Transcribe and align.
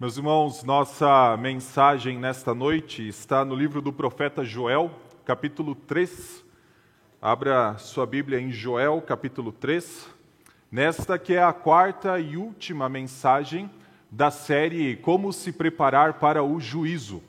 Meus 0.00 0.16
irmãos, 0.16 0.62
nossa 0.62 1.36
mensagem 1.38 2.20
nesta 2.20 2.54
noite 2.54 3.08
está 3.08 3.44
no 3.44 3.52
livro 3.52 3.82
do 3.82 3.92
profeta 3.92 4.44
Joel, 4.44 4.92
capítulo 5.24 5.74
3. 5.74 6.44
Abra 7.20 7.76
sua 7.78 8.06
Bíblia 8.06 8.38
em 8.38 8.52
Joel, 8.52 9.02
capítulo 9.02 9.50
3. 9.50 10.08
Nesta 10.70 11.18
que 11.18 11.34
é 11.34 11.42
a 11.42 11.52
quarta 11.52 12.20
e 12.20 12.36
última 12.36 12.88
mensagem 12.88 13.68
da 14.08 14.30
série 14.30 14.94
Como 14.94 15.32
se 15.32 15.50
preparar 15.50 16.12
para 16.20 16.44
o 16.44 16.60
juízo. 16.60 17.20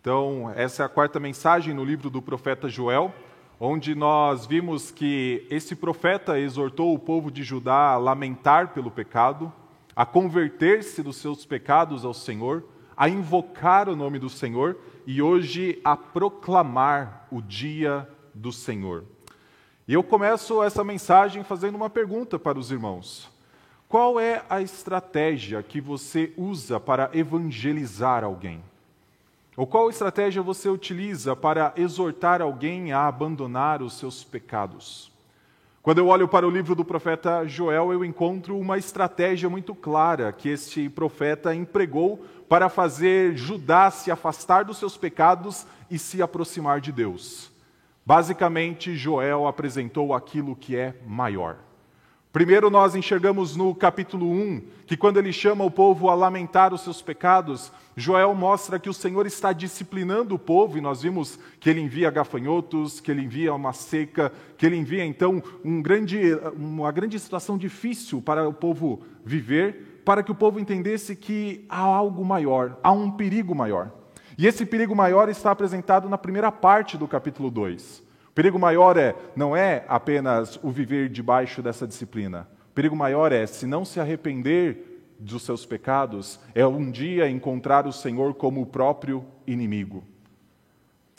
Então, 0.00 0.52
essa 0.56 0.82
é 0.82 0.86
a 0.86 0.88
quarta 0.88 1.20
mensagem 1.20 1.72
no 1.72 1.84
livro 1.84 2.10
do 2.10 2.20
profeta 2.20 2.68
Joel, 2.68 3.14
onde 3.60 3.94
nós 3.94 4.44
vimos 4.44 4.90
que 4.90 5.46
esse 5.48 5.76
profeta 5.76 6.36
exortou 6.36 6.92
o 6.92 6.98
povo 6.98 7.30
de 7.30 7.44
Judá 7.44 7.92
a 7.92 7.96
lamentar 7.96 8.72
pelo 8.74 8.90
pecado, 8.90 9.52
a 9.94 10.06
converter-se 10.06 11.02
dos 11.02 11.16
seus 11.16 11.44
pecados 11.44 12.04
ao 12.04 12.14
Senhor, 12.14 12.64
a 12.96 13.08
invocar 13.08 13.88
o 13.88 13.96
nome 13.96 14.18
do 14.18 14.28
Senhor 14.28 14.76
e 15.06 15.20
hoje 15.20 15.80
a 15.84 15.96
proclamar 15.96 17.26
o 17.30 17.40
dia 17.40 18.08
do 18.34 18.52
Senhor. 18.52 19.04
E 19.86 19.94
eu 19.94 20.02
começo 20.02 20.62
essa 20.62 20.84
mensagem 20.84 21.42
fazendo 21.42 21.74
uma 21.74 21.90
pergunta 21.90 22.38
para 22.38 22.58
os 22.58 22.70
irmãos: 22.70 23.28
Qual 23.88 24.18
é 24.18 24.44
a 24.48 24.62
estratégia 24.62 25.62
que 25.62 25.80
você 25.80 26.32
usa 26.36 26.78
para 26.78 27.10
evangelizar 27.12 28.24
alguém? 28.24 28.62
Ou 29.54 29.66
qual 29.66 29.90
estratégia 29.90 30.42
você 30.42 30.70
utiliza 30.70 31.36
para 31.36 31.74
exortar 31.76 32.40
alguém 32.40 32.92
a 32.92 33.06
abandonar 33.06 33.82
os 33.82 33.98
seus 33.98 34.24
pecados? 34.24 35.11
Quando 35.82 35.98
eu 35.98 36.06
olho 36.06 36.28
para 36.28 36.46
o 36.46 36.50
livro 36.50 36.76
do 36.76 36.84
profeta 36.84 37.44
Joel, 37.44 37.92
eu 37.92 38.04
encontro 38.04 38.56
uma 38.56 38.78
estratégia 38.78 39.50
muito 39.50 39.74
clara 39.74 40.30
que 40.30 40.48
este 40.48 40.88
profeta 40.88 41.52
empregou 41.52 42.24
para 42.48 42.68
fazer 42.68 43.36
Judá 43.36 43.90
se 43.90 44.08
afastar 44.08 44.64
dos 44.64 44.78
seus 44.78 44.96
pecados 44.96 45.66
e 45.90 45.98
se 45.98 46.22
aproximar 46.22 46.80
de 46.80 46.92
Deus. 46.92 47.50
Basicamente, 48.06 48.94
Joel 48.94 49.44
apresentou 49.48 50.14
aquilo 50.14 50.54
que 50.54 50.76
é 50.76 50.94
maior. 51.04 51.58
Primeiro, 52.32 52.70
nós 52.70 52.94
enxergamos 52.94 53.54
no 53.56 53.74
capítulo 53.74 54.26
1 54.26 54.62
que, 54.86 54.96
quando 54.96 55.18
ele 55.18 55.34
chama 55.34 55.64
o 55.64 55.70
povo 55.70 56.08
a 56.08 56.14
lamentar 56.14 56.72
os 56.72 56.80
seus 56.80 57.02
pecados, 57.02 57.70
Joel 57.94 58.34
mostra 58.34 58.78
que 58.78 58.88
o 58.88 58.94
Senhor 58.94 59.26
está 59.26 59.52
disciplinando 59.52 60.34
o 60.34 60.38
povo, 60.38 60.78
e 60.78 60.80
nós 60.80 61.02
vimos 61.02 61.38
que 61.60 61.68
ele 61.68 61.82
envia 61.82 62.10
gafanhotos, 62.10 63.00
que 63.00 63.10
ele 63.10 63.20
envia 63.20 63.52
uma 63.52 63.74
seca, 63.74 64.32
que 64.56 64.64
ele 64.64 64.76
envia 64.76 65.04
então 65.04 65.42
um 65.62 65.82
grande, 65.82 66.18
uma 66.56 66.90
grande 66.90 67.18
situação 67.18 67.58
difícil 67.58 68.22
para 68.22 68.48
o 68.48 68.54
povo 68.54 69.02
viver, 69.22 70.00
para 70.02 70.22
que 70.22 70.32
o 70.32 70.34
povo 70.34 70.58
entendesse 70.58 71.14
que 71.14 71.66
há 71.68 71.80
algo 71.80 72.24
maior, 72.24 72.78
há 72.82 72.92
um 72.92 73.10
perigo 73.10 73.54
maior. 73.54 73.92
E 74.38 74.46
esse 74.46 74.64
perigo 74.64 74.96
maior 74.96 75.28
está 75.28 75.50
apresentado 75.50 76.08
na 76.08 76.16
primeira 76.16 76.50
parte 76.50 76.96
do 76.96 77.06
capítulo 77.06 77.50
2. 77.50 78.02
O 78.32 78.34
perigo 78.34 78.58
maior 78.58 78.96
é, 78.96 79.14
não 79.36 79.54
é 79.54 79.84
apenas 79.86 80.58
o 80.62 80.70
viver 80.70 81.10
debaixo 81.10 81.60
dessa 81.60 81.86
disciplina. 81.86 82.48
O 82.70 82.74
perigo 82.74 82.96
maior 82.96 83.30
é, 83.30 83.46
se 83.46 83.66
não 83.66 83.84
se 83.84 84.00
arrepender 84.00 85.04
dos 85.18 85.42
seus 85.42 85.66
pecados, 85.66 86.40
é 86.54 86.66
um 86.66 86.90
dia 86.90 87.28
encontrar 87.28 87.86
o 87.86 87.92
Senhor 87.92 88.32
como 88.32 88.62
o 88.62 88.66
próprio 88.66 89.22
inimigo. 89.46 90.02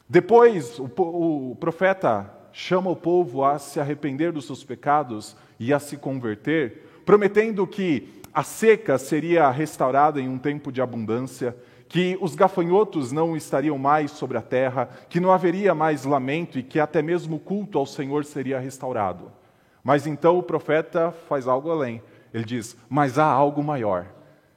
Depois, 0.09 0.79
o, 0.79 0.89
o 1.51 1.55
profeta 1.59 2.33
chama 2.51 2.89
o 2.89 2.95
povo 2.95 3.45
a 3.45 3.59
se 3.59 3.79
arrepender 3.79 4.31
dos 4.31 4.47
seus 4.47 4.63
pecados 4.63 5.37
e 5.59 5.71
a 5.71 5.77
se 5.77 5.97
converter, 5.97 7.01
prometendo 7.05 7.67
que 7.67 8.21
a 8.33 8.41
seca 8.41 8.97
seria 8.97 9.51
restaurada 9.51 10.19
em 10.19 10.27
um 10.27 10.39
tempo 10.39 10.71
de 10.71 10.81
abundância 10.81 11.55
que 11.93 12.17
os 12.19 12.33
gafanhotos 12.33 13.11
não 13.11 13.37
estariam 13.37 13.77
mais 13.77 14.09
sobre 14.09 14.35
a 14.35 14.41
terra, 14.41 14.89
que 15.07 15.19
não 15.19 15.31
haveria 15.31 15.75
mais 15.75 16.05
lamento 16.05 16.57
e 16.57 16.63
que 16.63 16.79
até 16.79 17.03
mesmo 17.03 17.35
o 17.35 17.39
culto 17.39 17.77
ao 17.77 17.85
Senhor 17.85 18.25
seria 18.25 18.57
restaurado. 18.57 19.31
Mas 19.83 20.07
então 20.07 20.39
o 20.39 20.41
profeta 20.41 21.13
faz 21.29 21.47
algo 21.47 21.69
além. 21.69 22.01
Ele 22.33 22.45
diz: 22.45 22.75
Mas 22.89 23.19
há 23.19 23.25
algo 23.25 23.63
maior. 23.63 24.07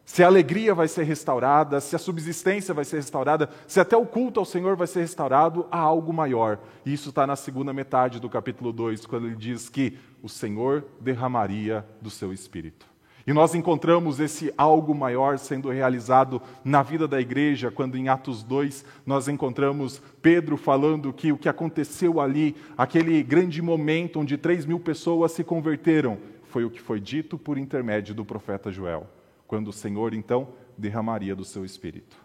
Se 0.02 0.24
a 0.24 0.28
alegria 0.28 0.74
vai 0.74 0.88
ser 0.88 1.02
restaurada, 1.02 1.78
se 1.78 1.94
a 1.94 1.98
subsistência 1.98 2.72
vai 2.72 2.86
ser 2.86 2.97
restaurada, 2.97 3.50
se 3.66 3.78
até 3.80 3.98
o 3.98 4.06
culto 4.06 4.41
ao 4.41 4.47
Senhor 4.47 4.74
vai 4.74 4.86
ser 4.86 5.00
restaurado, 5.00 5.66
há 5.70 5.78
algo 5.78 6.14
maior. 6.14 6.58
E 6.86 6.94
isso 6.94 7.10
está 7.10 7.26
na 7.26 7.36
segunda 7.36 7.70
metade 7.70 8.18
do 8.18 8.30
capítulo 8.30 8.72
2, 8.72 9.04
quando 9.04 9.26
ele 9.26 9.36
diz 9.36 9.68
que 9.68 9.98
o 10.22 10.28
Senhor 10.30 10.86
derramaria 11.03 11.84
do 12.00 12.08
seu 12.08 12.32
espírito. 12.32 12.95
E 13.26 13.32
nós 13.32 13.56
encontramos 13.56 14.20
esse 14.20 14.54
algo 14.56 14.94
maior 14.94 15.37
sendo 15.37 15.69
realizado 15.69 16.41
na 16.64 16.81
vida 16.81 17.09
da 17.09 17.20
igreja, 17.20 17.72
quando 17.72 17.97
em 17.97 18.09
Atos 18.09 18.44
2 18.44 18.84
nós 19.04 19.26
encontramos 19.26 20.00
Pedro 20.22 20.56
falando 20.56 21.12
que 21.12 21.32
o 21.32 21.36
que 21.36 21.48
aconteceu 21.48 22.20
ali, 22.20 22.54
aquele 22.78 23.20
grande 23.25 23.60
momento 23.60 24.20
onde 24.20 24.38
3 24.38 24.65
mil 24.65 24.78
pessoas 24.78 25.32
se 25.32 25.42
converteram, 25.42 26.19
foi 26.44 26.65
o 26.65 26.70
que 26.70 26.81
foi 26.81 27.00
dito 27.00 27.36
por 27.36 27.59
intermédio 27.59 28.15
do 28.15 28.25
profeta 28.25 28.70
Joel, 28.70 29.09
quando 29.47 29.69
o 29.69 29.72
Senhor 29.72 30.15
então 30.15 30.48
derramaria 30.78 31.34
do 31.34 31.44
seu 31.44 31.65
espírito. 31.65 32.16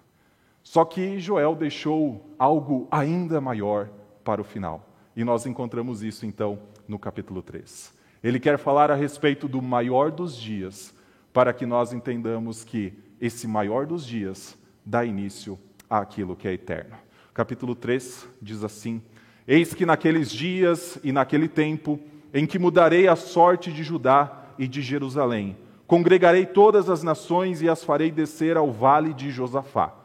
Só 0.61 0.85
que 0.85 1.19
Joel 1.19 1.55
deixou 1.55 2.29
algo 2.37 2.87
ainda 2.91 3.41
maior 3.41 3.89
para 4.23 4.39
o 4.39 4.43
final. 4.43 4.87
E 5.15 5.23
nós 5.23 5.47
encontramos 5.47 6.03
isso 6.03 6.27
então 6.27 6.59
no 6.87 6.99
capítulo 6.99 7.41
3. 7.41 8.00
Ele 8.23 8.39
quer 8.39 8.59
falar 8.59 8.91
a 8.91 8.95
respeito 8.95 9.47
do 9.47 9.61
maior 9.61 10.11
dos 10.11 10.37
dias, 10.37 10.93
para 11.33 11.51
que 11.53 11.65
nós 11.65 11.91
entendamos 11.91 12.63
que 12.63 12.93
esse 13.19 13.47
maior 13.47 13.87
dos 13.87 14.05
dias 14.05 14.57
dá 14.85 15.03
início 15.03 15.57
àquilo 15.89 16.35
que 16.35 16.47
é 16.47 16.53
eterno. 16.53 16.95
Capítulo 17.33 17.73
3 17.73 18.27
diz 18.39 18.63
assim: 18.63 19.01
Eis 19.47 19.73
que 19.73 19.87
naqueles 19.87 20.29
dias 20.29 20.99
e 21.03 21.11
naquele 21.11 21.47
tempo, 21.47 21.99
em 22.31 22.45
que 22.45 22.59
mudarei 22.59 23.07
a 23.07 23.15
sorte 23.15 23.71
de 23.71 23.83
Judá 23.83 24.45
e 24.57 24.67
de 24.67 24.83
Jerusalém, 24.83 25.57
congregarei 25.87 26.45
todas 26.45 26.89
as 26.89 27.01
nações 27.01 27.61
e 27.61 27.69
as 27.69 27.83
farei 27.83 28.11
descer 28.11 28.55
ao 28.55 28.71
vale 28.71 29.15
de 29.15 29.31
Josafá. 29.31 29.95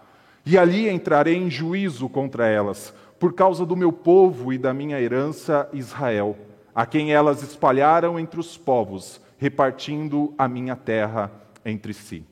E 0.45 0.57
ali 0.57 0.89
entrarei 0.89 1.37
em 1.37 1.51
juízo 1.51 2.09
contra 2.09 2.47
elas, 2.47 2.95
por 3.19 3.35
causa 3.35 3.67
do 3.67 3.77
meu 3.77 3.93
povo 3.93 4.53
e 4.53 4.59
da 4.59 4.73
minha 4.73 5.01
herança 5.01 5.69
Israel 5.73 6.37
a 6.77 6.85
quem 6.85 7.11
elas 7.11 7.43
espalharam 7.43 8.21
entre 8.21 8.39
os 8.39 8.59
povos, 8.59 9.19
repartindo 9.39 10.35
a 10.37 10.47
minha 10.47 10.77
terra 10.77 11.33
entre 11.65 11.95
si. 11.95 12.23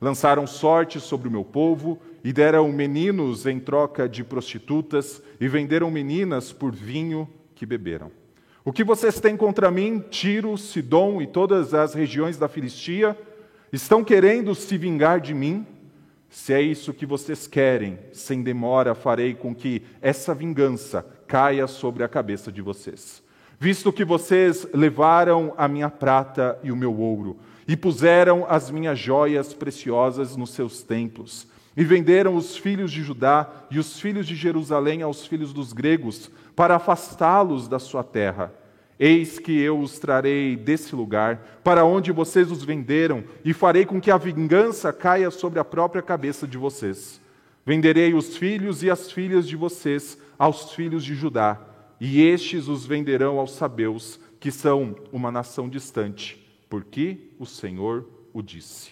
Lançaram 0.00 0.46
sorte 0.46 0.98
sobre 0.98 1.28
o 1.28 1.30
meu 1.30 1.44
povo 1.44 2.00
e 2.24 2.32
deram 2.32 2.72
meninos 2.72 3.44
em 3.44 3.60
troca 3.60 4.08
de 4.08 4.24
prostitutas 4.24 5.22
e 5.38 5.46
venderam 5.46 5.90
meninas 5.90 6.54
por 6.54 6.74
vinho 6.74 7.28
que 7.54 7.66
beberam. 7.66 8.10
O 8.64 8.72
que 8.72 8.82
vocês 8.82 9.20
têm 9.20 9.36
contra 9.36 9.70
mim, 9.70 10.02
Tiro, 10.08 10.56
Sidom 10.56 11.20
e 11.20 11.26
todas 11.26 11.74
as 11.74 11.92
regiões 11.92 12.38
da 12.38 12.48
Filistia, 12.48 13.14
estão 13.70 14.02
querendo 14.02 14.54
se 14.54 14.78
vingar 14.78 15.20
de 15.20 15.34
mim? 15.34 15.66
Se 16.30 16.54
é 16.54 16.62
isso 16.62 16.94
que 16.94 17.04
vocês 17.04 17.46
querem, 17.46 17.98
sem 18.10 18.42
demora 18.42 18.94
farei 18.94 19.34
com 19.34 19.54
que 19.54 19.82
essa 20.00 20.34
vingança 20.34 21.04
caia 21.26 21.66
sobre 21.66 22.02
a 22.02 22.08
cabeça 22.08 22.50
de 22.50 22.62
vocês 22.62 23.21
visto 23.62 23.92
que 23.92 24.04
vocês 24.04 24.66
levaram 24.74 25.54
a 25.56 25.68
minha 25.68 25.88
prata 25.88 26.58
e 26.64 26.72
o 26.72 26.76
meu 26.76 26.98
ouro, 26.98 27.36
e 27.68 27.76
puseram 27.76 28.44
as 28.48 28.72
minhas 28.72 28.98
joias 28.98 29.54
preciosas 29.54 30.36
nos 30.36 30.50
seus 30.50 30.82
templos, 30.82 31.46
e 31.76 31.84
venderam 31.84 32.34
os 32.34 32.56
filhos 32.56 32.90
de 32.90 33.04
Judá 33.04 33.48
e 33.70 33.78
os 33.78 34.00
filhos 34.00 34.26
de 34.26 34.34
Jerusalém 34.34 35.02
aos 35.02 35.24
filhos 35.28 35.52
dos 35.52 35.72
gregos, 35.72 36.28
para 36.56 36.74
afastá-los 36.74 37.68
da 37.68 37.78
sua 37.78 38.02
terra. 38.02 38.52
Eis 38.98 39.38
que 39.38 39.56
eu 39.60 39.78
os 39.78 39.96
trarei 39.96 40.56
desse 40.56 40.96
lugar, 40.96 41.60
para 41.62 41.84
onde 41.84 42.10
vocês 42.10 42.50
os 42.50 42.64
venderam, 42.64 43.22
e 43.44 43.52
farei 43.52 43.86
com 43.86 44.00
que 44.00 44.10
a 44.10 44.18
vingança 44.18 44.92
caia 44.92 45.30
sobre 45.30 45.60
a 45.60 45.64
própria 45.64 46.02
cabeça 46.02 46.48
de 46.48 46.58
vocês. 46.58 47.20
Venderei 47.64 48.12
os 48.12 48.36
filhos 48.36 48.82
e 48.82 48.90
as 48.90 49.12
filhas 49.12 49.46
de 49.46 49.54
vocês 49.54 50.18
aos 50.36 50.72
filhos 50.72 51.04
de 51.04 51.14
Judá 51.14 51.70
e 52.04 52.20
estes 52.20 52.66
os 52.66 52.84
venderão 52.84 53.38
aos 53.38 53.52
sabeus, 53.52 54.18
que 54.40 54.50
são 54.50 54.96
uma 55.12 55.30
nação 55.30 55.68
distante, 55.68 56.36
porque 56.68 57.30
o 57.38 57.46
Senhor 57.46 58.04
o 58.32 58.42
disse. 58.42 58.90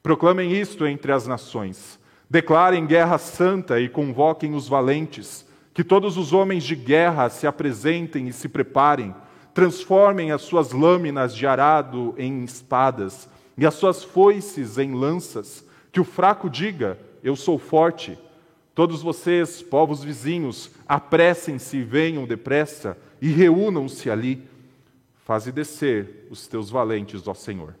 Proclamem 0.00 0.52
isto 0.52 0.86
entre 0.86 1.10
as 1.10 1.26
nações. 1.26 1.98
Declarem 2.30 2.86
guerra 2.86 3.18
santa 3.18 3.80
e 3.80 3.88
convoquem 3.88 4.54
os 4.54 4.68
valentes. 4.68 5.44
Que 5.74 5.82
todos 5.82 6.16
os 6.16 6.32
homens 6.32 6.62
de 6.62 6.76
guerra 6.76 7.28
se 7.28 7.44
apresentem 7.44 8.28
e 8.28 8.32
se 8.32 8.48
preparem. 8.48 9.12
Transformem 9.52 10.30
as 10.30 10.42
suas 10.42 10.70
lâminas 10.70 11.34
de 11.34 11.48
arado 11.48 12.14
em 12.16 12.44
espadas 12.44 13.28
e 13.58 13.66
as 13.66 13.74
suas 13.74 14.04
foices 14.04 14.78
em 14.78 14.94
lanças. 14.94 15.66
Que 15.90 16.00
o 16.00 16.04
fraco 16.04 16.48
diga: 16.48 17.00
Eu 17.20 17.34
sou 17.34 17.58
forte 17.58 18.16
Todos 18.74 19.02
vocês, 19.02 19.62
povos 19.62 20.02
vizinhos, 20.02 20.70
apressem-se 20.88 21.76
e 21.76 21.84
venham 21.84 22.26
depressa 22.26 22.98
e 23.22 23.28
reúnam-se 23.28 24.10
ali. 24.10 24.42
Faze 25.24 25.52
descer 25.52 26.26
os 26.28 26.48
teus 26.48 26.70
valentes, 26.70 27.28
ó 27.28 27.34
Senhor. 27.34 27.76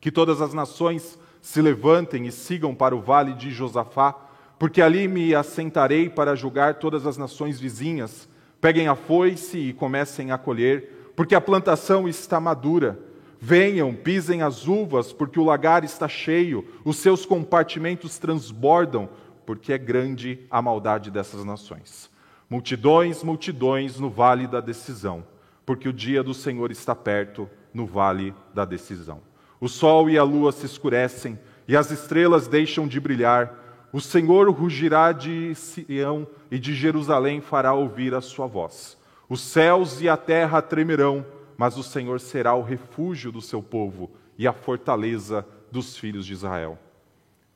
Que 0.00 0.10
todas 0.10 0.40
as 0.40 0.54
nações 0.54 1.18
se 1.42 1.60
levantem 1.60 2.26
e 2.26 2.32
sigam 2.32 2.74
para 2.74 2.96
o 2.96 3.02
vale 3.02 3.34
de 3.34 3.50
Josafá, 3.50 4.14
porque 4.58 4.80
ali 4.80 5.06
me 5.06 5.34
assentarei 5.34 6.08
para 6.08 6.34
julgar 6.34 6.74
todas 6.76 7.06
as 7.06 7.18
nações 7.18 7.60
vizinhas. 7.60 8.26
Peguem 8.60 8.88
a 8.88 8.96
foice 8.96 9.58
e 9.58 9.72
comecem 9.74 10.32
a 10.32 10.38
colher, 10.38 11.12
porque 11.14 11.34
a 11.34 11.40
plantação 11.40 12.08
está 12.08 12.40
madura. 12.40 12.98
Venham, 13.40 13.94
pisem 13.94 14.42
as 14.42 14.66
uvas, 14.66 15.12
porque 15.12 15.38
o 15.38 15.44
lagar 15.44 15.84
está 15.84 16.08
cheio, 16.08 16.66
os 16.84 16.96
seus 16.96 17.24
compartimentos 17.24 18.18
transbordam, 18.18 19.08
porque 19.48 19.72
é 19.72 19.78
grande 19.78 20.40
a 20.50 20.60
maldade 20.60 21.10
dessas 21.10 21.42
nações. 21.42 22.10
Multidões, 22.50 23.22
multidões 23.22 23.98
no 23.98 24.10
vale 24.10 24.46
da 24.46 24.60
decisão, 24.60 25.24
porque 25.64 25.88
o 25.88 25.92
dia 25.92 26.22
do 26.22 26.34
Senhor 26.34 26.70
está 26.70 26.94
perto 26.94 27.48
no 27.72 27.86
vale 27.86 28.34
da 28.52 28.66
decisão. 28.66 29.22
O 29.58 29.66
sol 29.66 30.10
e 30.10 30.18
a 30.18 30.22
lua 30.22 30.52
se 30.52 30.66
escurecem 30.66 31.38
e 31.66 31.74
as 31.74 31.90
estrelas 31.90 32.46
deixam 32.46 32.86
de 32.86 33.00
brilhar. 33.00 33.88
O 33.90 34.02
Senhor 34.02 34.50
rugirá 34.50 35.12
de 35.12 35.54
Sião 35.54 36.26
e 36.50 36.58
de 36.58 36.74
Jerusalém 36.74 37.40
fará 37.40 37.72
ouvir 37.72 38.14
a 38.14 38.20
sua 38.20 38.46
voz. 38.46 38.98
Os 39.30 39.40
céus 39.40 40.02
e 40.02 40.10
a 40.10 40.16
terra 40.18 40.60
tremerão 40.60 41.24
mas 41.56 41.78
o 41.78 41.82
Senhor 41.82 42.20
será 42.20 42.54
o 42.54 42.62
refúgio 42.62 43.32
do 43.32 43.40
seu 43.40 43.62
povo 43.62 44.10
e 44.36 44.46
a 44.46 44.52
fortaleza 44.52 45.44
dos 45.72 45.96
filhos 45.96 46.26
de 46.26 46.34
Israel. 46.34 46.78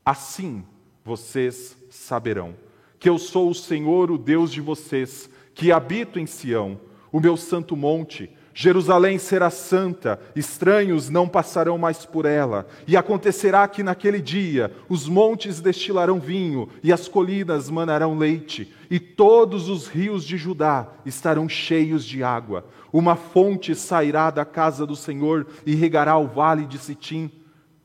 Assim 0.04 0.64
vocês 1.04 1.76
saberão 1.90 2.54
que 2.98 3.08
eu 3.08 3.18
sou 3.18 3.50
o 3.50 3.54
Senhor, 3.54 4.12
o 4.12 4.18
Deus 4.18 4.52
de 4.52 4.60
vocês, 4.60 5.28
que 5.54 5.72
habito 5.72 6.20
em 6.20 6.26
Sião, 6.26 6.80
o 7.10 7.18
meu 7.18 7.36
santo 7.36 7.76
monte 7.76 8.30
Jerusalém 8.54 9.18
será 9.18 9.48
santa, 9.48 10.20
estranhos 10.36 11.08
não 11.08 11.26
passarão 11.26 11.78
mais 11.78 12.04
por 12.04 12.26
ela. 12.26 12.66
E 12.86 12.96
acontecerá 12.96 13.66
que 13.66 13.82
naquele 13.82 14.20
dia 14.20 14.72
os 14.88 15.08
montes 15.08 15.60
destilarão 15.60 16.20
vinho 16.20 16.68
e 16.82 16.92
as 16.92 17.08
colinas 17.08 17.70
manarão 17.70 18.16
leite, 18.16 18.72
e 18.90 19.00
todos 19.00 19.68
os 19.68 19.88
rios 19.88 20.24
de 20.24 20.36
Judá 20.36 20.88
estarão 21.06 21.48
cheios 21.48 22.04
de 22.04 22.22
água. 22.22 22.66
Uma 22.92 23.16
fonte 23.16 23.74
sairá 23.74 24.30
da 24.30 24.44
casa 24.44 24.86
do 24.86 24.94
Senhor 24.94 25.46
e 25.64 25.74
regará 25.74 26.18
o 26.18 26.26
vale 26.26 26.66
de 26.66 26.78
Sitim. 26.78 27.30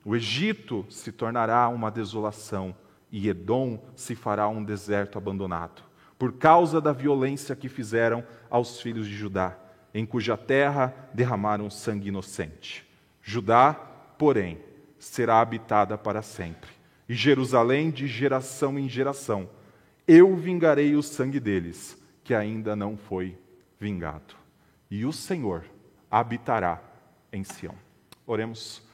O 0.04 0.16
Egito 0.16 0.86
se 0.90 1.12
tornará 1.12 1.70
uma 1.70 1.90
desolação 1.90 2.76
e 3.12 3.30
Edom 3.30 3.80
se 3.96 4.16
fará 4.16 4.48
um 4.48 4.64
deserto 4.64 5.18
abandonado, 5.18 5.84
por 6.18 6.34
causa 6.34 6.82
da 6.82 6.92
violência 6.92 7.56
que 7.56 7.70
fizeram 7.70 8.24
aos 8.50 8.82
filhos 8.82 9.08
de 9.08 9.16
Judá 9.16 9.58
em 9.98 10.06
cuja 10.06 10.38
terra 10.38 10.94
derramaram 11.12 11.72
sangue 11.72 12.10
inocente. 12.10 12.88
Judá, 13.22 13.74
porém, 13.74 14.60
será 15.00 15.42
habitada 15.42 15.98
para 15.98 16.22
sempre, 16.22 16.70
e 17.10 17.16
Jerusalém 17.16 17.90
de 17.90 18.08
geração 18.08 18.78
em 18.78 18.88
geração. 18.88 19.50
Eu 20.08 20.36
vingarei 20.36 20.96
o 20.96 21.02
sangue 21.02 21.40
deles, 21.40 21.98
que 22.24 22.34
ainda 22.34 22.76
não 22.76 22.96
foi 22.96 23.38
vingado. 23.80 24.36
E 24.90 25.04
o 25.04 25.12
Senhor 25.12 25.66
habitará 26.12 26.80
em 27.34 27.44
Sião. 27.44 27.76
Oremos. 28.26 28.87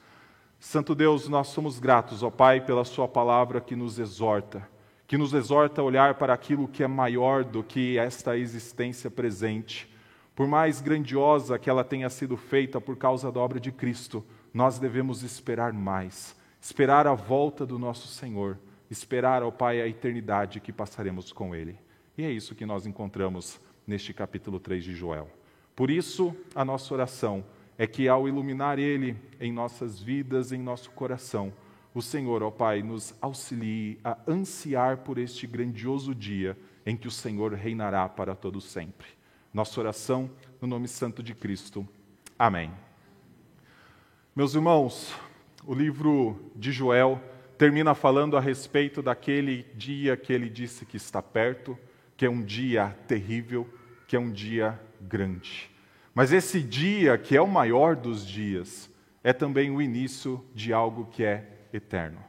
Santo 0.66 0.96
Deus, 0.96 1.28
nós 1.28 1.50
somos 1.50 1.78
gratos, 1.78 2.24
ó 2.24 2.30
Pai, 2.30 2.62
pela 2.62 2.86
Sua 2.86 3.08
palavra 3.08 3.60
que 3.60 3.76
nos 3.76 4.00
exorta, 4.00 4.68
que 5.06 5.18
nos 5.18 5.34
exorta 5.34 5.82
a 5.82 5.84
olhar 5.84 6.16
para 6.16 6.34
aquilo 6.34 6.68
que 6.70 6.82
é 6.82 6.88
maior 6.88 7.44
do 7.44 7.62
que 7.62 7.98
esta 7.98 8.38
existência 8.38 9.12
presente 9.12 9.94
por 10.36 10.48
mais 10.48 10.82
grandiosa 10.82 11.60
que 11.60 11.70
ela 11.70 11.84
tenha 11.84 12.10
sido 12.10 12.36
feita 12.36 12.82
por 12.82 12.98
causa 12.98 13.32
da 13.32 13.40
obra 13.40 13.60
de 13.60 13.72
Cristo, 13.72 14.26
nós 14.54 14.80
devemos 14.80 15.22
esperar 15.22 15.72
mais, 15.74 16.36
esperar 16.60 17.06
a 17.06 17.14
volta 17.14 17.66
do 17.66 17.78
nosso 17.78 18.08
Senhor, 18.08 18.58
esperar 18.90 19.44
ao 19.44 19.52
Pai 19.52 19.82
a 19.82 19.88
eternidade 19.88 20.60
que 20.60 20.72
passaremos 20.72 21.32
com 21.32 21.54
Ele. 21.54 21.78
E 22.18 22.24
é 22.24 22.32
isso 22.32 22.56
que 22.56 22.66
nós 22.66 22.88
encontramos 22.88 23.60
neste 23.86 24.14
capítulo 24.14 24.60
3 24.60 24.84
de 24.84 24.96
Joel. 24.96 25.30
Por 25.76 25.92
isso, 25.92 26.36
a 26.56 26.64
nossa 26.64 26.94
oração 26.94 27.44
é 27.78 27.88
que, 27.88 28.08
ao 28.08 28.28
iluminar 28.28 28.80
Ele 28.80 29.16
em 29.40 29.52
nossas 29.52 30.00
vidas, 30.00 30.52
em 30.52 30.60
nosso 30.60 30.92
coração, 30.92 31.54
o 31.94 32.02
Senhor, 32.02 32.42
ó 32.42 32.50
Pai, 32.50 32.82
nos 32.82 33.14
auxilie 33.22 34.00
a 34.04 34.18
ansiar 34.28 34.98
por 34.98 35.18
este 35.18 35.46
grandioso 35.46 36.16
dia 36.16 36.58
em 36.86 36.98
que 36.98 37.08
o 37.08 37.12
Senhor 37.12 37.54
reinará 37.54 38.10
para 38.10 38.36
todo 38.36 38.60
sempre. 38.60 39.08
Nossa 39.54 39.80
oração 39.80 40.30
no 40.60 40.68
nome 40.68 40.88
santo 40.88 41.22
de 41.22 41.36
Cristo. 41.36 41.88
Amém. 42.38 42.72
Meus 44.36 44.56
irmãos, 44.56 45.14
o 45.66 45.76
livro 45.76 46.52
de 46.56 46.72
Joel 46.72 47.22
termina 47.58 47.94
falando 47.94 48.36
a 48.36 48.42
respeito 48.42 49.02
daquele 49.02 49.64
dia 49.76 50.18
que 50.18 50.34
ele 50.34 50.50
disse 50.50 50.86
que 50.86 50.98
está 50.98 51.22
perto, 51.22 51.78
que 52.18 52.26
é 52.26 52.30
um 52.30 52.42
dia 52.42 52.98
terrível, 53.08 53.72
que 54.08 54.16
é 54.16 54.20
um 54.20 54.32
dia 54.32 54.80
grande. 55.00 55.73
Mas 56.14 56.32
esse 56.32 56.62
dia, 56.62 57.18
que 57.18 57.36
é 57.36 57.42
o 57.42 57.48
maior 57.48 57.96
dos 57.96 58.26
dias, 58.26 58.90
é 59.24 59.34
também 59.34 59.72
o 59.72 59.82
início 59.82 60.44
de 60.54 60.72
algo 60.72 61.06
que 61.06 61.24
é 61.24 61.68
eterno. 61.74 62.20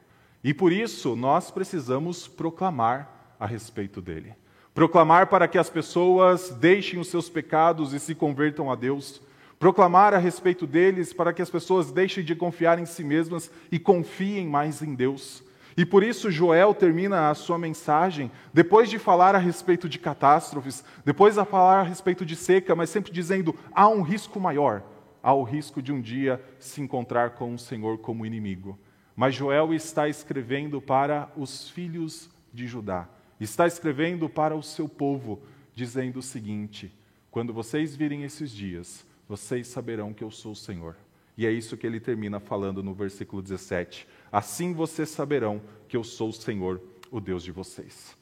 E 0.43 0.55
por 0.55 0.73
isso 0.73 1.15
nós 1.17 1.51
precisamos 1.51 2.27
proclamar 2.29 3.37
a 3.39 3.47
respeito 3.47 4.01
dele. 4.01 4.35
Proclamar 4.73 5.29
para 5.29 5.47
que 5.47 5.59
as 5.59 5.71
pessoas 5.71 6.51
deixem 6.51 6.99
os 6.99 7.09
seus 7.09 7.29
pecados 7.29 7.93
e 7.93 8.01
se 8.01 8.15
convertam 8.15 8.71
a 8.71 8.75
Deus. 8.75 9.21
Proclamar 9.59 10.13
a 10.15 10.19
respeito 10.19 10.67
deles 10.67 11.13
para 11.13 11.33
que 11.33 11.41
as 11.41 11.51
pessoas 11.51 11.93
deixem 11.93 12.25
de 12.25 12.35
confiar 12.35 12.79
em 12.79 12.87
si 12.87 13.05
mesmas 13.05 13.51
e 13.71 13.79
confiem 13.79 14.47
mais 14.47 14.83
em 14.83 14.95
Deus. 14.95 15.43
E 15.77 15.85
por 15.85 16.03
isso 16.03 16.31
Joel 16.31 16.73
termina 16.75 17.31
a 17.31 17.35
sua 17.35 17.59
mensagem, 17.59 18.31
depois 18.53 18.89
de 18.89 18.99
falar 18.99 19.35
a 19.35 19.39
respeito 19.39 19.89
de 19.89 19.99
catástrofes, 19.99 20.85
depois 21.05 21.35
de 21.35 21.45
falar 21.45 21.81
a 21.81 21.83
respeito 21.83 22.25
de 22.25 22.37
seca, 22.37 22.75
mas 22.75 22.91
sempre 22.91 23.13
dizendo: 23.13 23.55
há 23.73 23.89
um 23.89 24.03
risco 24.03 24.39
maior, 24.39 24.83
há 25.23 25.35
o 25.35 25.43
risco 25.43 25.83
de 25.83 25.93
um 25.93 26.01
dia 26.01 26.43
se 26.59 26.81
encontrar 26.81 27.31
com 27.31 27.55
o 27.55 27.59
Senhor 27.59 27.99
como 27.99 28.25
inimigo. 28.25 28.79
Mas 29.17 29.35
Joel 29.35 29.75
está 29.75 30.09
escrevendo 30.09 30.81
para 30.81 31.29
os 31.37 31.69
filhos 31.71 32.31
de 32.53 32.67
Judá 32.67 33.09
está 33.45 33.67
escrevendo 33.67 34.29
para 34.29 34.57
o 34.57 34.63
seu 34.63 34.89
povo, 34.89 35.41
dizendo 35.75 36.19
o 36.19 36.23
seguinte: 36.23 36.93
quando 37.31 37.53
vocês 37.53 37.95
virem 37.95 38.25
esses 38.25 38.51
dias, 38.51 39.07
vocês 39.29 39.69
saberão 39.69 40.13
que 40.13 40.25
eu 40.25 40.31
sou 40.31 40.53
o 40.53 40.57
Senhor. 40.57 40.97
E 41.37 41.47
é 41.47 41.51
isso 41.51 41.77
que 41.77 41.87
ele 41.87 41.99
termina 41.99 42.39
falando 42.39 42.83
no 42.83 42.95
versículo 42.95 43.43
17: 43.43 44.07
Assim 44.35 44.73
vocês 44.73 45.11
saberão 45.11 45.63
que 45.87 45.97
eu 45.97 46.03
sou 46.03 46.31
o 46.31 46.33
Senhor, 46.33 46.81
o 47.09 47.21
Deus 47.21 47.45
de 47.45 47.53
vocês. 47.53 48.17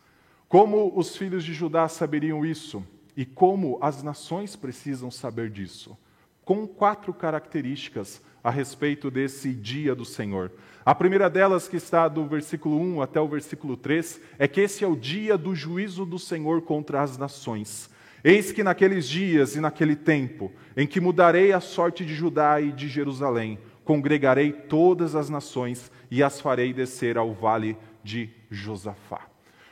Como 0.46 0.92
os 0.94 1.16
filhos 1.16 1.42
de 1.42 1.54
Judá 1.54 1.88
saberiam 1.88 2.44
isso? 2.44 2.84
E 3.16 3.24
como 3.24 3.78
as 3.80 4.02
nações 4.02 4.54
precisam 4.54 5.10
saber 5.10 5.48
disso? 5.48 5.96
Com 6.44 6.66
quatro 6.66 7.14
características 7.14 8.20
a 8.44 8.50
respeito 8.50 9.10
desse 9.10 9.54
dia 9.54 9.94
do 9.94 10.04
Senhor. 10.04 10.52
A 10.84 10.94
primeira 10.94 11.30
delas, 11.30 11.66
que 11.66 11.78
está 11.78 12.06
do 12.08 12.26
versículo 12.26 12.78
1 12.78 13.00
até 13.00 13.18
o 13.18 13.26
versículo 13.26 13.74
3, 13.74 14.20
é 14.38 14.46
que 14.46 14.60
esse 14.60 14.84
é 14.84 14.86
o 14.86 14.94
dia 14.94 15.38
do 15.38 15.54
juízo 15.54 16.04
do 16.04 16.18
Senhor 16.18 16.60
contra 16.60 17.00
as 17.00 17.16
nações. 17.16 17.88
Eis 18.22 18.52
que 18.52 18.62
naqueles 18.62 19.08
dias 19.08 19.56
e 19.56 19.60
naquele 19.60 19.96
tempo, 19.96 20.52
em 20.76 20.86
que 20.86 21.00
mudarei 21.00 21.52
a 21.52 21.60
sorte 21.60 22.04
de 22.04 22.14
Judá 22.14 22.60
e 22.60 22.70
de 22.70 22.86
Jerusalém, 22.86 23.58
congregarei 23.84 24.52
todas 24.52 25.14
as 25.14 25.28
nações 25.28 25.90
e 26.10 26.22
as 26.22 26.40
farei 26.40 26.72
descer 26.72 27.18
ao 27.18 27.32
vale 27.32 27.76
de 28.02 28.30
Josafá. 28.50 29.26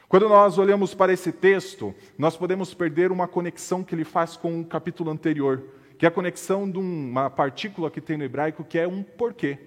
Quando 0.08 0.28
nós 0.28 0.58
olhamos 0.58 0.94
para 0.94 1.12
esse 1.12 1.30
texto, 1.30 1.94
nós 2.18 2.36
podemos 2.36 2.74
perder 2.74 3.12
uma 3.12 3.28
conexão 3.28 3.84
que 3.84 3.94
ele 3.94 4.04
faz 4.04 4.36
com 4.36 4.60
o 4.60 4.64
capítulo 4.64 5.10
anterior 5.10 5.62
que 6.00 6.06
é 6.06 6.08
a 6.08 6.10
conexão 6.10 6.68
de 6.68 6.78
uma 6.78 7.28
partícula 7.28 7.90
que 7.90 8.00
tem 8.00 8.16
no 8.16 8.24
hebraico 8.24 8.64
que 8.64 8.78
é 8.78 8.88
um 8.88 9.02
porquê. 9.02 9.58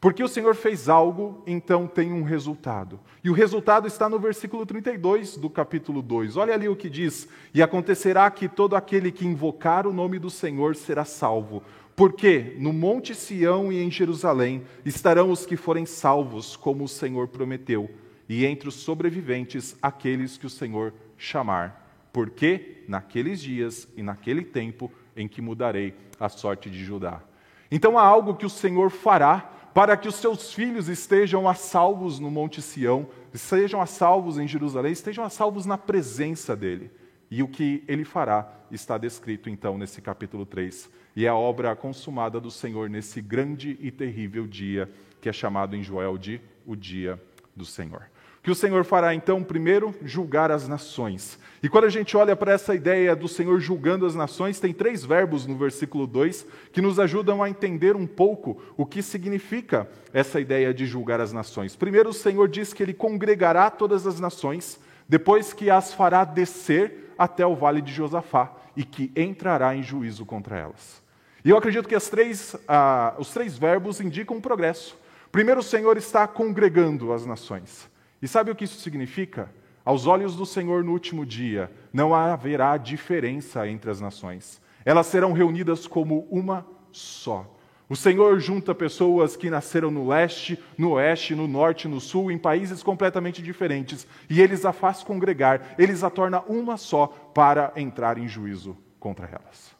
Porque 0.00 0.22
o 0.22 0.28
Senhor 0.28 0.54
fez 0.54 0.88
algo, 0.88 1.42
então 1.44 1.88
tem 1.88 2.12
um 2.12 2.22
resultado. 2.22 3.00
E 3.24 3.28
o 3.28 3.32
resultado 3.32 3.88
está 3.88 4.08
no 4.08 4.16
versículo 4.16 4.64
32 4.64 5.36
do 5.36 5.50
capítulo 5.50 6.02
2. 6.02 6.36
Olha 6.36 6.54
ali 6.54 6.68
o 6.68 6.76
que 6.76 6.88
diz: 6.88 7.28
E 7.52 7.60
acontecerá 7.60 8.30
que 8.30 8.48
todo 8.48 8.76
aquele 8.76 9.10
que 9.10 9.26
invocar 9.26 9.88
o 9.88 9.92
nome 9.92 10.20
do 10.20 10.30
Senhor 10.30 10.76
será 10.76 11.04
salvo. 11.04 11.64
Porque 11.96 12.54
no 12.58 12.74
Monte 12.74 13.14
Sião 13.14 13.72
e 13.72 13.82
em 13.82 13.90
Jerusalém 13.90 14.62
estarão 14.84 15.30
os 15.30 15.46
que 15.46 15.56
forem 15.56 15.86
salvos, 15.86 16.54
como 16.54 16.84
o 16.84 16.88
Senhor 16.88 17.26
prometeu, 17.28 17.90
e 18.28 18.44
entre 18.44 18.68
os 18.68 18.74
sobreviventes 18.74 19.74
aqueles 19.80 20.36
que 20.36 20.44
o 20.44 20.50
Senhor 20.50 20.92
chamar. 21.16 22.08
Porque 22.12 22.84
naqueles 22.86 23.40
dias 23.40 23.88
e 23.96 24.02
naquele 24.02 24.44
tempo 24.44 24.92
em 25.16 25.26
que 25.26 25.40
mudarei 25.40 25.94
a 26.20 26.28
sorte 26.28 26.68
de 26.68 26.84
Judá. 26.84 27.22
Então 27.70 27.98
há 27.98 28.02
algo 28.02 28.34
que 28.34 28.44
o 28.44 28.50
Senhor 28.50 28.90
fará 28.90 29.52
para 29.72 29.96
que 29.96 30.08
os 30.08 30.16
seus 30.16 30.52
filhos 30.52 30.88
estejam 30.88 31.48
a 31.48 31.54
salvos 31.54 32.18
no 32.18 32.30
Monte 32.30 32.60
Sião, 32.60 33.06
estejam 33.32 33.80
a 33.80 33.86
salvos 33.86 34.38
em 34.38 34.46
Jerusalém, 34.46 34.92
estejam 34.92 35.24
a 35.24 35.30
salvos 35.30 35.64
na 35.64 35.78
presença 35.78 36.54
dele. 36.54 36.90
E 37.30 37.42
o 37.42 37.48
que 37.48 37.82
ele 37.88 38.04
fará 38.04 38.50
está 38.70 38.96
descrito 38.98 39.48
então 39.48 39.76
nesse 39.76 40.00
capítulo 40.00 40.46
3. 40.46 40.90
E 41.16 41.26
a 41.26 41.34
obra 41.34 41.74
consumada 41.74 42.38
do 42.38 42.50
Senhor 42.50 42.90
nesse 42.90 43.22
grande 43.22 43.78
e 43.80 43.90
terrível 43.90 44.46
dia 44.46 44.88
que 45.18 45.30
é 45.30 45.32
chamado 45.32 45.74
em 45.74 45.82
Joel 45.82 46.18
de 46.18 46.40
o 46.66 46.76
dia 46.76 47.18
do 47.56 47.64
Senhor. 47.64 48.02
O 48.38 48.42
que 48.46 48.50
o 48.50 48.54
Senhor 48.54 48.84
fará 48.84 49.14
então? 49.14 49.42
Primeiro, 49.42 49.94
julgar 50.02 50.52
as 50.52 50.68
nações. 50.68 51.38
E 51.62 51.68
quando 51.68 51.84
a 51.84 51.88
gente 51.88 52.16
olha 52.16 52.36
para 52.36 52.52
essa 52.52 52.74
ideia 52.74 53.16
do 53.16 53.26
Senhor 53.26 53.58
julgando 53.58 54.04
as 54.04 54.14
nações, 54.14 54.60
tem 54.60 54.74
três 54.74 55.04
verbos 55.04 55.46
no 55.46 55.56
versículo 55.56 56.06
2 56.06 56.46
que 56.70 56.82
nos 56.82 57.00
ajudam 57.00 57.42
a 57.42 57.48
entender 57.48 57.96
um 57.96 58.06
pouco 58.06 58.62
o 58.76 58.84
que 58.84 59.02
significa 59.02 59.90
essa 60.12 60.38
ideia 60.38 60.72
de 60.72 60.84
julgar 60.84 61.20
as 61.20 61.32
nações. 61.32 61.74
Primeiro, 61.74 62.10
o 62.10 62.14
Senhor 62.14 62.46
diz 62.46 62.74
que 62.74 62.82
ele 62.82 62.94
congregará 62.94 63.70
todas 63.70 64.06
as 64.06 64.20
nações, 64.20 64.78
depois 65.08 65.54
que 65.54 65.70
as 65.70 65.94
fará 65.94 66.24
descer 66.24 67.14
até 67.18 67.44
o 67.44 67.56
vale 67.56 67.80
de 67.80 67.92
Josafá 67.92 68.54
e 68.76 68.84
que 68.84 69.10
entrará 69.16 69.74
em 69.74 69.82
juízo 69.82 70.26
contra 70.26 70.58
elas. 70.58 71.05
E 71.46 71.50
eu 71.50 71.56
acredito 71.56 71.88
que 71.88 71.96
três, 72.00 72.56
ah, 72.66 73.14
os 73.18 73.32
três 73.32 73.56
verbos 73.56 74.00
indicam 74.00 74.36
um 74.36 74.40
progresso. 74.40 74.98
Primeiro, 75.30 75.60
o 75.60 75.62
Senhor 75.62 75.96
está 75.96 76.26
congregando 76.26 77.12
as 77.12 77.24
nações. 77.24 77.88
E 78.20 78.26
sabe 78.26 78.50
o 78.50 78.54
que 78.56 78.64
isso 78.64 78.80
significa? 78.80 79.48
Aos 79.84 80.08
olhos 80.08 80.34
do 80.34 80.44
Senhor 80.44 80.82
no 80.82 80.90
último 80.90 81.24
dia, 81.24 81.70
não 81.92 82.12
haverá 82.12 82.76
diferença 82.76 83.68
entre 83.68 83.88
as 83.88 84.00
nações. 84.00 84.60
Elas 84.84 85.06
serão 85.06 85.32
reunidas 85.32 85.86
como 85.86 86.26
uma 86.32 86.66
só. 86.90 87.46
O 87.88 87.94
Senhor 87.94 88.40
junta 88.40 88.74
pessoas 88.74 89.36
que 89.36 89.48
nasceram 89.48 89.92
no 89.92 90.08
leste, 90.08 90.58
no 90.76 90.94
oeste, 90.94 91.36
no 91.36 91.46
norte, 91.46 91.86
no 91.86 92.00
sul, 92.00 92.32
em 92.32 92.38
países 92.38 92.82
completamente 92.82 93.40
diferentes, 93.40 94.04
e 94.28 94.42
eles 94.42 94.64
a 94.64 94.72
faz 94.72 95.04
congregar, 95.04 95.76
eles 95.78 96.02
a 96.02 96.10
torna 96.10 96.40
uma 96.48 96.76
só 96.76 97.06
para 97.06 97.72
entrar 97.76 98.18
em 98.18 98.26
juízo 98.26 98.76
contra 98.98 99.28
elas. 99.28 99.75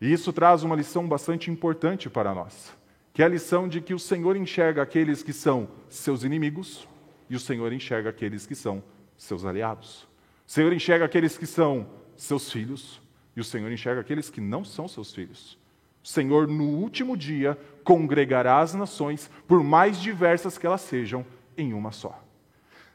E 0.00 0.12
isso 0.12 0.32
traz 0.32 0.62
uma 0.62 0.76
lição 0.76 1.06
bastante 1.06 1.50
importante 1.50 2.08
para 2.10 2.34
nós 2.34 2.76
que 3.16 3.22
é 3.22 3.24
a 3.24 3.28
lição 3.30 3.66
de 3.66 3.80
que 3.80 3.94
o 3.94 3.98
Senhor 3.98 4.36
enxerga 4.36 4.82
aqueles 4.82 5.22
que 5.22 5.32
são 5.32 5.70
seus 5.88 6.22
inimigos 6.22 6.86
e 7.30 7.34
o 7.34 7.40
Senhor 7.40 7.72
enxerga 7.72 8.10
aqueles 8.10 8.44
que 8.46 8.54
são 8.54 8.82
seus 9.16 9.46
aliados. 9.46 10.06
O 10.46 10.52
Senhor 10.52 10.70
enxerga 10.70 11.06
aqueles 11.06 11.38
que 11.38 11.46
são 11.46 11.86
seus 12.14 12.52
filhos 12.52 13.00
e 13.34 13.40
o 13.40 13.44
Senhor 13.44 13.72
enxerga 13.72 14.02
aqueles 14.02 14.28
que 14.28 14.38
não 14.38 14.66
são 14.66 14.86
seus 14.86 15.14
filhos. 15.14 15.58
O 16.04 16.08
Senhor, 16.08 16.46
no 16.46 16.64
último 16.64 17.16
dia, 17.16 17.58
congregará 17.82 18.58
as 18.58 18.74
nações, 18.74 19.30
por 19.48 19.64
mais 19.64 19.98
diversas 19.98 20.58
que 20.58 20.66
elas 20.66 20.82
sejam, 20.82 21.24
em 21.56 21.72
uma 21.72 21.92
só. 21.92 22.22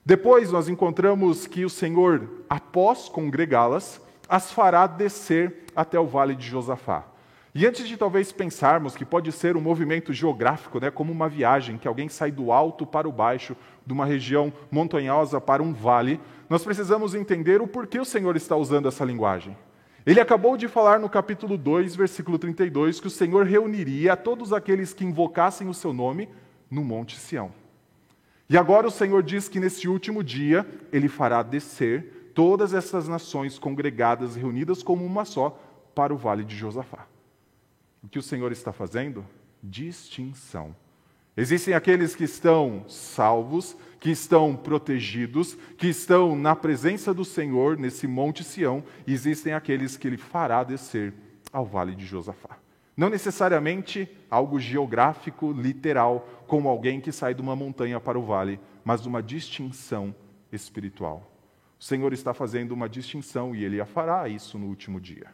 Depois 0.06 0.52
nós 0.52 0.70
encontramos 0.70 1.48
que 1.48 1.66
o 1.66 1.70
Senhor, 1.70 2.46
após 2.48 3.10
congregá-las, 3.10 4.00
as 4.32 4.50
fará 4.50 4.88
descer 4.88 5.66
até 5.76 6.00
o 6.00 6.08
vale 6.08 6.34
de 6.34 6.48
Josafá. 6.48 7.04
E 7.54 7.68
antes 7.68 7.86
de 7.86 7.98
talvez 7.98 8.32
pensarmos 8.32 8.96
que 8.96 9.04
pode 9.04 9.30
ser 9.30 9.58
um 9.58 9.62
movimento 9.62 10.14
geográfico, 10.14 10.80
né, 10.80 10.90
como 10.90 11.12
uma 11.12 11.28
viagem, 11.28 11.78
que 11.78 11.86
alguém 11.86 12.08
sai 12.08 12.32
do 12.32 12.50
alto 12.50 12.86
para 12.86 13.10
o 13.10 13.12
baixo, 13.12 13.58
de 13.86 13.92
uma 13.92 14.06
região 14.06 14.54
montanhosa 14.72 15.42
para 15.42 15.62
um 15.62 15.74
vale, 15.74 16.18
nós 16.50 16.64
precisamos 16.64 17.14
entender 17.14 17.62
o 17.62 17.68
porquê 17.68 18.00
o 18.00 18.06
Senhor 18.06 18.38
está 18.38 18.56
usando 18.56 18.88
essa 18.88 19.04
linguagem. 19.04 19.58
Ele 20.06 20.22
acabou 20.22 20.56
de 20.56 20.70
falar 20.70 20.98
no 20.98 21.10
capítulo 21.10 21.58
2, 21.58 21.94
versículo 21.98 22.40
32, 22.40 23.02
que 23.02 23.08
o 23.08 23.12
Senhor 23.12 23.46
reuniria 23.46 24.16
todos 24.16 24.54
aqueles 24.54 24.94
que 24.94 25.04
invocassem 25.04 25.68
o 25.68 25.74
seu 25.74 25.92
nome 25.92 26.30
no 26.70 26.86
Monte 26.86 27.20
Sião. 27.20 27.52
E 28.50 28.58
agora 28.58 28.88
o 28.88 28.92
Senhor 28.92 29.22
diz 29.24 29.50
que 29.50 29.60
nesse 29.60 29.90
último 29.90 30.24
dia 30.24 30.66
ele 30.90 31.10
fará 31.10 31.44
descer 31.44 32.21
todas 32.34 32.74
essas 32.74 33.08
nações 33.08 33.60
congregadas, 33.60 34.36
reunidas 34.36 34.84
como 34.84 35.06
uma 35.06 35.26
só, 35.26 35.60
para 35.94 36.14
o 36.14 36.18
vale 36.18 36.44
de 36.44 36.56
Josafá. 36.56 37.08
O 38.04 38.08
que 38.08 38.20
o 38.20 38.24
Senhor 38.24 38.52
está 38.52 38.72
fazendo? 38.72 39.26
Distinção. 39.62 40.76
Existem 41.36 41.74
aqueles 41.74 42.16
que 42.16 42.26
estão 42.26 42.84
salvos, 42.88 43.78
que 44.00 44.10
estão 44.10 44.56
protegidos, 44.56 45.56
que 45.78 45.88
estão 45.88 46.36
na 46.36 46.56
presença 46.56 47.14
do 47.14 47.24
Senhor 47.24 47.78
nesse 47.78 48.08
Monte 48.08 48.44
Sião, 48.44 48.84
e 49.08 49.14
existem 49.14 49.54
aqueles 49.54 49.96
que 49.96 50.08
ele 50.08 50.18
fará 50.18 50.64
descer 50.64 51.14
ao 51.54 51.66
vale 51.66 51.96
de 51.96 52.06
Josafá. 52.06 52.58
Não 52.98 53.10
necessariamente 53.10 54.10
algo 54.30 54.60
geográfico, 54.60 55.52
literal, 55.52 56.28
como 56.48 56.68
alguém 56.68 57.00
que 57.00 57.12
sai 57.12 57.34
de 57.34 57.42
uma 57.42 57.56
montanha 57.56 58.00
para 58.00 58.20
o 58.20 58.24
vale, 58.24 58.60
mas 58.84 59.06
uma 59.06 59.24
distinção 59.24 60.14
espiritual. 60.52 61.31
O 61.82 61.84
Senhor 61.84 62.14
está 62.14 62.32
fazendo 62.32 62.74
uma 62.74 62.88
distinção 62.88 63.56
e 63.56 63.66
ele 63.66 63.82
a 63.82 63.88
fará 63.88 64.30
isso 64.30 64.60
no 64.60 64.68
último 64.68 65.02
dia. 65.02 65.26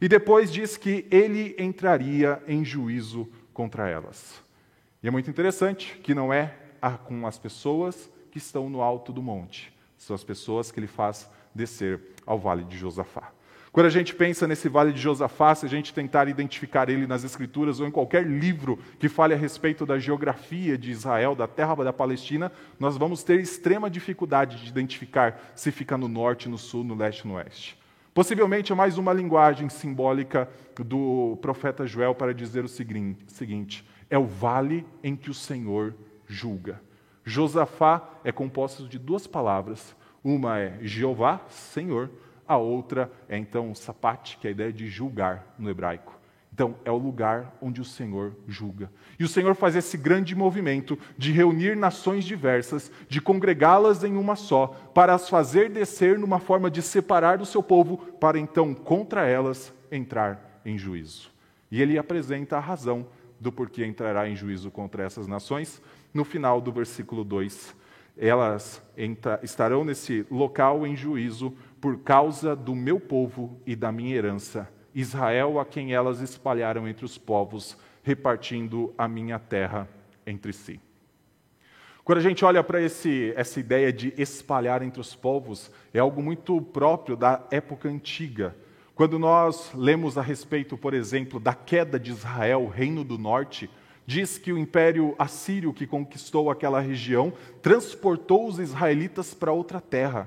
E 0.00 0.08
depois 0.08 0.52
diz 0.52 0.76
que 0.76 1.04
ele 1.10 1.56
entraria 1.58 2.40
em 2.46 2.64
juízo 2.64 3.28
contra 3.52 3.88
elas. 3.88 4.40
E 5.02 5.08
é 5.08 5.10
muito 5.10 5.28
interessante 5.28 5.98
que 6.04 6.14
não 6.14 6.32
é 6.32 6.54
com 7.06 7.26
as 7.26 7.40
pessoas 7.40 8.08
que 8.30 8.38
estão 8.38 8.70
no 8.70 8.82
alto 8.82 9.12
do 9.12 9.20
monte, 9.20 9.76
são 9.98 10.14
as 10.14 10.22
pessoas 10.22 10.70
que 10.70 10.78
ele 10.78 10.86
faz 10.86 11.28
descer 11.52 12.00
ao 12.24 12.38
vale 12.38 12.62
de 12.62 12.78
Josafá. 12.78 13.32
Quando 13.76 13.88
a 13.88 13.90
gente 13.90 14.14
pensa 14.14 14.48
nesse 14.48 14.70
vale 14.70 14.90
de 14.90 14.98
Josafá, 14.98 15.54
se 15.54 15.66
a 15.66 15.68
gente 15.68 15.92
tentar 15.92 16.28
identificar 16.28 16.88
ele 16.88 17.06
nas 17.06 17.24
Escrituras 17.24 17.78
ou 17.78 17.86
em 17.86 17.90
qualquer 17.90 18.26
livro 18.26 18.78
que 18.98 19.06
fale 19.06 19.34
a 19.34 19.36
respeito 19.36 19.84
da 19.84 19.98
geografia 19.98 20.78
de 20.78 20.90
Israel, 20.90 21.34
da 21.34 21.46
terra 21.46 21.74
da 21.84 21.92
Palestina, 21.92 22.50
nós 22.80 22.96
vamos 22.96 23.22
ter 23.22 23.38
extrema 23.38 23.90
dificuldade 23.90 24.62
de 24.62 24.70
identificar 24.70 25.52
se 25.54 25.70
fica 25.70 25.98
no 25.98 26.08
norte, 26.08 26.48
no 26.48 26.56
sul, 26.56 26.84
no 26.84 26.94
leste, 26.94 27.28
no 27.28 27.34
oeste. 27.34 27.78
Possivelmente 28.14 28.72
é 28.72 28.74
mais 28.74 28.96
uma 28.96 29.12
linguagem 29.12 29.68
simbólica 29.68 30.48
do 30.78 31.36
profeta 31.42 31.86
Joel 31.86 32.14
para 32.14 32.32
dizer 32.32 32.64
o 32.64 32.68
seguinte: 32.68 33.86
é 34.08 34.16
o 34.16 34.24
vale 34.24 34.86
em 35.04 35.14
que 35.14 35.28
o 35.28 35.34
Senhor 35.34 35.94
julga. 36.26 36.80
Josafá 37.26 38.08
é 38.24 38.32
composto 38.32 38.88
de 38.88 38.98
duas 38.98 39.26
palavras. 39.26 39.94
Uma 40.24 40.58
é 40.58 40.78
Jeová, 40.80 41.42
Senhor, 41.50 42.10
a 42.46 42.56
outra 42.56 43.10
é 43.28 43.36
então 43.36 43.74
sapate, 43.74 44.38
que 44.38 44.46
é 44.46 44.50
a 44.50 44.52
ideia 44.52 44.72
de 44.72 44.88
julgar 44.88 45.54
no 45.58 45.70
hebraico. 45.70 46.16
Então, 46.56 46.74
é 46.86 46.90
o 46.90 46.96
lugar 46.96 47.54
onde 47.60 47.82
o 47.82 47.84
Senhor 47.84 48.34
julga. 48.48 48.90
E 49.18 49.24
o 49.24 49.28
Senhor 49.28 49.54
faz 49.54 49.76
esse 49.76 49.98
grande 49.98 50.34
movimento 50.34 50.98
de 51.18 51.30
reunir 51.30 51.76
nações 51.76 52.24
diversas, 52.24 52.90
de 53.10 53.20
congregá-las 53.20 54.02
em 54.02 54.16
uma 54.16 54.36
só, 54.36 54.68
para 54.94 55.12
as 55.12 55.28
fazer 55.28 55.68
descer 55.68 56.18
numa 56.18 56.38
forma 56.38 56.70
de 56.70 56.80
separar 56.80 57.36
do 57.36 57.44
seu 57.44 57.62
povo, 57.62 57.98
para 57.98 58.38
então, 58.38 58.72
contra 58.72 59.26
elas, 59.26 59.70
entrar 59.92 60.62
em 60.64 60.78
juízo. 60.78 61.30
E 61.70 61.82
ele 61.82 61.98
apresenta 61.98 62.56
a 62.56 62.60
razão 62.60 63.06
do 63.38 63.52
porquê 63.52 63.84
entrará 63.84 64.26
em 64.26 64.34
juízo 64.34 64.70
contra 64.70 65.04
essas 65.04 65.26
nações 65.26 65.82
no 66.14 66.24
final 66.24 66.58
do 66.58 66.72
versículo 66.72 67.22
2. 67.22 67.74
Elas 68.16 68.82
estarão 69.42 69.84
nesse 69.84 70.26
local 70.30 70.86
em 70.86 70.96
juízo 70.96 71.52
por 71.80 71.98
causa 71.98 72.56
do 72.56 72.74
meu 72.74 72.98
povo 72.98 73.60
e 73.66 73.76
da 73.76 73.92
minha 73.92 74.14
herança 74.14 74.68
Israel 74.94 75.60
a 75.60 75.64
quem 75.66 75.92
elas 75.92 76.20
espalharam 76.20 76.88
entre 76.88 77.04
os 77.04 77.18
povos, 77.18 77.76
repartindo 78.02 78.94
a 78.96 79.06
minha 79.06 79.38
terra 79.38 79.86
entre 80.26 80.54
si. 80.54 80.80
Quando 82.02 82.18
a 82.18 82.22
gente 82.22 82.44
olha 82.44 82.64
para 82.64 82.80
essa 82.80 83.60
ideia 83.60 83.92
de 83.92 84.14
espalhar 84.16 84.80
entre 84.80 85.00
os 85.00 85.14
povos, 85.14 85.70
é 85.92 85.98
algo 85.98 86.22
muito 86.22 86.62
próprio 86.62 87.14
da 87.14 87.44
época 87.50 87.88
antiga. 87.88 88.56
Quando 88.94 89.18
nós 89.18 89.70
lemos 89.74 90.16
a 90.16 90.22
respeito, 90.22 90.78
por 90.78 90.94
exemplo, 90.94 91.38
da 91.38 91.52
queda 91.52 92.00
de 92.00 92.10
Israel, 92.12 92.66
reino 92.66 93.04
do 93.04 93.18
norte, 93.18 93.68
diz 94.06 94.38
que 94.38 94.52
o 94.52 94.56
império 94.56 95.14
assírio 95.18 95.74
que 95.74 95.86
conquistou 95.86 96.50
aquela 96.50 96.80
região 96.80 97.32
transportou 97.60 98.48
os 98.48 98.58
israelitas 98.58 99.34
para 99.34 99.52
outra 99.52 99.80
terra. 99.80 100.26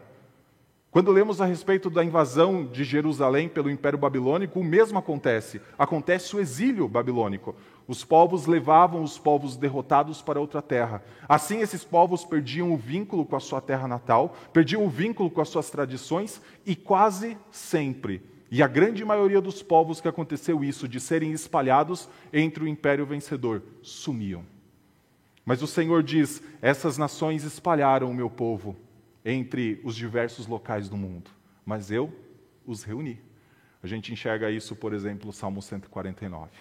Quando 0.91 1.11
lemos 1.11 1.39
a 1.39 1.45
respeito 1.45 1.87
da 1.87 2.03
invasão 2.03 2.65
de 2.65 2.83
Jerusalém 2.83 3.47
pelo 3.47 3.69
Império 3.69 3.99
Babilônico, 3.99 4.59
o 4.59 4.63
mesmo 4.63 4.97
acontece. 4.97 5.61
Acontece 5.77 6.35
o 6.35 6.39
exílio 6.39 6.87
babilônico. 6.87 7.55
Os 7.87 8.03
povos 8.03 8.47
levavam 8.47 9.03
os 9.03 9.19
povos 9.19 9.55
derrotados 9.55 10.23
para 10.23 10.39
outra 10.39 10.63
terra. 10.63 11.03
Assim, 11.27 11.59
esses 11.59 11.83
povos 11.83 12.25
perdiam 12.25 12.73
o 12.73 12.77
vínculo 12.77 13.23
com 13.23 13.35
a 13.35 13.39
sua 13.39 13.61
terra 13.61 13.87
natal, 13.87 14.35
perdiam 14.51 14.83
o 14.83 14.89
vínculo 14.89 15.29
com 15.29 15.41
as 15.41 15.49
suas 15.49 15.69
tradições 15.69 16.41
e 16.65 16.75
quase 16.75 17.37
sempre, 17.51 18.23
e 18.49 18.63
a 18.63 18.67
grande 18.67 19.05
maioria 19.05 19.39
dos 19.39 19.61
povos 19.61 20.01
que 20.01 20.07
aconteceu 20.07 20.63
isso, 20.63 20.87
de 20.87 20.99
serem 20.99 21.31
espalhados 21.33 22.09
entre 22.33 22.63
o 22.63 22.67
império 22.67 23.05
vencedor, 23.05 23.61
sumiam. 23.83 24.43
Mas 25.45 25.61
o 25.61 25.67
Senhor 25.67 26.01
diz: 26.01 26.41
essas 26.63 26.97
nações 26.97 27.43
espalharam 27.43 28.09
o 28.09 28.13
meu 28.13 28.29
povo 28.29 28.75
entre 29.23 29.79
os 29.83 29.95
diversos 29.95 30.47
locais 30.47 30.89
do 30.89 30.97
mundo, 30.97 31.29
mas 31.65 31.91
eu 31.91 32.13
os 32.65 32.83
reuni. 32.83 33.21
A 33.81 33.87
gente 33.87 34.11
enxerga 34.11 34.51
isso, 34.51 34.75
por 34.75 34.93
exemplo, 34.93 35.27
no 35.27 35.33
Salmo 35.33 35.61
149. 35.61 36.51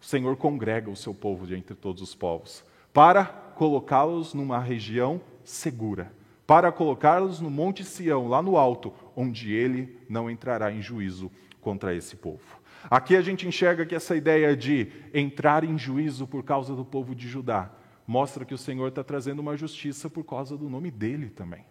O 0.00 0.04
Senhor 0.04 0.36
congrega 0.36 0.90
o 0.90 0.96
seu 0.96 1.12
povo 1.12 1.46
de 1.46 1.54
entre 1.54 1.74
todos 1.74 2.02
os 2.02 2.14
povos 2.14 2.64
para 2.92 3.24
colocá-los 3.24 4.34
numa 4.34 4.58
região 4.58 5.20
segura, 5.44 6.12
para 6.46 6.72
colocá-los 6.72 7.40
no 7.40 7.50
Monte 7.50 7.84
Sião, 7.84 8.26
lá 8.26 8.42
no 8.42 8.56
alto, 8.56 8.92
onde 9.14 9.52
ele 9.52 9.98
não 10.08 10.30
entrará 10.30 10.72
em 10.72 10.82
juízo 10.82 11.30
contra 11.60 11.94
esse 11.94 12.16
povo. 12.16 12.60
Aqui 12.90 13.14
a 13.14 13.20
gente 13.20 13.46
enxerga 13.46 13.84
que 13.84 13.94
essa 13.94 14.16
ideia 14.16 14.56
de 14.56 14.90
entrar 15.12 15.64
em 15.64 15.76
juízo 15.76 16.26
por 16.26 16.42
causa 16.42 16.74
do 16.74 16.84
povo 16.84 17.14
de 17.14 17.28
Judá 17.28 17.70
mostra 18.06 18.44
que 18.44 18.54
o 18.54 18.58
Senhor 18.58 18.88
está 18.88 19.04
trazendo 19.04 19.40
uma 19.40 19.56
justiça 19.56 20.08
por 20.08 20.24
causa 20.24 20.56
do 20.56 20.68
nome 20.68 20.90
dele 20.90 21.28
também. 21.28 21.64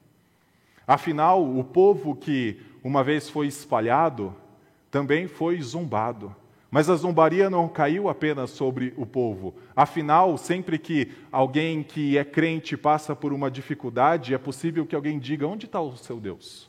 Afinal, 0.90 1.48
o 1.48 1.64
povo 1.64 2.16
que 2.16 2.60
uma 2.84 3.04
vez 3.04 3.30
foi 3.30 3.46
espalhado 3.46 4.36
também 4.90 5.28
foi 5.28 5.62
zombado. 5.62 6.36
Mas 6.72 6.90
a 6.90 6.96
zombaria 6.96 7.48
não 7.48 7.70
caiu 7.70 8.10
apenas 8.10 8.50
sobre 8.50 8.96
o 8.98 9.06
povo. 9.06 9.54
Afinal, 9.76 10.36
sempre 10.36 10.80
que 10.80 11.12
alguém 11.32 11.84
que 11.84 12.18
é 12.18 12.26
crente 12.26 12.76
passa 12.76 13.16
por 13.16 13.32
uma 13.32 13.52
dificuldade, 13.52 14.34
é 14.34 14.38
possível 14.40 14.84
que 14.84 14.96
alguém 14.96 15.20
diga: 15.20 15.46
onde 15.46 15.68
está 15.68 15.80
o 15.80 15.96
seu 15.96 16.20
Deus? 16.20 16.68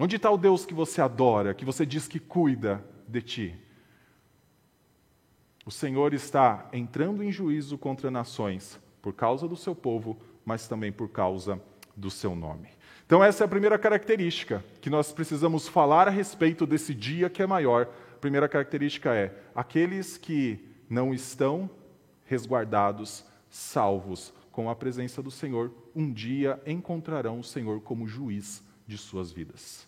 Onde 0.00 0.16
está 0.16 0.30
o 0.30 0.38
Deus 0.38 0.64
que 0.64 0.72
você 0.72 1.02
adora, 1.02 1.52
que 1.52 1.66
você 1.66 1.84
diz 1.84 2.08
que 2.08 2.18
cuida 2.18 2.82
de 3.06 3.20
ti? 3.20 3.54
O 5.66 5.70
Senhor 5.70 6.14
está 6.14 6.66
entrando 6.72 7.22
em 7.22 7.30
juízo 7.30 7.76
contra 7.76 8.10
nações 8.10 8.80
por 9.02 9.12
causa 9.12 9.46
do 9.46 9.54
seu 9.54 9.74
povo, 9.74 10.16
mas 10.46 10.66
também 10.66 10.90
por 10.90 11.10
causa 11.10 11.60
do 11.94 12.10
seu 12.10 12.34
nome. 12.34 12.75
Então, 13.06 13.22
essa 13.22 13.44
é 13.44 13.46
a 13.46 13.48
primeira 13.48 13.78
característica 13.78 14.64
que 14.80 14.90
nós 14.90 15.12
precisamos 15.12 15.68
falar 15.68 16.08
a 16.08 16.10
respeito 16.10 16.66
desse 16.66 16.92
dia 16.92 17.30
que 17.30 17.40
é 17.40 17.46
maior 17.46 17.88
a 18.16 18.18
primeira 18.18 18.48
característica 18.48 19.14
é: 19.14 19.32
aqueles 19.54 20.16
que 20.16 20.58
não 20.88 21.12
estão 21.12 21.68
resguardados, 22.24 23.24
salvos 23.50 24.32
com 24.50 24.70
a 24.70 24.74
presença 24.74 25.22
do 25.22 25.30
Senhor, 25.30 25.70
um 25.94 26.10
dia 26.10 26.58
encontrarão 26.66 27.40
o 27.40 27.44
Senhor 27.44 27.80
como 27.82 28.08
juiz 28.08 28.62
de 28.86 28.96
suas 28.96 29.30
vidas. 29.30 29.86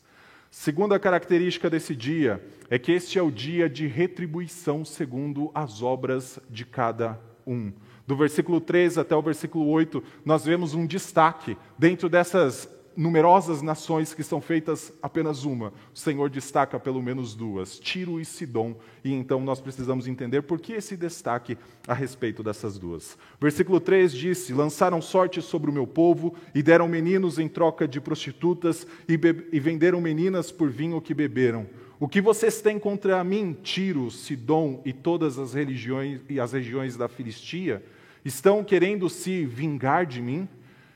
Segunda 0.51 0.99
característica 0.99 1.71
desse 1.71 1.97
dia 1.97 2.45
é 2.69 2.79
que 2.79 2.93
este 2.93 3.19
é 3.19 3.23
o 3.23 3.31
dia 3.31 3.69
de 3.69 3.87
retribuição 3.87 4.85
segundo 4.85 5.51
as 5.55 5.83
obras 5.83 6.39
de 6.51 6.67
cada 6.67 7.19
um. 7.47 7.73
Do 8.07 8.15
versículo 8.15 8.61
3 8.61 8.99
até 8.99 9.17
o 9.17 9.23
versículo 9.23 9.69
8, 9.69 10.03
nós 10.23 10.45
vemos 10.45 10.75
um 10.75 10.87
destaque 10.87 11.57
dentro 11.79 12.11
dessas 12.11 12.69
numerosas 12.99 13.63
nações 13.63 14.13
que 14.13 14.25
são 14.25 14.41
feitas 14.41 14.93
apenas 15.01 15.45
uma. 15.45 15.73
O 15.95 15.99
Senhor 15.99 16.29
destaca 16.29 16.81
pelo 16.81 17.01
menos 17.01 17.33
duas, 17.33 17.79
Tiro 17.79 18.21
e 18.21 18.25
Sidom. 18.25 18.75
E 19.05 19.13
então 19.13 19.41
nós 19.41 19.61
precisamos 19.61 20.09
entender 20.09 20.43
por 20.43 20.59
que 20.59 20.73
esse 20.73 20.97
destaque 20.97 21.57
a 21.87 21.95
respeito 21.95 22.43
dessas 22.43 22.77
duas. 22.77 23.17
Versículo 23.41 23.79
3 23.79 24.13
disse: 24.13 24.53
Lançaram 24.53 25.01
sorte 25.01 25.41
sobre 25.41 25.71
o 25.71 25.73
meu 25.73 25.87
povo 25.87 26.35
e 26.53 26.61
deram 26.61 26.89
meninos 26.89 27.39
em 27.39 27.47
troca 27.47 27.87
de 27.87 28.01
prostitutas 28.01 28.85
e, 29.09 29.13
e 29.53 29.61
venderam 29.61 30.01
meninas 30.01 30.51
por 30.51 30.69
vinho 30.69 31.01
que 31.01 31.15
beberam. 31.15 31.69
O 32.01 32.09
que 32.09 32.21
vocês 32.21 32.61
têm 32.61 32.81
contra 32.81 33.23
mim, 33.23 33.57
Tiro, 33.63 34.11
Sidom 34.11 34.83
e 34.85 34.93
todas 34.93 35.39
as 35.39 35.55
religiões 35.55 36.21
e 36.29 36.41
as 36.41 36.53
regiões 36.53 36.97
da 36.97 37.07
Filistia? 37.07 37.81
Estão 38.25 38.65
querendo 38.65 39.09
se 39.09 39.47
vingar 39.47 40.05
de 40.05 40.21
mim? 40.21 40.49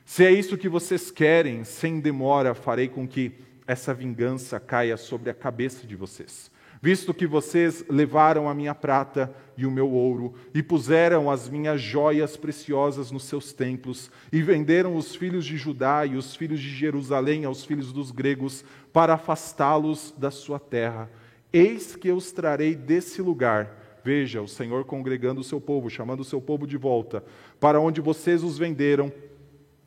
Se 0.05 0.25
é 0.25 0.33
isso 0.33 0.59
que 0.59 0.69
vocês 0.69 1.11
querem, 1.11 1.65
sem 1.65 2.01
demora 2.01 2.55
farei 2.55 2.89
com 2.89 3.07
que 3.07 3.33
essa 3.67 3.95
vingança 3.95 4.59
caia 4.59 4.97
sobre 4.97 5.31
a 5.31 5.35
cabeça 5.35 5.87
de 5.87 5.97
vocês. 5.97 6.51
Visto 6.85 7.15
que 7.15 7.29
vocês 7.29 7.85
levaram 7.89 8.49
a 8.49 8.55
minha 8.55 8.75
prata 8.75 9.33
e 9.57 9.65
o 9.65 9.71
meu 9.71 9.89
ouro, 9.89 10.35
e 10.53 10.61
puseram 10.65 11.31
as 11.31 11.49
minhas 11.49 11.81
joias 11.81 12.37
preciosas 12.37 13.13
nos 13.13 13.23
seus 13.25 13.53
templos, 13.53 14.11
e 14.33 14.43
venderam 14.43 14.97
os 14.97 15.15
filhos 15.15 15.45
de 15.45 15.57
Judá 15.57 16.05
e 16.05 16.17
os 16.17 16.35
filhos 16.35 16.59
de 16.59 16.69
Jerusalém 16.69 17.45
aos 17.45 17.65
filhos 17.65 17.93
dos 17.93 18.11
gregos, 18.11 18.65
para 18.93 19.15
afastá-los 19.15 20.13
da 20.19 20.33
sua 20.33 20.59
terra, 20.59 21.09
eis 21.53 21.95
que 21.95 22.09
eu 22.09 22.17
os 22.17 22.33
trarei 22.33 22.75
desse 22.75 23.23
lugar. 23.23 24.01
Veja, 24.05 24.43
o 24.43 24.49
Senhor 24.49 24.85
congregando 24.85 25.41
o 25.41 25.45
seu 25.45 25.61
povo, 25.61 25.89
chamando 25.89 26.21
o 26.21 26.25
seu 26.25 26.41
povo 26.41 26.67
de 26.67 26.77
volta, 26.77 27.23
para 27.61 27.81
onde 27.81 28.01
vocês 28.01 28.43
os 28.43 28.59
venderam 28.59 29.13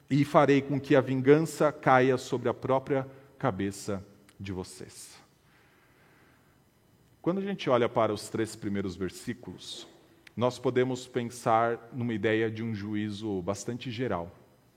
e 0.10 0.24
farei 0.24 0.62
com 0.62 0.80
que 0.80 0.96
a 0.96 1.02
vingança 1.02 1.72
caia 1.72 2.18
sobre 2.18 2.50
a 2.50 2.54
própria 2.54 3.08
cabeça 3.38 4.06
de 4.40 4.52
vocês. 4.52 5.18
Quando 7.22 7.40
a 7.40 7.44
gente 7.44 7.70
olha 7.70 7.90
para 7.90 8.14
os 8.14 8.30
três 8.30 8.56
primeiros 8.56 8.96
versículos, 8.96 9.88
nós 10.38 10.60
podemos 10.60 11.08
pensar 11.08 11.90
numa 11.94 12.14
ideia 12.14 12.52
de 12.52 12.62
um 12.62 12.76
juízo 12.76 13.42
bastante 13.42 13.90
geral. 13.90 14.32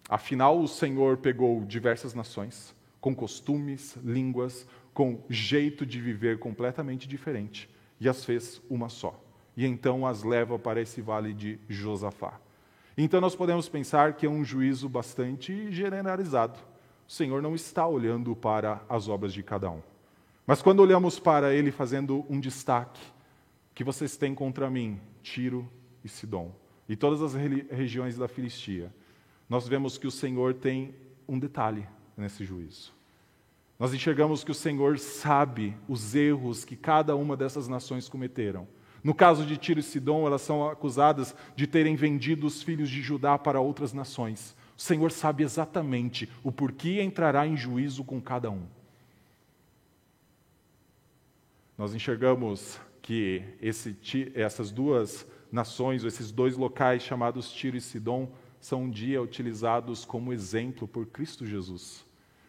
Afinal, 0.09 0.59
o 0.59 0.69
Senhor 0.69 1.19
pegou 1.19 1.63
diversas 1.65 2.15
nações, 2.15 2.75
com 3.01 3.15
costumes, 3.15 3.97
línguas, 4.03 4.67
com 4.95 5.23
jeito 5.29 5.85
de 5.85 6.01
viver 6.01 6.39
completamente 6.39 7.07
diferente, 7.07 7.69
e 8.01 8.09
as 8.09 8.25
fez 8.25 8.63
uma 8.71 8.89
só. 8.89 9.23
E 9.57 9.67
então 9.67 10.07
as 10.07 10.23
leva 10.23 10.59
para 10.59 10.81
esse 10.81 11.03
vale 11.03 11.35
de 11.35 11.59
Josafá. 11.69 12.41
Então 13.01 13.21
nós 13.21 13.37
podemos 13.37 13.69
pensar 13.69 14.15
que 14.15 14.27
é 14.27 14.29
um 14.29 14.45
juízo 14.45 14.89
bastante 14.89 15.71
generalizado. 15.71 16.59
O 17.07 17.13
Senhor 17.13 17.41
não 17.41 17.55
está 17.55 17.87
olhando 17.87 18.35
para 18.35 18.83
as 18.89 19.07
obras 19.07 19.33
de 19.33 19.41
cada 19.41 19.71
um. 19.71 19.81
Mas 20.45 20.61
quando 20.61 20.81
olhamos 20.81 21.17
para 21.17 21.55
ele 21.55 21.71
fazendo 21.71 22.27
um 22.29 22.41
destaque, 22.41 23.01
que 23.73 23.85
vocês 23.85 24.17
têm 24.17 24.35
contra 24.35 24.69
mim, 24.69 25.01
Tiro 25.23 25.71
e 26.03 26.09
Sidom, 26.09 26.53
e 26.89 26.97
todas 26.97 27.23
as 27.23 27.35
regiões 27.35 28.19
da 28.19 28.27
Filistia, 28.27 28.93
nós 29.49 29.69
vemos 29.69 29.97
que 29.97 30.09
o 30.09 30.11
Senhor 30.11 30.53
tem 30.55 30.93
um 31.29 31.39
detalhe 31.39 31.87
nesse 32.17 32.45
juízo. 32.45 32.93
Nós 33.79 33.95
enxergamos 33.95 34.43
que 34.43 34.51
o 34.51 34.55
Senhor 34.55 34.99
sabe 34.99 35.77
os 35.89 36.17
erros 36.17 36.65
que 36.65 36.75
cada 36.75 37.15
uma 37.15 37.37
dessas 37.37 37.69
nações 37.69 38.09
cometeram 38.09 38.67
no 39.03 39.15
caso 39.15 39.47
de 39.47 39.57
Tiro 39.57 39.81
e 39.81 39.83
Sidom, 39.83 40.27
elas 40.27 40.43
são 40.43 40.69
acusadas 40.69 41.35
de 41.55 41.67
terem 41.67 41.97
vendido 41.97 42.47
os 42.47 42.63
filhos 42.63 42.91
de 42.91 43.01
Judá 43.01 43.39
para 43.39 43.61
outras 43.61 43.93
nações. 43.93 44.57
O 44.77 44.81
Senhor 44.81 45.11
sabe 45.11 45.43
exatamente 45.43 46.29
o 46.43 46.53
porquê 46.53 47.03
entrará 47.03 47.47
em 47.47 47.57
juízo 47.57 48.05
com 48.05 48.21
cada 48.21 48.51
um. 48.51 48.63
Nós 51.77 51.95
enxergamos 51.95 52.81
que 53.01 53.43
esse, 53.63 53.97
essas 54.35 54.71
duas 54.71 55.27
nações, 55.51 56.05
esses 56.05 56.31
dois 56.31 56.57
locais 56.57 57.03
chamados 57.03 57.53
Tiro 57.53 57.77
e 57.77 57.81
Sidom, 57.81 58.31
são 58.61 58.83
um 58.83 58.91
dia 58.91 59.23
utilizados 59.23 60.05
como 60.05 60.33
exemplo 60.33 60.89
por 60.89 61.07
Cristo 61.07 61.47
Jesus. 61.47 62.05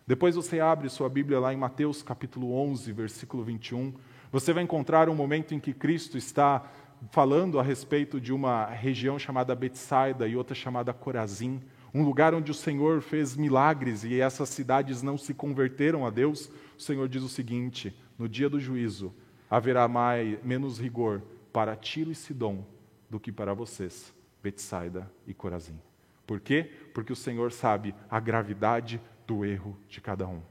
Depois 0.06 0.36
você 0.36 0.60
abre 0.60 0.90
sua 0.90 1.08
Bíblia 1.08 1.40
lá 1.40 1.54
em 1.54 1.58
Mateus 1.58 2.02
capítulo 2.02 2.52
11, 2.54 2.92
versículo 2.92 3.44
21. 3.44 3.94
Você 4.32 4.54
vai 4.54 4.64
encontrar 4.64 5.10
um 5.10 5.16
momento 5.16 5.56
em 5.56 5.60
que 5.60 5.74
Cristo 5.74 6.18
está 6.18 6.64
falando 7.12 7.60
a 7.60 7.64
respeito 7.64 8.22
de 8.22 8.32
uma 8.32 8.66
região 8.66 9.18
chamada 9.18 9.56
Betsaida 9.56 10.28
e 10.28 10.36
outra 10.36 10.54
chamada 10.54 10.94
Corazim, 10.94 11.62
um 11.94 12.04
lugar 12.04 12.36
onde 12.36 12.52
o 12.52 12.54
Senhor 12.54 13.02
fez 13.02 13.36
milagres 13.36 14.04
e 14.04 14.20
essas 14.20 14.50
cidades 14.50 15.02
não 15.02 15.18
se 15.18 15.34
converteram 15.34 16.06
a 16.06 16.12
Deus. 16.12 16.52
O 16.78 16.82
Senhor 16.82 17.08
diz 17.08 17.24
o 17.24 17.30
seguinte: 17.30 17.96
no 18.20 18.30
dia 18.30 18.48
do 18.48 18.60
juízo 18.60 19.14
haverá 19.50 19.88
mais, 19.88 20.38
menos 20.44 20.80
rigor 20.80 21.24
para 21.52 21.76
Tiro 21.76 22.12
e 22.12 22.16
Sidom 22.16 22.64
do 23.10 23.20
que 23.20 23.32
para 23.32 23.56
vocês, 23.56 24.14
Betsaida 24.44 25.12
e 25.26 25.34
Corazim. 25.34 25.80
Por 26.28 26.40
quê? 26.40 26.70
Porque 26.94 27.12
o 27.12 27.16
Senhor 27.16 27.52
sabe 27.52 27.96
a 28.08 28.20
gravidade 28.20 29.02
do 29.26 29.44
erro 29.44 29.76
de 29.88 30.00
cada 30.00 30.28
um. 30.28 30.42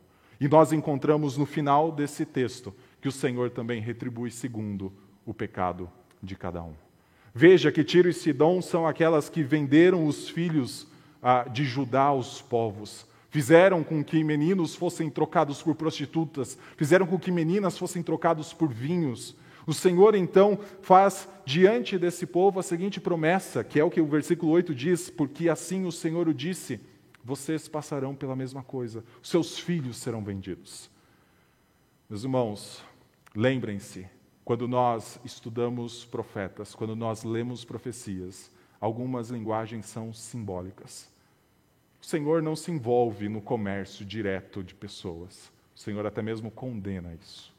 E 0.41 0.49
nós 0.49 0.73
encontramos 0.73 1.37
no 1.37 1.47
final 1.47 1.93
desse 1.93 2.27
texto 2.27 2.75
que 3.01 3.09
o 3.09 3.13
Senhor 3.13 3.51
também 3.51 3.81
retribui 3.81 4.31
segundo 4.31 4.93
o 5.25 5.33
pecado 5.33 5.91
de 6.23 6.35
cada 6.37 6.63
um. 6.63 6.75
Veja 7.35 7.71
que 7.71 7.85
Tiro 7.85 8.09
e 8.09 8.13
Sidom 8.13 8.61
são 8.61 8.87
aquelas 8.87 9.29
que 9.29 9.43
venderam 9.43 10.07
os 10.07 10.29
filhos 10.29 10.89
ah, 11.23 11.45
de 11.45 11.65
Judá 11.65 12.05
aos 12.05 12.41
povos, 12.41 13.07
fizeram 13.31 13.85
com 13.85 14.03
que 14.03 14.25
meninos 14.25 14.75
fossem 14.75 15.11
trocados 15.11 15.63
por 15.63 15.75
prostitutas, 15.75 16.59
fizeram 16.77 17.07
com 17.07 17.19
que 17.19 17.31
meninas 17.31 17.77
fossem 17.77 18.03
trocados 18.03 18.53
por 18.53 18.73
vinhos. 18.73 19.37
O 19.67 19.75
Senhor 19.75 20.15
então 20.15 20.59
faz 20.81 21.29
diante 21.45 21.99
desse 21.99 22.27
povo 22.27 22.59
a 22.59 22.63
seguinte 22.63 23.01
promessa, 23.01 23.63
que 23.63 23.79
é 23.79 23.85
o 23.85 23.91
que 23.91 24.01
o 24.01 24.07
versículo 24.07 24.53
8 24.53 24.75
diz: 24.75 25.11
Porque 25.11 25.49
assim 25.49 25.85
o 25.85 25.93
Senhor 25.93 26.27
o 26.27 26.35
disse, 26.35 26.81
vocês 27.23 27.69
passarão 27.69 28.15
pela 28.15 28.35
mesma 28.35 28.63
coisa, 28.63 29.05
seus 29.23 29.59
filhos 29.59 29.99
serão 29.99 30.25
vendidos. 30.25 30.91
Meus 32.09 32.25
irmãos, 32.25 32.83
lembrem-se, 33.37 34.09
quando 34.43 34.67
nós 34.67 35.21
estudamos 35.27 36.07
profetas, 36.07 36.75
quando 36.75 36.97
nós 36.97 37.23
lemos 37.23 37.67
profecias, 37.67 38.51
algumas 38.81 39.29
linguagens 39.29 39.85
são 39.85 40.11
simbólicas. 40.15 41.13
O 42.01 42.07
Senhor 42.07 42.41
não 42.41 42.57
se 42.57 42.71
envolve 42.71 43.29
no 43.29 43.43
comércio 43.43 44.07
direto 44.07 44.65
de 44.65 44.75
pessoas. 44.75 45.53
O 45.77 45.79
Senhor 45.79 46.07
até 46.07 46.23
mesmo 46.23 46.51
condena 46.51 47.13
isso. 47.13 47.55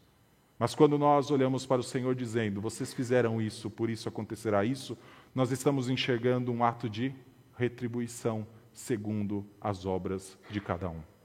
Mas 0.58 0.74
quando 0.74 0.98
nós 0.98 1.30
olhamos 1.30 1.68
para 1.68 1.82
o 1.82 1.84
Senhor 1.84 2.16
dizendo, 2.16 2.60
vocês 2.60 2.92
fizeram 2.92 3.40
isso, 3.40 3.70
por 3.70 3.88
isso 3.88 4.10
acontecerá 4.10 4.66
isso, 4.66 4.98
nós 5.36 5.52
estamos 5.52 5.92
enxergando 5.92 6.52
um 6.52 6.64
ato 6.64 6.90
de 6.90 7.14
retribuição 7.56 8.48
segundo 8.74 9.46
as 9.62 9.86
obras 9.86 10.36
de 10.50 10.60
cada 10.60 10.90
um. 10.90 11.19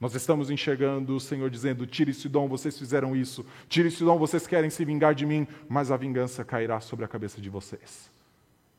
Nós 0.00 0.14
estamos 0.14 0.48
enxergando 0.50 1.16
o 1.16 1.20
Senhor 1.20 1.50
dizendo: 1.50 1.86
Tire 1.86 2.14
Sidom, 2.14 2.48
vocês 2.48 2.78
fizeram 2.78 3.16
isso. 3.16 3.44
Tire 3.68 3.90
Sidom, 3.90 4.18
vocês 4.18 4.46
querem 4.46 4.70
se 4.70 4.84
vingar 4.84 5.14
de 5.14 5.26
mim, 5.26 5.46
mas 5.68 5.90
a 5.90 5.96
vingança 5.96 6.44
cairá 6.44 6.80
sobre 6.80 7.04
a 7.04 7.08
cabeça 7.08 7.40
de 7.40 7.50
vocês. 7.50 8.10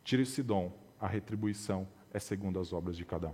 Tire 0.03 0.25
Sidom, 0.25 0.71
a 0.99 1.07
retribuição 1.07 1.87
é 2.13 2.19
segundo 2.19 2.59
as 2.59 2.71
obras 2.71 2.95
de 2.95 3.03
cada 3.03 3.27
um. 3.27 3.33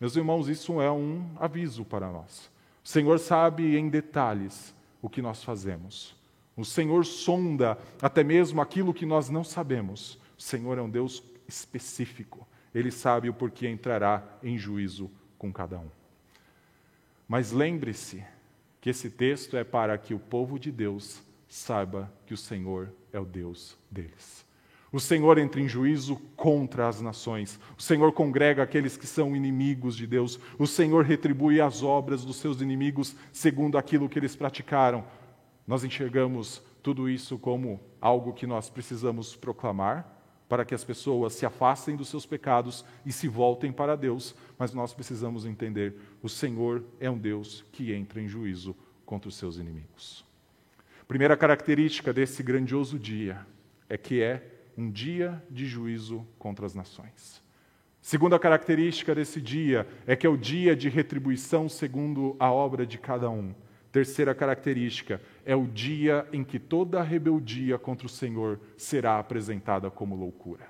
Meus 0.00 0.16
irmãos, 0.16 0.48
isso 0.48 0.80
é 0.80 0.90
um 0.90 1.28
aviso 1.40 1.84
para 1.84 2.10
nós. 2.10 2.50
O 2.84 2.88
Senhor 2.88 3.18
sabe 3.18 3.76
em 3.76 3.88
detalhes 3.88 4.74
o 5.02 5.08
que 5.08 5.22
nós 5.22 5.42
fazemos. 5.42 6.14
O 6.56 6.64
Senhor 6.64 7.04
sonda 7.04 7.78
até 8.02 8.22
mesmo 8.22 8.60
aquilo 8.60 8.94
que 8.94 9.06
nós 9.06 9.28
não 9.28 9.44
sabemos. 9.44 10.18
O 10.36 10.42
Senhor 10.42 10.78
é 10.78 10.82
um 10.82 10.90
Deus 10.90 11.22
específico. 11.48 12.46
Ele 12.74 12.90
sabe 12.90 13.28
o 13.28 13.34
porquê 13.34 13.68
entrará 13.68 14.22
em 14.42 14.58
juízo 14.58 15.10
com 15.38 15.52
cada 15.52 15.78
um. 15.78 15.97
Mas 17.28 17.52
lembre-se 17.52 18.24
que 18.80 18.88
esse 18.88 19.10
texto 19.10 19.56
é 19.56 19.62
para 19.62 19.98
que 19.98 20.14
o 20.14 20.18
povo 20.18 20.58
de 20.58 20.72
Deus 20.72 21.22
saiba 21.46 22.10
que 22.26 22.32
o 22.32 22.38
Senhor 22.38 22.90
é 23.12 23.20
o 23.20 23.24
Deus 23.26 23.76
deles. 23.90 24.46
O 24.90 24.98
Senhor 24.98 25.36
entra 25.36 25.60
em 25.60 25.68
juízo 25.68 26.16
contra 26.34 26.88
as 26.88 27.02
nações. 27.02 27.60
O 27.76 27.82
Senhor 27.82 28.10
congrega 28.12 28.62
aqueles 28.62 28.96
que 28.96 29.06
são 29.06 29.36
inimigos 29.36 29.94
de 29.94 30.06
Deus. 30.06 30.40
O 30.58 30.66
Senhor 30.66 31.04
retribui 31.04 31.60
as 31.60 31.82
obras 31.82 32.24
dos 32.24 32.36
seus 32.36 32.62
inimigos 32.62 33.14
segundo 33.30 33.76
aquilo 33.76 34.08
que 34.08 34.18
eles 34.18 34.34
praticaram. 34.34 35.04
Nós 35.66 35.84
enxergamos 35.84 36.62
tudo 36.82 37.10
isso 37.10 37.38
como 37.38 37.78
algo 38.00 38.32
que 38.32 38.46
nós 38.46 38.70
precisamos 38.70 39.36
proclamar 39.36 40.17
para 40.48 40.64
que 40.64 40.74
as 40.74 40.82
pessoas 40.82 41.34
se 41.34 41.44
afastem 41.44 41.94
dos 41.94 42.08
seus 42.08 42.24
pecados 42.24 42.84
e 43.04 43.12
se 43.12 43.28
voltem 43.28 43.70
para 43.70 43.96
Deus, 43.96 44.34
mas 44.58 44.72
nós 44.72 44.94
precisamos 44.94 45.44
entender: 45.44 45.94
o 46.22 46.28
Senhor 46.28 46.82
é 46.98 47.10
um 47.10 47.18
Deus 47.18 47.64
que 47.70 47.92
entra 47.92 48.20
em 48.20 48.28
juízo 48.28 48.74
contra 49.04 49.28
os 49.28 49.36
seus 49.36 49.58
inimigos. 49.58 50.24
Primeira 51.06 51.36
característica 51.36 52.12
desse 52.12 52.42
grandioso 52.42 52.98
dia 52.98 53.46
é 53.88 53.96
que 53.96 54.22
é 54.22 54.42
um 54.76 54.90
dia 54.90 55.42
de 55.50 55.66
juízo 55.66 56.26
contra 56.38 56.66
as 56.66 56.74
nações. 56.74 57.42
Segunda 58.00 58.38
característica 58.38 59.14
desse 59.14 59.40
dia 59.40 59.86
é 60.06 60.14
que 60.14 60.26
é 60.26 60.30
o 60.30 60.36
dia 60.36 60.76
de 60.76 60.88
retribuição 60.88 61.68
segundo 61.68 62.36
a 62.38 62.50
obra 62.50 62.86
de 62.86 62.96
cada 62.96 63.28
um. 63.28 63.54
Terceira 63.90 64.34
característica 64.34 65.20
é 65.44 65.56
o 65.56 65.66
dia 65.66 66.26
em 66.32 66.44
que 66.44 66.58
toda 66.58 67.02
rebeldia 67.02 67.78
contra 67.78 68.06
o 68.06 68.10
Senhor 68.10 68.60
será 68.76 69.18
apresentada 69.18 69.90
como 69.90 70.14
loucura. 70.14 70.68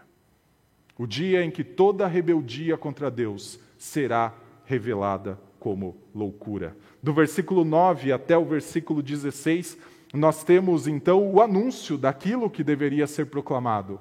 O 0.97 1.07
dia 1.07 1.45
em 1.45 1.51
que 1.51 1.65
toda 1.65 2.07
rebeldia 2.07 2.77
contra 2.77 3.11
Deus 3.11 3.59
será 3.77 4.35
revelada 4.65 5.39
como 5.59 5.97
loucura. 6.15 6.77
Do 7.03 7.13
versículo 7.13 7.65
9 7.65 8.13
até 8.13 8.37
o 8.37 8.45
versículo 8.45 9.03
16, 9.03 9.79
nós 10.15 10.45
temos 10.45 10.87
então 10.87 11.33
o 11.33 11.41
anúncio 11.41 11.99
daquilo 11.99 12.51
que 12.51 12.65
deveria 12.65 13.07
ser 13.07 13.27
proclamado. 13.27 14.01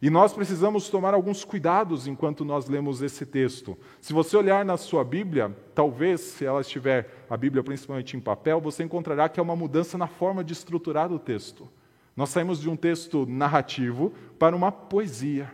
E 0.00 0.10
nós 0.10 0.32
precisamos 0.34 0.90
tomar 0.90 1.14
alguns 1.14 1.42
cuidados 1.42 2.06
enquanto 2.06 2.44
nós 2.44 2.68
lemos 2.68 3.00
esse 3.00 3.24
texto. 3.24 3.78
Se 4.00 4.12
você 4.12 4.36
olhar 4.36 4.62
na 4.64 4.76
sua 4.76 5.02
Bíblia, 5.02 5.56
talvez, 5.74 6.20
se 6.20 6.44
ela 6.44 6.60
estiver, 6.60 7.24
a 7.30 7.36
Bíblia 7.36 7.62
principalmente 7.62 8.14
em 8.14 8.20
papel, 8.20 8.60
você 8.60 8.84
encontrará 8.84 9.28
que 9.28 9.40
é 9.40 9.42
uma 9.42 9.56
mudança 9.56 9.96
na 9.96 10.06
forma 10.06 10.44
de 10.44 10.52
estruturar 10.52 11.10
o 11.10 11.18
texto. 11.18 11.66
Nós 12.14 12.28
saímos 12.28 12.60
de 12.60 12.68
um 12.68 12.76
texto 12.76 13.24
narrativo 13.26 14.12
para 14.38 14.54
uma 14.54 14.70
poesia. 14.70 15.50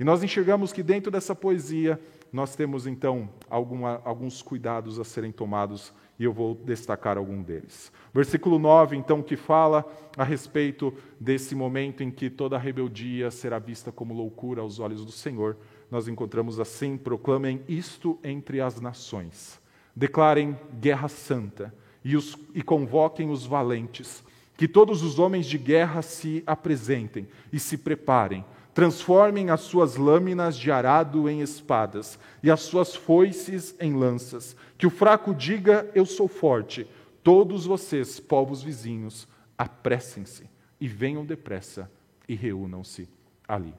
E 0.00 0.04
nós 0.04 0.22
enxergamos 0.22 0.72
que 0.72 0.82
dentro 0.82 1.10
dessa 1.10 1.34
poesia 1.34 2.00
nós 2.32 2.56
temos 2.56 2.86
então 2.86 3.28
alguma, 3.48 4.00
alguns 4.04 4.40
cuidados 4.40 4.98
a 4.98 5.04
serem 5.04 5.30
tomados 5.30 5.92
e 6.18 6.24
eu 6.24 6.32
vou 6.32 6.54
destacar 6.54 7.16
algum 7.16 7.42
deles. 7.42 7.92
Versículo 8.12 8.58
9, 8.58 8.96
então, 8.96 9.22
que 9.22 9.36
fala 9.36 9.84
a 10.16 10.24
respeito 10.24 10.92
desse 11.18 11.54
momento 11.54 12.02
em 12.02 12.10
que 12.10 12.28
toda 12.28 12.58
rebeldia 12.58 13.30
será 13.30 13.58
vista 13.58 13.90
como 13.90 14.14
loucura 14.14 14.60
aos 14.60 14.78
olhos 14.78 15.04
do 15.04 15.12
Senhor. 15.12 15.56
Nós 15.90 16.08
encontramos 16.08 16.60
assim: 16.60 16.96
proclamem 16.96 17.62
isto 17.66 18.18
entre 18.22 18.60
as 18.60 18.80
nações, 18.80 19.60
declarem 19.96 20.56
guerra 20.80 21.08
santa 21.08 21.74
e, 22.04 22.16
os, 22.16 22.38
e 22.54 22.62
convoquem 22.62 23.30
os 23.30 23.46
valentes, 23.46 24.22
que 24.56 24.68
todos 24.68 25.02
os 25.02 25.18
homens 25.18 25.46
de 25.46 25.58
guerra 25.58 26.02
se 26.02 26.42
apresentem 26.46 27.26
e 27.52 27.58
se 27.58 27.78
preparem 27.78 28.44
Transformem 28.74 29.50
as 29.50 29.60
suas 29.60 29.96
lâminas 29.96 30.56
de 30.56 30.70
arado 30.70 31.28
em 31.28 31.40
espadas 31.40 32.18
e 32.42 32.50
as 32.50 32.60
suas 32.60 32.94
foices 32.94 33.74
em 33.78 33.94
lanças. 33.94 34.56
Que 34.78 34.86
o 34.86 34.90
fraco 34.90 35.34
diga: 35.34 35.90
Eu 35.94 36.06
sou 36.06 36.26
forte. 36.26 36.86
Todos 37.22 37.66
vocês, 37.66 38.18
povos 38.18 38.62
vizinhos, 38.62 39.28
apressem-se 39.56 40.44
e 40.80 40.88
venham 40.88 41.24
depressa 41.24 41.90
e 42.28 42.34
reúnam-se 42.34 43.08
ali. 43.46 43.74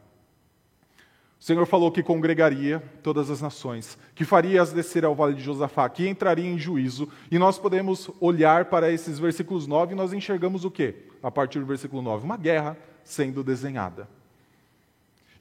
O 1.43 1.45
Senhor 1.45 1.65
falou 1.65 1.91
que 1.91 2.01
congregaria 2.01 2.82
todas 3.01 3.29
as 3.29 3.41
nações, 3.41 3.97
que 4.15 4.23
faria 4.23 4.62
as 4.62 4.71
descer 4.71 5.03
ao 5.03 5.13
vale 5.13 5.34
de 5.34 5.43
Josafá, 5.43 5.89
que 5.89 6.08
entraria 6.08 6.49
em 6.49 6.58
juízo, 6.58 7.10
e 7.29 7.38
nós 7.38 7.60
podemos 7.60 8.10
olhar 8.21 8.65
para 8.65 8.89
esses 8.89 9.19
versículos 9.19 9.67
9 9.67 9.91
e 9.91 9.97
nós 9.97 10.13
enxergamos 10.13 10.63
o 10.63 10.71
quê? 10.71 10.95
A 11.21 11.29
partir 11.29 11.60
do 11.60 11.65
versículo 11.65 12.01
9, 12.01 12.23
uma 12.23 12.38
guerra 12.38 12.77
sendo 13.03 13.43
desenhada. 13.43 14.08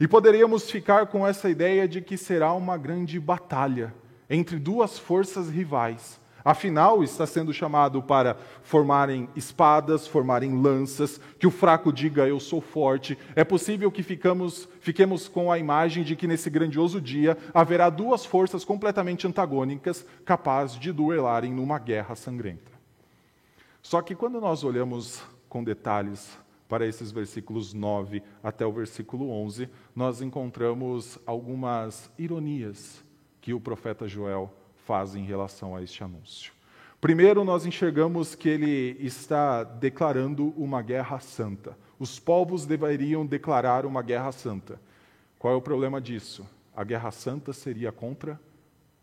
E 0.03 0.09
poderíamos 0.09 0.69
ficar 0.69 1.07
com 1.07 1.25
essa 1.25 1.49
ideia 1.49 1.87
de 1.87 2.01
que 2.01 2.17
será 2.17 2.53
uma 2.55 2.77
grande 2.77 3.21
batalha 3.21 3.95
entre 4.29 4.59
duas 4.59 4.99
forças 4.99 5.49
rivais. 5.49 6.19
Afinal, 6.45 7.05
está 7.05 7.25
sendo 7.25 7.53
chamado 7.53 8.03
para 8.03 8.37
formarem 8.65 9.29
espadas, 9.37 10.09
formarem 10.09 10.61
lanças, 10.61 11.21
que 11.38 11.47
o 11.47 11.53
fraco 11.53 11.93
diga 11.93 12.27
eu 12.27 12.41
sou 12.41 12.61
forte. 12.61 13.17
É 13.37 13.45
possível 13.45 13.93
que 13.93 14.03
ficamos, 14.03 14.69
fiquemos 14.81 15.29
com 15.29 15.53
a 15.53 15.59
imagem 15.61 16.03
de 16.03 16.17
que 16.17 16.27
nesse 16.27 16.51
grandioso 16.51 17.01
dia 17.01 17.38
haverá 17.55 17.88
duas 17.88 18.27
forças 18.27 18.65
completamente 18.65 19.25
antagônicas 19.29 20.05
capazes 20.25 20.81
de 20.81 20.91
duelarem 20.91 21.53
numa 21.53 21.79
guerra 21.79 22.17
sangrenta. 22.17 22.73
Só 23.81 24.03
que 24.03 24.17
quando 24.17 24.41
nós 24.41 24.65
olhamos 24.65 25.23
com 25.49 25.62
detalhes 25.62 26.42
para 26.73 26.87
esses 26.87 27.13
versículos 27.13 27.75
9 27.75 28.23
até 28.43 28.65
o 28.65 28.73
versículo 28.73 29.29
11, 29.29 29.69
nós 29.95 30.23
encontramos 30.23 31.19
algumas 31.27 32.11
ironias 32.19 33.05
que 33.43 33.53
o 33.53 33.61
profeta 33.61 34.09
Joel 34.09 34.51
faz 34.87 35.15
em 35.15 35.23
relação 35.23 35.77
a 35.77 35.83
este 35.83 36.03
anúncio. 36.03 36.51
Primeiro, 36.99 37.45
nós 37.45 37.67
enxergamos 37.67 38.35
que 38.35 38.49
ele 38.49 38.97
está 39.01 39.63
declarando 39.65 40.55
uma 40.57 40.81
guerra 40.81 41.21
santa. 41.21 41.77
Os 41.99 42.19
povos 42.19 42.65
deveriam 42.65 43.27
declarar 43.27 43.85
uma 43.85 44.01
guerra 44.01 44.33
santa. 44.33 44.81
Qual 45.39 45.53
é 45.53 45.57
o 45.59 45.61
problema 45.61 46.01
disso? 46.01 46.49
A 46.75 46.85
guerra 46.85 47.11
santa 47.11 47.53
seria 47.53 47.93
contra 47.93 48.41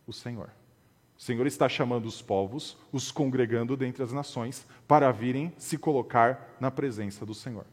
o 0.07 0.11
Senhor. 0.11 0.49
O 1.19 1.21
Senhor 1.21 1.45
está 1.45 1.67
chamando 1.67 2.05
os 2.05 2.21
povos, 2.21 2.77
os 2.93 3.11
congregando 3.11 3.75
dentre 3.75 4.01
as 4.01 4.13
nações, 4.13 4.65
para 4.87 5.11
virem 5.11 5.51
se 5.57 5.77
colocar 5.77 6.55
na 6.61 6.71
presença 6.71 7.25
do 7.25 7.33
Senhor. 7.33 7.65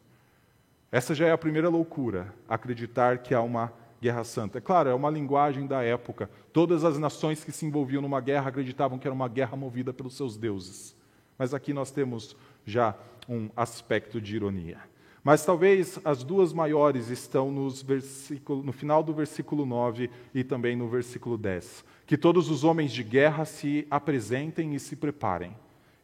Essa 0.91 1.15
já 1.15 1.29
é 1.29 1.31
a 1.31 1.39
primeira 1.39 1.69
loucura, 1.69 2.35
acreditar 2.49 3.19
que 3.19 3.33
há 3.33 3.41
uma 3.41 3.73
guerra 4.03 4.25
santa. 4.25 4.59
É 4.59 4.61
claro, 4.61 4.91
é 4.91 4.95
uma 4.95 5.09
linguagem 5.09 5.65
da 5.65 5.81
época. 5.81 6.29
Todas 6.53 6.85
as 6.85 6.99
nações 6.99 7.45
que 7.45 7.53
se 7.53 7.65
envolviam 7.65 8.03
numa 8.03 8.21
guerra 8.21 8.49
acreditavam 8.49 8.99
que 8.99 9.07
era 9.07 9.15
uma 9.15 9.29
guerra 9.29 9.57
movida 9.57 9.93
pelos 9.93 10.17
seus 10.17 10.37
deuses. 10.37 10.97
Mas 11.39 11.55
aqui 11.55 11.73
nós 11.73 11.93
temos 11.93 12.37
já 12.65 12.97
um 13.29 13.49
aspecto 13.57 14.21
de 14.21 14.35
ironia. 14.35 14.79
Mas 15.23 15.45
talvez 15.45 16.01
as 16.05 16.25
duas 16.25 16.53
maiores 16.53 17.11
estão 17.11 17.53
no 17.53 18.73
final 18.73 19.05
do 19.05 19.15
versículo 19.15 19.65
9 19.65 20.11
e 20.35 20.43
também 20.43 20.75
no 20.75 20.89
versículo 20.89 21.39
10. 21.39 21.85
Que 22.07 22.17
todos 22.17 22.49
os 22.51 22.65
homens 22.65 22.93
de 22.93 23.03
guerra 23.03 23.45
se 23.45 23.87
apresentem 23.91 24.75
e 24.75 24.81
se 24.81 24.95
preparem. 24.95 25.57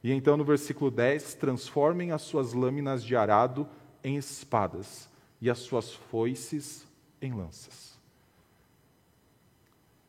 E 0.02 0.12
então, 0.12 0.36
no 0.36 0.44
versículo 0.44 0.90
10, 0.90 1.34
transformem 1.34 2.10
as 2.10 2.22
suas 2.22 2.52
lâminas 2.52 3.04
de 3.04 3.14
arado 3.14 3.68
em 4.02 4.16
espadas 4.16 5.08
e 5.40 5.48
as 5.48 5.58
suas 5.58 5.92
foices 5.92 6.86
em 7.20 7.32
lanças. 7.32 7.98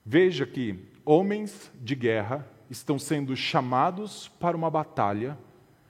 Veja 0.06 0.46
que 0.46 0.80
homens 1.06 1.72
de 1.76 1.96
guerra 1.96 2.48
estão 2.70 2.98
sendo 2.98 3.36
chamados 3.36 4.28
para 4.28 4.58
uma 4.58 4.70
batalha, 4.70 5.38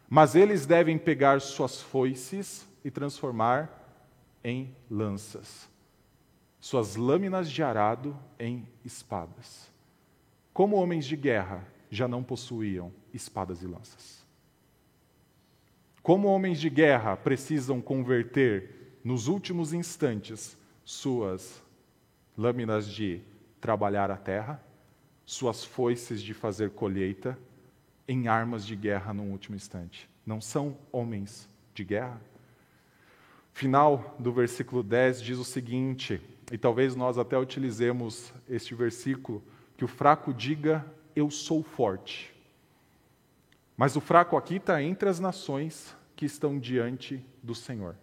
mas 0.10 0.36
eles 0.36 0.66
devem 0.66 0.98
pegar 0.98 1.40
suas 1.42 1.82
foices 1.82 2.68
e 2.84 2.92
transformar 2.92 3.80
em 4.44 4.76
lanças, 4.92 5.70
suas 6.60 6.96
lâminas 6.96 7.50
de 7.50 7.64
arado 7.64 8.16
em 8.38 8.68
espadas. 8.84 9.73
Como 10.54 10.76
homens 10.76 11.06
de 11.06 11.16
guerra, 11.16 11.68
já 11.90 12.08
não 12.08 12.24
possuíam 12.24 12.92
espadas 13.14 13.62
e 13.62 13.68
lanças. 13.68 14.24
Como 16.02 16.28
homens 16.28 16.60
de 16.60 16.70
guerra 16.70 17.16
precisam 17.16 17.82
converter 17.82 19.00
nos 19.04 19.28
últimos 19.28 19.74
instantes 19.74 20.58
suas 20.84 21.62
lâminas 22.38 22.88
de 22.88 23.22
trabalhar 23.60 24.12
a 24.12 24.18
terra, 24.18 24.62
suas 25.26 25.64
foices 25.64 26.22
de 26.22 26.34
fazer 26.34 26.72
colheita, 26.72 27.38
em 28.08 28.28
armas 28.28 28.66
de 28.66 28.76
guerra 28.76 29.14
no 29.14 29.24
último 29.24 29.56
instante. 29.56 30.10
Não 30.26 30.42
são 30.42 30.78
homens 30.92 31.48
de 31.74 31.84
guerra? 31.84 32.22
Final 33.54 34.16
do 34.20 34.34
versículo 34.34 34.84
10 34.84 35.22
diz 35.22 35.38
o 35.38 35.46
seguinte: 35.46 36.20
e 36.52 36.58
talvez 36.58 36.96
nós 36.96 37.18
até 37.18 37.38
utilizemos 37.38 38.34
este 38.50 38.76
versículo, 38.76 39.42
que 39.84 39.86
o 39.86 39.88
fraco 39.90 40.34
diga: 40.34 40.86
Eu 41.14 41.30
sou 41.30 41.62
forte. 41.62 42.34
Mas 43.76 43.98
o 43.98 44.00
fraco 44.00 44.38
aqui 44.38 44.56
está 44.56 44.82
entre 44.82 45.10
as 45.10 45.20
nações 45.20 45.94
que 46.16 46.24
estão 46.26 46.58
diante 46.58 47.22
do 47.42 47.54
Senhor. 47.54 47.98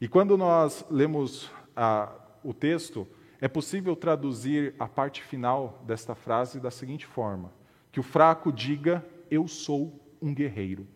E 0.00 0.08
quando 0.08 0.38
nós 0.38 0.82
lemos 0.90 1.50
ah, 1.76 2.10
o 2.42 2.54
texto, 2.54 3.06
é 3.42 3.46
possível 3.46 3.94
traduzir 3.94 4.74
a 4.78 4.88
parte 4.88 5.22
final 5.22 5.84
desta 5.86 6.14
frase 6.14 6.58
da 6.58 6.70
seguinte 6.70 7.04
forma: 7.04 7.52
que 7.92 8.00
o 8.00 8.02
fraco 8.02 8.50
diga, 8.50 9.04
Eu 9.30 9.46
sou 9.46 10.00
um 10.18 10.32
guerreiro. 10.32 10.88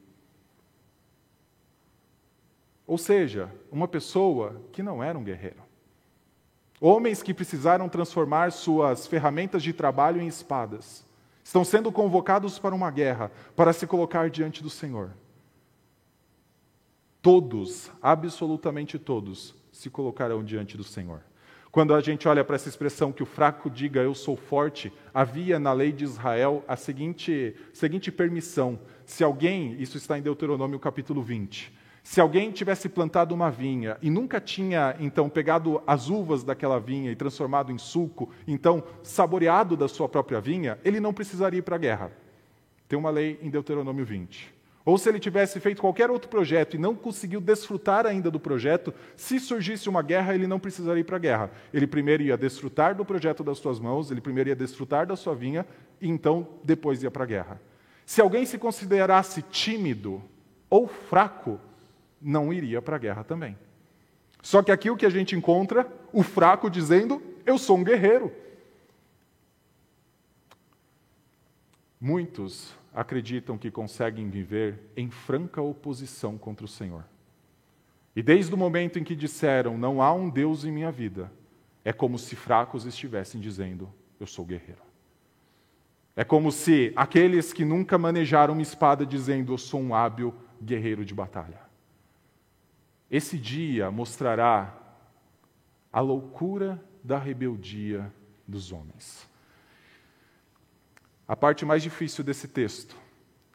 Ou 2.86 2.96
seja, 2.96 3.54
uma 3.70 3.86
pessoa 3.86 4.62
que 4.72 4.82
não 4.82 5.04
era 5.04 5.18
um 5.18 5.24
guerreiro. 5.24 5.62
Homens 6.80 7.22
que 7.22 7.32
precisaram 7.32 7.88
transformar 7.88 8.52
suas 8.52 9.06
ferramentas 9.06 9.62
de 9.62 9.72
trabalho 9.72 10.20
em 10.20 10.26
espadas. 10.26 11.04
Estão 11.42 11.64
sendo 11.64 11.92
convocados 11.92 12.58
para 12.58 12.74
uma 12.74 12.90
guerra, 12.90 13.30
para 13.54 13.72
se 13.72 13.86
colocar 13.86 14.30
diante 14.30 14.62
do 14.62 14.70
Senhor. 14.70 15.10
Todos, 17.20 17.90
absolutamente 18.02 18.98
todos, 18.98 19.54
se 19.72 19.88
colocarão 19.88 20.42
diante 20.42 20.76
do 20.76 20.84
Senhor. 20.84 21.22
Quando 21.70 21.92
a 21.92 22.00
gente 22.00 22.28
olha 22.28 22.44
para 22.44 22.54
essa 22.54 22.68
expressão 22.68 23.10
que 23.10 23.22
o 23.22 23.26
fraco 23.26 23.68
diga 23.68 24.00
eu 24.00 24.14
sou 24.14 24.36
forte, 24.36 24.92
havia 25.12 25.58
na 25.58 25.72
lei 25.72 25.90
de 25.90 26.04
Israel 26.04 26.62
a 26.68 26.76
seguinte, 26.76 27.56
seguinte 27.72 28.12
permissão: 28.12 28.78
se 29.04 29.24
alguém, 29.24 29.74
isso 29.80 29.96
está 29.96 30.16
em 30.16 30.22
Deuteronômio 30.22 30.78
capítulo 30.78 31.20
20, 31.20 31.72
se 32.04 32.20
alguém 32.20 32.50
tivesse 32.50 32.86
plantado 32.86 33.34
uma 33.34 33.50
vinha 33.50 33.96
e 34.02 34.10
nunca 34.10 34.38
tinha, 34.38 34.94
então, 35.00 35.26
pegado 35.26 35.82
as 35.86 36.10
uvas 36.10 36.44
daquela 36.44 36.78
vinha 36.78 37.10
e 37.10 37.16
transformado 37.16 37.72
em 37.72 37.78
suco, 37.78 38.28
então, 38.46 38.84
saboreado 39.02 39.74
da 39.74 39.88
sua 39.88 40.06
própria 40.06 40.38
vinha, 40.38 40.78
ele 40.84 41.00
não 41.00 41.14
precisaria 41.14 41.60
ir 41.60 41.62
para 41.62 41.76
a 41.76 41.78
guerra. 41.78 42.12
Tem 42.86 42.98
uma 42.98 43.08
lei 43.08 43.40
em 43.42 43.48
Deuteronômio 43.48 44.04
20. 44.04 44.52
Ou 44.84 44.98
se 44.98 45.08
ele 45.08 45.18
tivesse 45.18 45.58
feito 45.58 45.80
qualquer 45.80 46.10
outro 46.10 46.28
projeto 46.28 46.74
e 46.76 46.78
não 46.78 46.94
conseguiu 46.94 47.40
desfrutar 47.40 48.04
ainda 48.04 48.30
do 48.30 48.38
projeto, 48.38 48.92
se 49.16 49.40
surgisse 49.40 49.88
uma 49.88 50.02
guerra, 50.02 50.34
ele 50.34 50.46
não 50.46 50.60
precisaria 50.60 51.00
ir 51.00 51.04
para 51.04 51.16
a 51.16 51.18
guerra. 51.18 51.50
Ele 51.72 51.86
primeiro 51.86 52.22
ia 52.22 52.36
desfrutar 52.36 52.94
do 52.94 53.02
projeto 53.02 53.42
das 53.42 53.56
suas 53.56 53.80
mãos, 53.80 54.10
ele 54.10 54.20
primeiro 54.20 54.50
ia 54.50 54.56
desfrutar 54.56 55.06
da 55.06 55.16
sua 55.16 55.34
vinha, 55.34 55.64
e 56.02 56.06
então 56.06 56.46
depois 56.62 57.02
ia 57.02 57.10
para 57.10 57.24
a 57.24 57.26
guerra. 57.26 57.62
Se 58.04 58.20
alguém 58.20 58.44
se 58.44 58.58
considerasse 58.58 59.40
tímido 59.40 60.22
ou 60.68 60.86
fraco, 60.86 61.58
não 62.24 62.52
iria 62.52 62.80
para 62.80 62.96
a 62.96 62.98
guerra 62.98 63.22
também. 63.22 63.56
Só 64.42 64.62
que 64.62 64.72
aqui 64.72 64.90
o 64.90 64.96
que 64.96 65.06
a 65.06 65.10
gente 65.10 65.36
encontra, 65.36 65.86
o 66.12 66.22
fraco 66.22 66.70
dizendo: 66.70 67.22
Eu 67.44 67.58
sou 67.58 67.76
um 67.78 67.84
guerreiro. 67.84 68.32
Muitos 72.00 72.74
acreditam 72.94 73.56
que 73.56 73.70
conseguem 73.70 74.28
viver 74.28 74.78
em 74.96 75.10
franca 75.10 75.62
oposição 75.62 76.36
contra 76.36 76.64
o 76.64 76.68
Senhor. 76.68 77.04
E 78.14 78.22
desde 78.22 78.54
o 78.54 78.58
momento 78.58 78.98
em 78.98 79.04
que 79.04 79.14
disseram: 79.14 79.76
Não 79.76 80.02
há 80.02 80.12
um 80.12 80.28
Deus 80.28 80.64
em 80.64 80.72
minha 80.72 80.90
vida, 80.90 81.30
é 81.84 81.92
como 81.92 82.18
se 82.18 82.36
fracos 82.36 82.86
estivessem 82.86 83.40
dizendo: 83.40 83.92
Eu 84.18 84.26
sou 84.26 84.44
guerreiro. 84.44 84.82
É 86.16 86.22
como 86.22 86.52
se 86.52 86.92
aqueles 86.94 87.52
que 87.52 87.64
nunca 87.64 87.98
manejaram 87.98 88.52
uma 88.52 88.62
espada 88.62 89.04
dizendo: 89.04 89.52
Eu 89.52 89.58
sou 89.58 89.80
um 89.80 89.94
hábil 89.94 90.34
guerreiro 90.62 91.04
de 91.04 91.14
batalha. 91.14 91.64
Esse 93.10 93.38
dia 93.38 93.90
mostrará 93.90 94.76
a 95.92 96.00
loucura 96.00 96.82
da 97.02 97.18
rebeldia 97.18 98.12
dos 98.46 98.72
homens. 98.72 99.28
A 101.26 101.36
parte 101.36 101.64
mais 101.64 101.82
difícil 101.82 102.24
desse 102.24 102.48
texto 102.48 102.96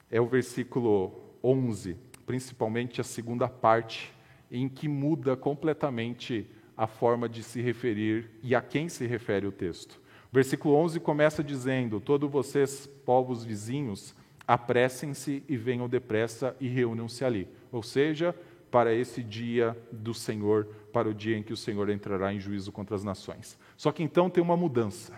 é 0.10 0.20
o 0.20 0.26
versículo 0.26 1.14
11, 1.44 1.98
principalmente 2.26 3.02
a 3.02 3.04
segunda 3.04 3.48
parte, 3.48 4.14
em 4.52 4.68
que 4.68 4.88
muda 4.88 5.36
completamente 5.36 6.48
a 6.76 6.88
forma 6.88 7.28
de 7.28 7.44
se 7.44 7.62
referir 7.62 8.32
e 8.42 8.56
a 8.56 8.62
quem 8.62 8.88
se 8.90 9.06
refere 9.06 9.46
o 9.46 9.52
texto. 9.52 10.02
O 10.32 10.36
versículo 10.36 10.76
11 10.76 11.00
começa 11.00 11.44
dizendo: 11.44 12.00
Todos 12.00 12.30
vocês, 12.30 12.88
povos 13.06 13.44
vizinhos, 13.44 14.16
apressem-se 14.48 15.44
e 15.48 15.58
venham 15.58 15.90
depressa 15.90 16.56
e 16.60 16.68
reúnam-se 16.68 17.24
ali. 17.26 17.48
Ou 17.72 17.84
seja, 17.84 18.36
para 18.70 18.94
esse 18.94 19.24
dia 19.24 19.78
do 19.92 20.14
Senhor, 20.14 20.66
para 20.94 21.10
o 21.10 21.14
dia 21.14 21.38
em 21.38 21.44
que 21.44 21.54
o 21.54 21.58
Senhor 21.58 21.90
entrará 21.90 22.34
em 22.34 22.40
juízo 22.40 22.72
contra 22.72 22.96
as 22.96 23.04
nações. 23.04 23.58
Só 23.76 23.92
que 23.92 24.04
então 24.04 24.30
tem 24.30 24.44
uma 24.44 24.58
mudança. 24.58 25.14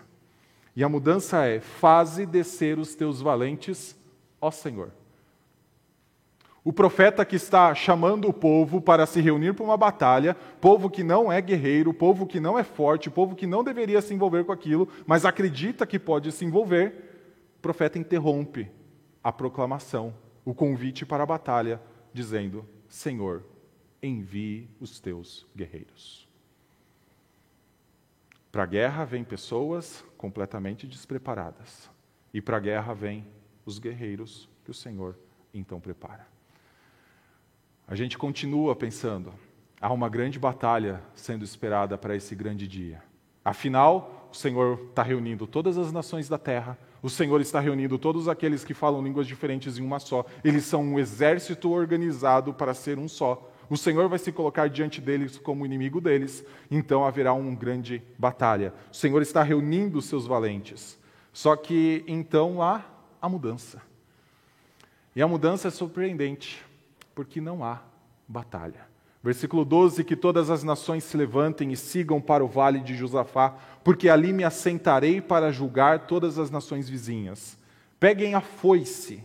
E 0.76 0.84
a 0.84 0.90
mudança 0.90 1.46
é: 1.46 1.60
faze 1.60 2.26
descer 2.26 2.80
os 2.80 2.96
teus 2.96 3.22
valentes, 3.22 3.96
ó 4.40 4.52
Senhor. 4.52 4.92
O 6.64 6.72
profeta 6.72 7.26
que 7.26 7.36
está 7.36 7.74
chamando 7.74 8.28
o 8.28 8.34
povo 8.34 8.80
para 8.80 9.08
se 9.08 9.20
reunir 9.20 9.54
para 9.54 9.64
uma 9.64 9.76
batalha, 9.76 10.36
povo 10.60 10.92
que 10.92 11.04
não 11.04 11.32
é 11.32 11.42
guerreiro, 11.42 11.92
povo 11.92 12.28
que 12.28 12.40
não 12.40 12.58
é 12.58 12.64
forte, 12.64 13.10
povo 13.10 13.36
que 13.36 13.48
não 13.48 13.64
deveria 13.64 14.00
se 14.00 14.14
envolver 14.14 14.46
com 14.46 14.52
aquilo, 14.52 14.88
mas 15.08 15.26
acredita 15.26 15.88
que 15.88 15.98
pode 15.98 16.32
se 16.32 16.46
envolver, 16.46 16.94
o 17.58 17.62
profeta 17.62 17.98
interrompe 17.98 18.70
a 19.24 19.32
proclamação, 19.32 20.14
o 20.46 20.54
convite 20.54 21.04
para 21.04 21.24
a 21.24 21.26
batalha, 21.26 21.82
dizendo: 22.14 22.64
Senhor, 22.92 23.46
envie 24.04 24.70
os 24.78 25.00
teus 25.00 25.48
guerreiros. 25.56 26.28
Para 28.52 28.64
a 28.64 28.66
guerra 28.66 29.06
vêm 29.06 29.24
pessoas 29.24 30.04
completamente 30.18 30.86
despreparadas. 30.86 31.90
E 32.34 32.42
para 32.42 32.58
a 32.58 32.60
guerra 32.60 32.94
vêm 32.94 33.26
os 33.66 33.80
guerreiros 33.80 34.50
que 34.66 34.72
o 34.72 34.74
Senhor 34.74 35.18
então 35.54 35.80
prepara. 35.80 36.28
A 37.88 37.96
gente 37.96 38.18
continua 38.18 38.76
pensando, 38.76 39.34
há 39.80 39.92
uma 39.94 40.10
grande 40.10 40.38
batalha 40.38 41.02
sendo 41.16 41.46
esperada 41.46 41.98
para 41.98 42.14
esse 42.14 42.36
grande 42.36 42.68
dia. 42.68 43.02
Afinal, 43.44 44.28
o 44.30 44.36
Senhor 44.36 44.88
está 44.90 45.02
reunindo 45.02 45.48
todas 45.48 45.78
as 45.78 45.94
nações 45.94 46.28
da 46.28 46.38
terra, 46.38 46.78
o 47.02 47.10
Senhor 47.10 47.42
está 47.42 47.60
reunindo 47.60 47.98
todos 47.98 48.28
aqueles 48.28 48.64
que 48.64 48.74
falam 48.74 49.04
línguas 49.04 49.26
diferentes 49.26 49.78
em 49.78 49.82
uma 49.84 50.00
só. 50.00 50.26
Eles 50.44 50.66
são 50.66 50.84
um 50.84 51.00
exército 51.00 51.72
organizado 51.72 52.54
para 52.54 52.74
ser 52.74 53.00
um 53.00 53.08
só. 53.08 53.50
O 53.70 53.78
Senhor 53.78 54.08
vai 54.08 54.20
se 54.20 54.32
colocar 54.32 54.70
diante 54.70 55.00
deles 55.00 55.38
como 55.38 55.66
inimigo 55.66 56.02
deles, 56.02 56.46
então 56.70 57.06
haverá 57.06 57.34
uma 57.34 57.56
grande 57.56 58.04
batalha. 58.20 58.74
O 58.92 58.96
Senhor 58.96 59.22
está 59.22 59.42
reunindo 59.42 60.02
seus 60.02 60.28
valentes. 60.28 61.00
Só 61.34 61.56
que 61.56 62.04
então 62.08 62.62
há 62.62 62.84
a 63.22 63.30
mudança. 63.30 63.82
E 65.16 65.22
a 65.22 65.28
mudança 65.28 65.70
é 65.70 65.72
surpreendente, 65.72 66.64
porque 67.16 67.40
não 67.40 67.64
há 67.64 67.82
batalha. 68.28 68.91
Versículo 69.24 69.64
12: 69.64 70.04
Que 70.04 70.16
todas 70.16 70.50
as 70.50 70.64
nações 70.64 71.04
se 71.04 71.16
levantem 71.16 71.72
e 71.72 71.78
sigam 71.78 72.20
para 72.20 72.44
o 72.44 72.48
vale 72.48 72.80
de 72.80 72.96
Josafá, 72.96 73.56
porque 73.84 74.10
ali 74.10 74.34
me 74.34 74.44
assentarei 74.44 75.22
para 75.22 75.52
julgar 75.52 76.08
todas 76.08 76.40
as 76.40 76.50
nações 76.50 76.90
vizinhas. 76.90 77.58
Peguem 78.00 78.34
a 78.34 78.42
foice 78.42 79.24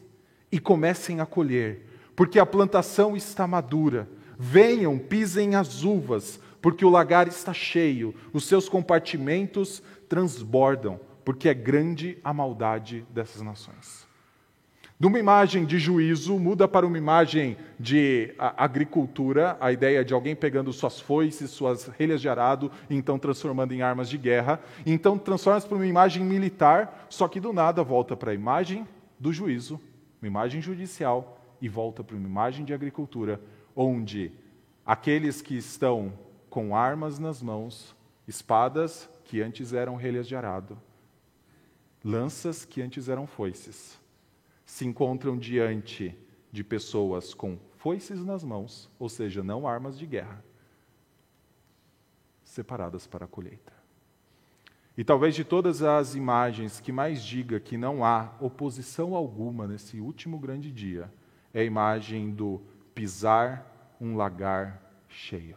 e 0.53 0.59
comecem 0.59 1.21
a 1.21 1.27
colher, 1.27 1.87
porque 2.15 2.39
a 2.39 2.47
plantação 2.47 3.17
está 3.17 3.47
madura 3.47 4.09
Venham, 4.39 4.99
pisem 4.99 5.55
as 5.55 5.83
uvas, 5.83 6.39
porque 6.61 6.85
o 6.85 6.91
lagar 6.91 7.27
está 7.27 7.55
cheio, 7.55 8.15
os 8.33 8.45
seus 8.45 8.69
compartimentos 8.69 9.83
transbordam, 10.09 11.01
porque 11.25 11.49
é 11.49 11.55
grande 11.55 12.19
a 12.23 12.35
maldade 12.35 13.07
dessas 13.11 13.41
nações. 13.41 14.06
De 14.99 15.07
uma 15.07 15.19
imagem 15.19 15.67
de 15.67 15.79
juízo, 15.79 16.39
muda 16.39 16.67
para 16.67 16.87
uma 16.87 16.97
imagem 16.97 17.59
de 17.79 18.35
agricultura, 18.39 19.55
a 19.61 19.71
ideia 19.71 20.03
de 20.03 20.15
alguém 20.15 20.35
pegando 20.35 20.73
suas 20.73 20.99
foices, 20.99 21.51
suas 21.51 21.87
relhas 21.89 22.19
de 22.19 22.31
arado, 22.31 22.73
e 22.89 22.97
então 22.97 23.19
transformando 23.19 23.73
em 23.75 23.83
armas 23.83 24.09
de 24.09 24.17
guerra. 24.17 24.59
Então 24.87 25.19
transforma-se 25.19 25.67
para 25.67 25.77
uma 25.77 25.87
imagem 25.87 26.25
militar, 26.25 27.07
só 27.11 27.29
que 27.29 27.39
do 27.39 27.53
nada 27.53 27.85
volta 27.85 28.17
para 28.17 28.31
a 28.31 28.35
imagem 28.35 28.89
do 29.21 29.35
juízo, 29.35 29.79
uma 30.23 30.29
imagem 30.29 30.63
judicial, 30.63 31.43
e 31.61 31.69
volta 31.69 32.03
para 32.03 32.17
uma 32.17 32.27
imagem 32.27 32.65
de 32.65 32.73
agricultura, 32.73 33.39
onde 33.75 34.33
aqueles 34.85 35.43
que 35.43 35.59
estão 35.59 36.11
com 36.49 36.75
armas 36.75 37.19
nas 37.19 37.43
mãos, 37.43 37.95
espadas 38.27 39.11
que 39.25 39.43
antes 39.43 39.75
eram 39.75 39.95
relhas 39.95 40.27
de 40.27 40.35
arado, 40.35 40.79
lanças 42.03 42.65
que 42.65 42.81
antes 42.81 43.11
eram 43.11 43.27
foices, 43.27 43.99
se 44.67 44.85
encontram 44.85 45.39
diante 45.39 46.15
de 46.51 46.65
pessoas 46.65 47.33
com 47.33 47.57
foices 47.77 48.25
nas 48.25 48.43
mãos, 48.43 48.91
ou 48.99 49.09
seja, 49.09 49.43
não 49.43 49.67
armas 49.67 49.97
de 49.97 50.05
guerra, 50.05 50.45
separadas 52.43 53.07
para 53.07 53.25
a 53.25 53.29
colheita. 53.29 53.73
E 54.99 55.05
talvez 55.05 55.35
de 55.35 55.45
todas 55.45 55.83
as 55.83 56.15
imagens 56.15 56.81
que 56.81 56.91
mais 56.91 57.23
diga 57.23 57.61
que 57.61 57.77
não 57.77 58.05
há 58.05 58.33
oposição 58.41 59.15
alguma 59.15 59.69
nesse 59.69 60.01
último 60.01 60.39
grande 60.39 60.73
dia, 60.73 61.13
é 61.55 61.61
a 61.61 61.65
imagem 61.65 62.31
do 62.31 62.61
pisar 62.95 63.97
um 64.01 64.17
lagar 64.17 64.83
cheio. 65.09 65.57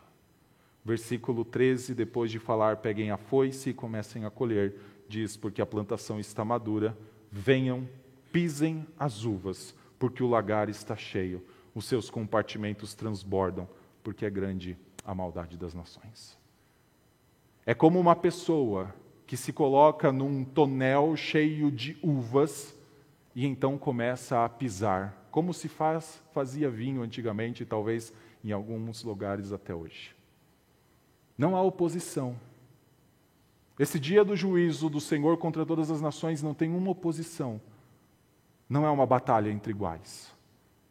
Versículo 0.84 1.44
13, 1.44 1.96
depois 1.96 2.32
de 2.32 2.40
falar, 2.40 2.78
peguem 2.78 3.12
a 3.12 3.18
foice 3.18 3.70
e 3.70 3.74
comecem 3.74 4.26
a 4.26 4.30
colher, 4.30 4.76
diz: 5.08 5.38
Porque 5.38 5.62
a 5.62 5.66
plantação 5.66 6.20
está 6.20 6.44
madura, 6.44 6.98
venham, 7.32 7.88
pisem 8.32 8.86
as 8.98 9.24
uvas, 9.24 9.76
porque 9.98 10.24
o 10.24 10.28
lagar 10.28 10.70
está 10.70 10.96
cheio, 10.96 11.46
os 11.74 11.86
seus 11.86 12.10
compartimentos 12.10 12.94
transbordam, 12.94 13.68
porque 14.04 14.26
é 14.26 14.30
grande 14.30 14.78
a 15.04 15.14
maldade 15.14 15.58
das 15.58 15.74
nações. 15.74 16.38
É 17.66 17.74
como 17.74 18.00
uma 18.00 18.16
pessoa 18.16 18.94
que 19.28 19.38
se 19.38 19.54
coloca 19.54 20.12
num 20.12 20.44
tonel 20.44 21.16
cheio 21.16 21.72
de 21.72 21.98
uvas 22.02 22.76
e 23.36 23.46
então 23.46 23.78
começa 23.78 24.44
a 24.44 24.50
pisar, 24.50 25.28
como 25.30 25.54
se 25.54 25.68
faz, 25.68 26.22
fazia 26.34 26.70
vinho 26.70 27.04
antigamente, 27.04 27.66
talvez 27.66 28.12
em 28.44 28.52
alguns 28.52 29.04
lugares 29.04 29.52
até 29.52 29.74
hoje. 29.74 30.16
Não 31.38 31.56
há 31.56 31.62
oposição. 31.62 32.36
Esse 33.78 34.00
dia 34.00 34.26
do 34.26 34.36
juízo 34.36 34.90
do 34.90 35.00
Senhor 35.00 35.38
contra 35.38 35.66
todas 35.66 35.90
as 35.90 36.02
nações 36.02 36.42
não 36.42 36.54
tem 36.54 36.70
uma 36.70 36.92
oposição. 36.92 37.62
Não 38.70 38.86
é 38.86 38.90
uma 38.90 39.06
batalha 39.06 39.50
entre 39.50 39.72
iguais. 39.72 40.32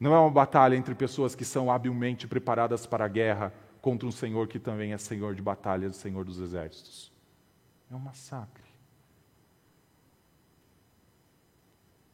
Não 0.01 0.13
é 0.13 0.19
uma 0.19 0.31
batalha 0.31 0.75
entre 0.75 0.95
pessoas 0.95 1.35
que 1.35 1.45
são 1.45 1.71
habilmente 1.71 2.27
preparadas 2.27 2.87
para 2.87 3.05
a 3.05 3.09
guerra 3.09 3.53
contra 3.81 4.07
um 4.07 4.13
Senhor 4.13 4.49
que 4.49 4.59
também 4.59 4.93
é 4.93 4.99
Senhor 4.99 5.35
de 5.35 5.43
batalhas, 5.43 5.97
Senhor 5.97 6.25
dos 6.25 6.41
exércitos. 6.41 7.13
É 7.91 7.95
um 7.95 8.01
massacre. 8.01 8.69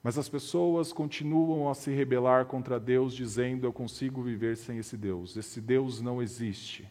Mas 0.03 0.19
as 0.19 0.29
pessoas 0.29 0.93
continuam 0.93 1.71
a 1.71 1.75
se 1.75 1.91
rebelar 1.91 2.45
contra 2.45 2.79
Deus, 2.79 3.15
dizendo: 3.15 3.67
Eu 3.67 3.73
consigo 3.73 4.23
viver 4.23 4.57
sem 4.59 4.77
esse 4.77 4.99
Deus. 4.99 5.35
Esse 5.35 5.63
Deus 5.63 6.03
não 6.03 6.21
existe. 6.21 6.87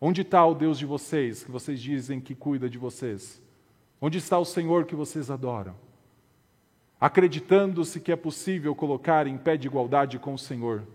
Onde 0.00 0.22
está 0.22 0.44
o 0.46 0.54
Deus 0.54 0.78
de 0.78 0.86
vocês, 0.86 1.44
que 1.44 1.50
vocês 1.50 1.78
dizem 1.78 2.18
que 2.18 2.34
cuida 2.34 2.70
de 2.70 2.78
vocês? 2.78 3.42
Onde 4.00 4.16
está 4.16 4.38
o 4.38 4.46
Senhor 4.46 4.86
que 4.86 4.94
vocês 4.94 5.30
adoram? 5.30 5.76
Acreditando-se 7.00 7.98
que 7.98 8.12
é 8.12 8.16
possível 8.16 8.74
colocar 8.74 9.26
em 9.26 9.38
pé 9.38 9.56
de 9.56 9.66
igualdade 9.66 10.18
com 10.18 10.34
o 10.34 10.38
Senhor. 10.38 10.86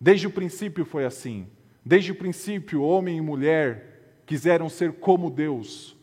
Desde 0.00 0.26
o 0.26 0.30
princípio 0.30 0.84
foi 0.84 1.04
assim. 1.04 1.46
Desde 1.84 2.10
o 2.10 2.16
princípio, 2.16 2.82
homem 2.82 3.18
e 3.18 3.20
mulher 3.20 4.22
quiseram 4.26 4.68
ser 4.68 4.94
como 4.94 5.30
Deus. 5.30 5.96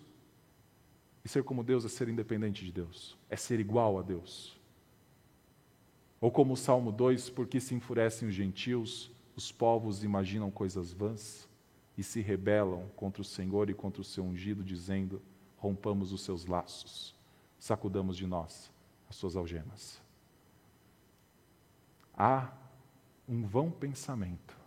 E 1.25 1.27
ser 1.27 1.43
como 1.43 1.65
Deus 1.65 1.83
é 1.83 1.89
ser 1.89 2.07
independente 2.07 2.63
de 2.63 2.71
Deus, 2.71 3.17
é 3.29 3.35
ser 3.35 3.59
igual 3.59 3.99
a 3.99 4.01
Deus. 4.01 4.57
Ou 6.21 6.31
como 6.31 6.53
o 6.53 6.57
Salmo 6.57 6.89
2, 6.91 7.29
porque 7.29 7.59
se 7.59 7.75
enfurecem 7.75 8.29
os 8.29 8.33
gentios, 8.33 9.11
os 9.35 9.51
povos 9.51 10.01
imaginam 10.01 10.49
coisas 10.49 10.93
vãs 10.93 11.47
e 11.97 12.03
se 12.03 12.21
rebelam 12.21 12.89
contra 12.95 13.21
o 13.21 13.25
Senhor 13.25 13.69
e 13.69 13.73
contra 13.73 14.01
o 14.01 14.05
seu 14.05 14.23
ungido, 14.23 14.63
dizendo: 14.63 15.21
rompamos 15.57 16.13
os 16.13 16.21
seus 16.21 16.45
laços, 16.45 17.13
sacudamos 17.59 18.15
de 18.15 18.25
nós 18.25 18.70
as 19.11 19.17
suas 19.17 19.35
algemas. 19.35 20.01
Há 22.17 22.49
um 23.27 23.43
vão 23.43 23.69
pensamento 23.69 24.57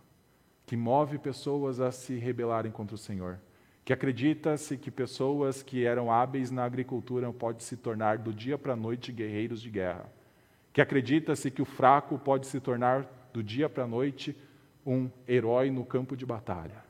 que 0.67 0.77
move 0.77 1.17
pessoas 1.17 1.79
a 1.79 1.91
se 1.91 2.15
rebelarem 2.15 2.71
contra 2.71 2.95
o 2.95 2.97
Senhor, 2.97 3.39
que 3.83 3.91
acredita-se 3.91 4.77
que 4.77 4.91
pessoas 4.91 5.63
que 5.63 5.83
eram 5.83 6.11
hábeis 6.11 6.51
na 6.51 6.63
agricultura 6.63 7.31
podem 7.33 7.59
se 7.59 7.75
tornar 7.75 8.19
do 8.19 8.31
dia 8.31 8.57
para 8.57 8.73
a 8.73 8.75
noite 8.75 9.11
guerreiros 9.11 9.61
de 9.61 9.69
guerra, 9.71 10.11
que 10.71 10.81
acredita-se 10.81 11.49
que 11.49 11.61
o 11.61 11.65
fraco 11.65 12.17
pode 12.19 12.45
se 12.45 12.59
tornar 12.59 13.07
do 13.33 13.43
dia 13.43 13.67
para 13.67 13.83
a 13.83 13.87
noite 13.87 14.37
um 14.85 15.09
herói 15.27 15.71
no 15.71 15.83
campo 15.83 16.15
de 16.15 16.25
batalha. 16.25 16.83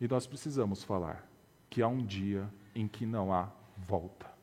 E 0.00 0.06
nós 0.06 0.28
precisamos 0.28 0.84
falar 0.84 1.28
que 1.68 1.82
há 1.82 1.88
um 1.88 2.04
dia 2.04 2.48
em 2.72 2.86
que 2.86 3.04
não 3.04 3.32
há 3.32 3.50
volta. 3.76 4.39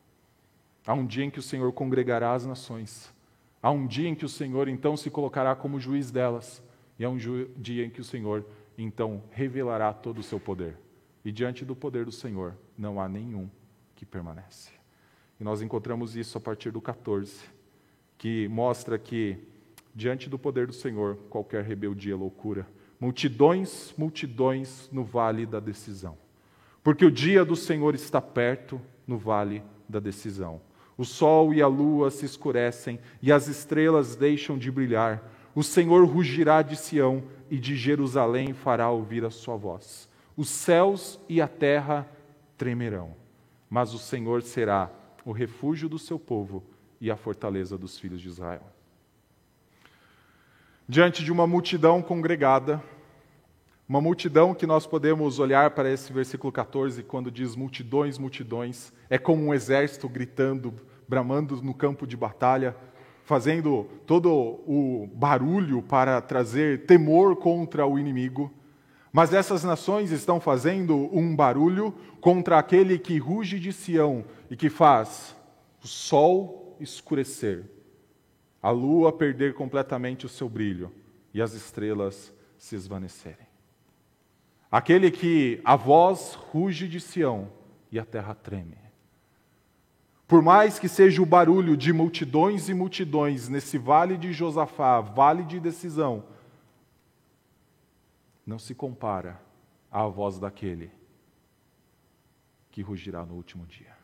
Há 0.88 0.94
um 0.94 1.04
dia 1.04 1.22
em 1.22 1.28
que 1.28 1.38
o 1.38 1.42
Senhor 1.42 1.70
congregará 1.70 2.32
as 2.32 2.46
nações. 2.46 3.12
Há 3.62 3.70
um 3.70 3.86
dia 3.86 4.08
em 4.08 4.14
que 4.14 4.24
o 4.24 4.28
Senhor 4.28 4.68
então 4.68 4.96
se 4.96 5.10
colocará 5.10 5.54
como 5.54 5.78
juiz 5.78 6.10
delas. 6.10 6.62
E 6.98 7.04
é 7.04 7.08
um 7.08 7.18
dia 7.58 7.84
em 7.84 7.90
que 7.90 8.00
o 8.00 8.04
Senhor 8.04 8.42
então 8.78 9.22
revelará 9.30 9.92
todo 9.92 10.20
o 10.20 10.22
seu 10.22 10.40
poder. 10.40 10.78
E 11.22 11.30
diante 11.30 11.62
do 11.62 11.76
poder 11.76 12.06
do 12.06 12.10
Senhor 12.10 12.56
não 12.76 12.98
há 12.98 13.06
nenhum 13.06 13.50
que 13.94 14.06
permanece. 14.06 14.70
E 15.38 15.44
nós 15.44 15.60
encontramos 15.60 16.16
isso 16.16 16.38
a 16.38 16.40
partir 16.40 16.70
do 16.70 16.80
14, 16.80 17.38
que 18.16 18.48
mostra 18.48 18.98
que 18.98 19.36
diante 19.94 20.30
do 20.30 20.38
poder 20.38 20.66
do 20.66 20.72
Senhor 20.72 21.18
qualquer 21.28 21.64
rebeldia 21.64 22.14
é 22.14 22.16
loucura. 22.16 22.66
Multidões, 22.98 23.92
multidões 23.94 24.88
no 24.90 25.04
vale 25.04 25.44
da 25.44 25.60
decisão. 25.60 26.16
Porque 26.82 27.04
o 27.04 27.10
dia 27.10 27.44
do 27.44 27.54
Senhor 27.54 27.94
está 27.94 28.22
perto 28.22 28.80
no 29.06 29.18
vale 29.18 29.62
da 29.86 30.00
decisão. 30.00 30.62
O 30.98 31.04
sol 31.04 31.54
e 31.54 31.62
a 31.62 31.66
lua 31.66 32.10
se 32.10 32.26
escurecem 32.26 32.98
e 33.22 33.32
as 33.32 33.48
estrelas 33.48 34.14
deixam 34.16 34.58
de 34.58 34.70
brilhar 34.70 35.22
o 35.58 35.62
Senhor 35.64 36.06
rugirá 36.06 36.62
de 36.62 36.76
Sião 36.76 37.20
e 37.50 37.58
de 37.58 37.76
Jerusalém 37.76 38.52
fará 38.52 38.90
ouvir 38.90 39.24
a 39.24 39.30
sua 39.30 39.56
voz. 39.56 40.08
Os 40.36 40.48
céus 40.48 41.18
e 41.28 41.42
a 41.42 41.48
terra 41.48 42.08
tremerão, 42.56 43.16
mas 43.68 43.92
o 43.92 43.98
Senhor 43.98 44.40
será 44.40 44.88
o 45.24 45.32
refúgio 45.32 45.88
do 45.88 45.98
seu 45.98 46.16
povo 46.16 46.62
e 47.00 47.10
a 47.10 47.16
fortaleza 47.16 47.76
dos 47.76 47.98
filhos 47.98 48.20
de 48.20 48.28
Israel. 48.28 48.62
Diante 50.88 51.24
de 51.24 51.32
uma 51.32 51.44
multidão 51.44 52.00
congregada, 52.00 52.80
uma 53.88 54.02
multidão 54.02 54.54
que 54.54 54.66
nós 54.66 54.86
podemos 54.86 55.38
olhar 55.38 55.70
para 55.70 55.90
esse 55.90 56.12
versículo 56.12 56.52
14, 56.52 57.02
quando 57.02 57.30
diz 57.30 57.56
multidões, 57.56 58.18
multidões, 58.18 58.92
é 59.08 59.16
como 59.16 59.46
um 59.46 59.54
exército 59.54 60.06
gritando, 60.10 60.74
bramando 61.08 61.62
no 61.62 61.72
campo 61.72 62.06
de 62.06 62.14
batalha, 62.14 62.76
fazendo 63.24 63.88
todo 64.06 64.30
o 64.30 65.08
barulho 65.14 65.80
para 65.80 66.20
trazer 66.20 66.84
temor 66.84 67.36
contra 67.36 67.86
o 67.86 67.98
inimigo. 67.98 68.52
Mas 69.10 69.32
essas 69.32 69.64
nações 69.64 70.10
estão 70.10 70.38
fazendo 70.38 71.08
um 71.10 71.34
barulho 71.34 71.94
contra 72.20 72.58
aquele 72.58 72.98
que 72.98 73.16
ruge 73.16 73.58
de 73.58 73.72
Sião 73.72 74.22
e 74.50 74.56
que 74.56 74.68
faz 74.68 75.34
o 75.82 75.86
sol 75.86 76.76
escurecer, 76.78 77.64
a 78.62 78.70
lua 78.70 79.10
perder 79.10 79.54
completamente 79.54 80.26
o 80.26 80.28
seu 80.28 80.46
brilho 80.46 80.92
e 81.32 81.40
as 81.40 81.54
estrelas 81.54 82.34
se 82.58 82.74
esvanecerem. 82.74 83.47
Aquele 84.70 85.10
que 85.10 85.60
a 85.64 85.76
voz 85.76 86.34
ruge 86.34 86.86
de 86.86 87.00
Sião 87.00 87.50
e 87.90 87.98
a 87.98 88.04
terra 88.04 88.34
treme. 88.34 88.76
Por 90.26 90.42
mais 90.42 90.78
que 90.78 90.88
seja 90.88 91.22
o 91.22 91.26
barulho 91.26 91.74
de 91.74 91.90
multidões 91.90 92.68
e 92.68 92.74
multidões 92.74 93.48
nesse 93.48 93.78
vale 93.78 94.18
de 94.18 94.30
Josafá, 94.30 95.00
vale 95.00 95.42
de 95.42 95.58
decisão, 95.58 96.24
não 98.46 98.58
se 98.58 98.74
compara 98.74 99.40
à 99.90 100.06
voz 100.06 100.38
daquele 100.38 100.90
que 102.70 102.82
rugirá 102.82 103.24
no 103.24 103.34
último 103.34 103.64
dia. 103.64 103.96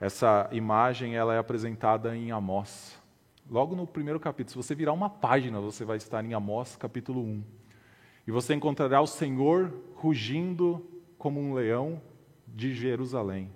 Essa 0.00 0.48
imagem 0.52 1.14
ela 1.14 1.34
é 1.34 1.38
apresentada 1.38 2.16
em 2.16 2.32
Amós. 2.32 3.00
Logo 3.48 3.74
no 3.74 3.86
primeiro 3.86 4.20
capítulo, 4.20 4.50
se 4.50 4.68
você 4.68 4.74
virar 4.74 4.92
uma 4.92 5.08
página, 5.08 5.60
você 5.60 5.84
vai 5.84 5.96
estar 5.96 6.24
em 6.24 6.34
Amós, 6.34 6.76
capítulo 6.76 7.20
1. 7.20 7.57
E 8.28 8.30
você 8.30 8.52
encontrará 8.52 9.00
o 9.00 9.06
Senhor 9.06 9.72
rugindo 9.94 10.86
como 11.16 11.40
um 11.40 11.54
leão 11.54 11.98
de 12.46 12.74
Jerusalém. 12.74 13.50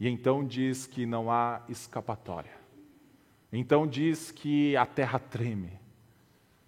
E 0.00 0.08
então 0.08 0.44
diz 0.44 0.84
que 0.84 1.06
não 1.06 1.30
há 1.30 1.62
escapatória. 1.68 2.50
Então 3.52 3.86
diz 3.86 4.32
que 4.32 4.76
a 4.76 4.84
terra 4.84 5.20
treme. 5.20 5.78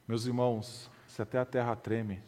Meus 0.06 0.24
irmãos, 0.24 0.88
se 1.08 1.20
até 1.20 1.36
a 1.36 1.44
terra 1.44 1.74
treme, 1.74 2.22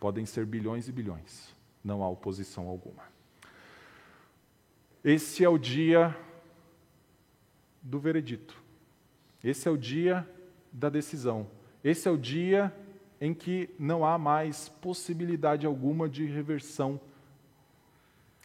podem 0.00 0.24
ser 0.24 0.46
bilhões 0.46 0.88
e 0.88 0.92
bilhões, 0.92 1.54
não 1.84 2.02
há 2.02 2.08
oposição 2.08 2.66
alguma. 2.66 3.02
Esse 5.04 5.44
é 5.44 5.48
o 5.50 5.58
dia 5.58 6.16
do 7.82 7.98
veredito. 7.98 8.56
Esse 9.42 9.68
é 9.68 9.70
o 9.70 9.76
dia 9.76 10.26
da 10.72 10.88
decisão. 10.88 11.46
Esse 11.84 12.08
é 12.08 12.10
o 12.10 12.16
dia 12.16 12.74
em 13.20 13.32
que 13.32 13.70
não 13.78 14.04
há 14.04 14.18
mais 14.18 14.68
possibilidade 14.68 15.66
alguma 15.66 16.08
de 16.08 16.24
reversão 16.24 17.00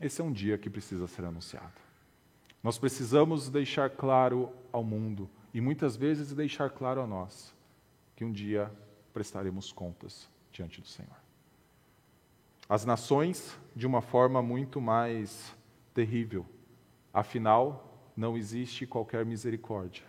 esse 0.02 0.22
é 0.22 0.24
um 0.24 0.32
dia 0.32 0.58
que 0.58 0.70
precisa 0.70 1.08
ser 1.08 1.26
anunciado. 1.26 1.74
Nós 2.64 2.78
precisamos 2.78 3.50
deixar 3.50 3.90
claro 3.90 4.52
ao 4.72 4.84
mundo, 4.84 5.30
e 5.54 5.60
muitas 5.60 5.96
vezes 5.96 6.34
deixar 6.34 6.70
claro 6.70 7.02
a 7.02 7.08
nós, 7.08 7.54
que 8.16 8.24
um 8.24 8.32
dia 8.32 8.72
prestaremos 9.14 9.72
contas 9.72 10.30
diante 10.52 10.80
do 10.80 10.88
Senhor. 10.88 11.16
As 12.68 12.86
nações, 12.86 13.58
de 13.76 13.88
uma 13.88 14.02
forma 14.02 14.42
muito 14.42 14.80
mais 14.80 15.56
terrível, 15.94 16.46
afinal, 17.14 18.12
não 18.16 18.38
existe 18.38 18.86
qualquer 18.86 19.26
misericórdia. 19.26 20.04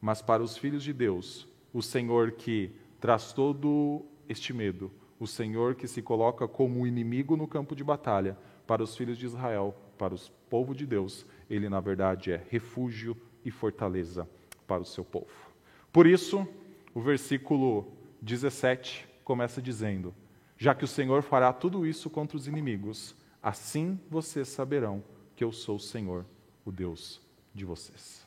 Mas 0.00 0.20
para 0.20 0.42
os 0.42 0.56
filhos 0.56 0.82
de 0.82 0.92
Deus, 0.92 1.48
o 1.72 1.82
Senhor 1.82 2.32
que 2.32 2.72
traz 3.04 3.34
todo 3.34 4.02
este 4.26 4.54
medo, 4.54 4.90
o 5.20 5.26
Senhor 5.26 5.74
que 5.74 5.86
se 5.86 6.00
coloca 6.00 6.48
como 6.48 6.86
inimigo 6.86 7.36
no 7.36 7.46
campo 7.46 7.76
de 7.76 7.84
batalha 7.84 8.34
para 8.66 8.82
os 8.82 8.96
filhos 8.96 9.18
de 9.18 9.26
Israel, 9.26 9.76
para 9.98 10.14
o 10.14 10.18
povo 10.48 10.74
de 10.74 10.86
Deus, 10.86 11.26
ele 11.50 11.68
na 11.68 11.80
verdade 11.80 12.32
é 12.32 12.42
refúgio 12.48 13.14
e 13.44 13.50
fortaleza 13.50 14.26
para 14.66 14.80
o 14.80 14.86
seu 14.86 15.04
povo. 15.04 15.28
Por 15.92 16.06
isso, 16.06 16.48
o 16.94 17.00
versículo 17.02 17.92
17 18.22 19.06
começa 19.22 19.60
dizendo: 19.60 20.14
Já 20.56 20.74
que 20.74 20.86
o 20.86 20.88
Senhor 20.88 21.22
fará 21.22 21.52
tudo 21.52 21.86
isso 21.86 22.08
contra 22.08 22.38
os 22.38 22.48
inimigos, 22.48 23.14
assim 23.42 24.00
vocês 24.08 24.48
saberão 24.48 25.04
que 25.36 25.44
eu 25.44 25.52
sou 25.52 25.76
o 25.76 25.78
Senhor, 25.78 26.24
o 26.64 26.72
Deus 26.72 27.20
de 27.52 27.66
vocês. 27.66 28.23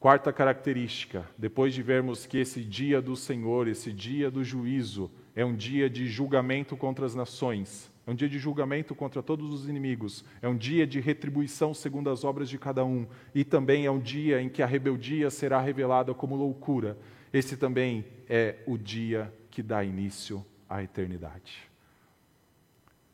Quarta 0.00 0.32
característica, 0.32 1.28
depois 1.36 1.74
de 1.74 1.82
vermos 1.82 2.24
que 2.24 2.38
esse 2.38 2.64
dia 2.64 3.02
do 3.02 3.14
Senhor, 3.14 3.68
esse 3.68 3.92
dia 3.92 4.30
do 4.30 4.42
juízo, 4.42 5.10
é 5.36 5.44
um 5.44 5.54
dia 5.54 5.90
de 5.90 6.06
julgamento 6.06 6.74
contra 6.74 7.04
as 7.04 7.14
nações, 7.14 7.92
é 8.06 8.10
um 8.10 8.14
dia 8.14 8.26
de 8.26 8.38
julgamento 8.38 8.94
contra 8.94 9.22
todos 9.22 9.52
os 9.52 9.68
inimigos, 9.68 10.24
é 10.40 10.48
um 10.48 10.56
dia 10.56 10.86
de 10.86 11.00
retribuição 11.00 11.74
segundo 11.74 12.08
as 12.08 12.24
obras 12.24 12.48
de 12.48 12.56
cada 12.56 12.82
um, 12.82 13.06
e 13.34 13.44
também 13.44 13.84
é 13.84 13.90
um 13.90 14.00
dia 14.00 14.40
em 14.40 14.48
que 14.48 14.62
a 14.62 14.66
rebeldia 14.66 15.28
será 15.28 15.60
revelada 15.60 16.14
como 16.14 16.34
loucura. 16.34 16.96
Esse 17.30 17.58
também 17.58 18.06
é 18.26 18.56
o 18.66 18.78
dia 18.78 19.30
que 19.50 19.62
dá 19.62 19.84
início 19.84 20.42
à 20.66 20.82
eternidade. 20.82 21.68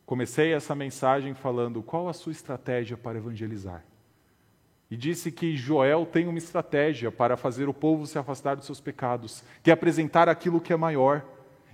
Comecei 0.06 0.52
essa 0.52 0.72
mensagem 0.72 1.34
falando 1.34 1.82
qual 1.82 2.08
a 2.08 2.12
sua 2.12 2.30
estratégia 2.30 2.96
para 2.96 3.18
evangelizar. 3.18 3.84
E 4.90 4.96
disse 4.96 5.32
que 5.32 5.56
Joel 5.56 6.06
tem 6.06 6.28
uma 6.28 6.38
estratégia 6.38 7.10
para 7.10 7.36
fazer 7.36 7.68
o 7.68 7.74
povo 7.74 8.06
se 8.06 8.18
afastar 8.18 8.54
dos 8.54 8.66
seus 8.66 8.80
pecados, 8.80 9.42
que 9.62 9.70
é 9.70 9.72
apresentar 9.72 10.28
aquilo 10.28 10.60
que 10.60 10.72
é 10.72 10.76
maior. 10.76 11.24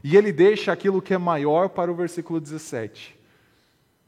E 0.02 0.16
ele 0.16 0.32
deixa 0.32 0.72
aquilo 0.72 1.02
que 1.02 1.12
é 1.12 1.18
maior 1.18 1.68
para 1.68 1.92
o 1.92 1.94
versículo 1.94 2.40
17. 2.40 3.18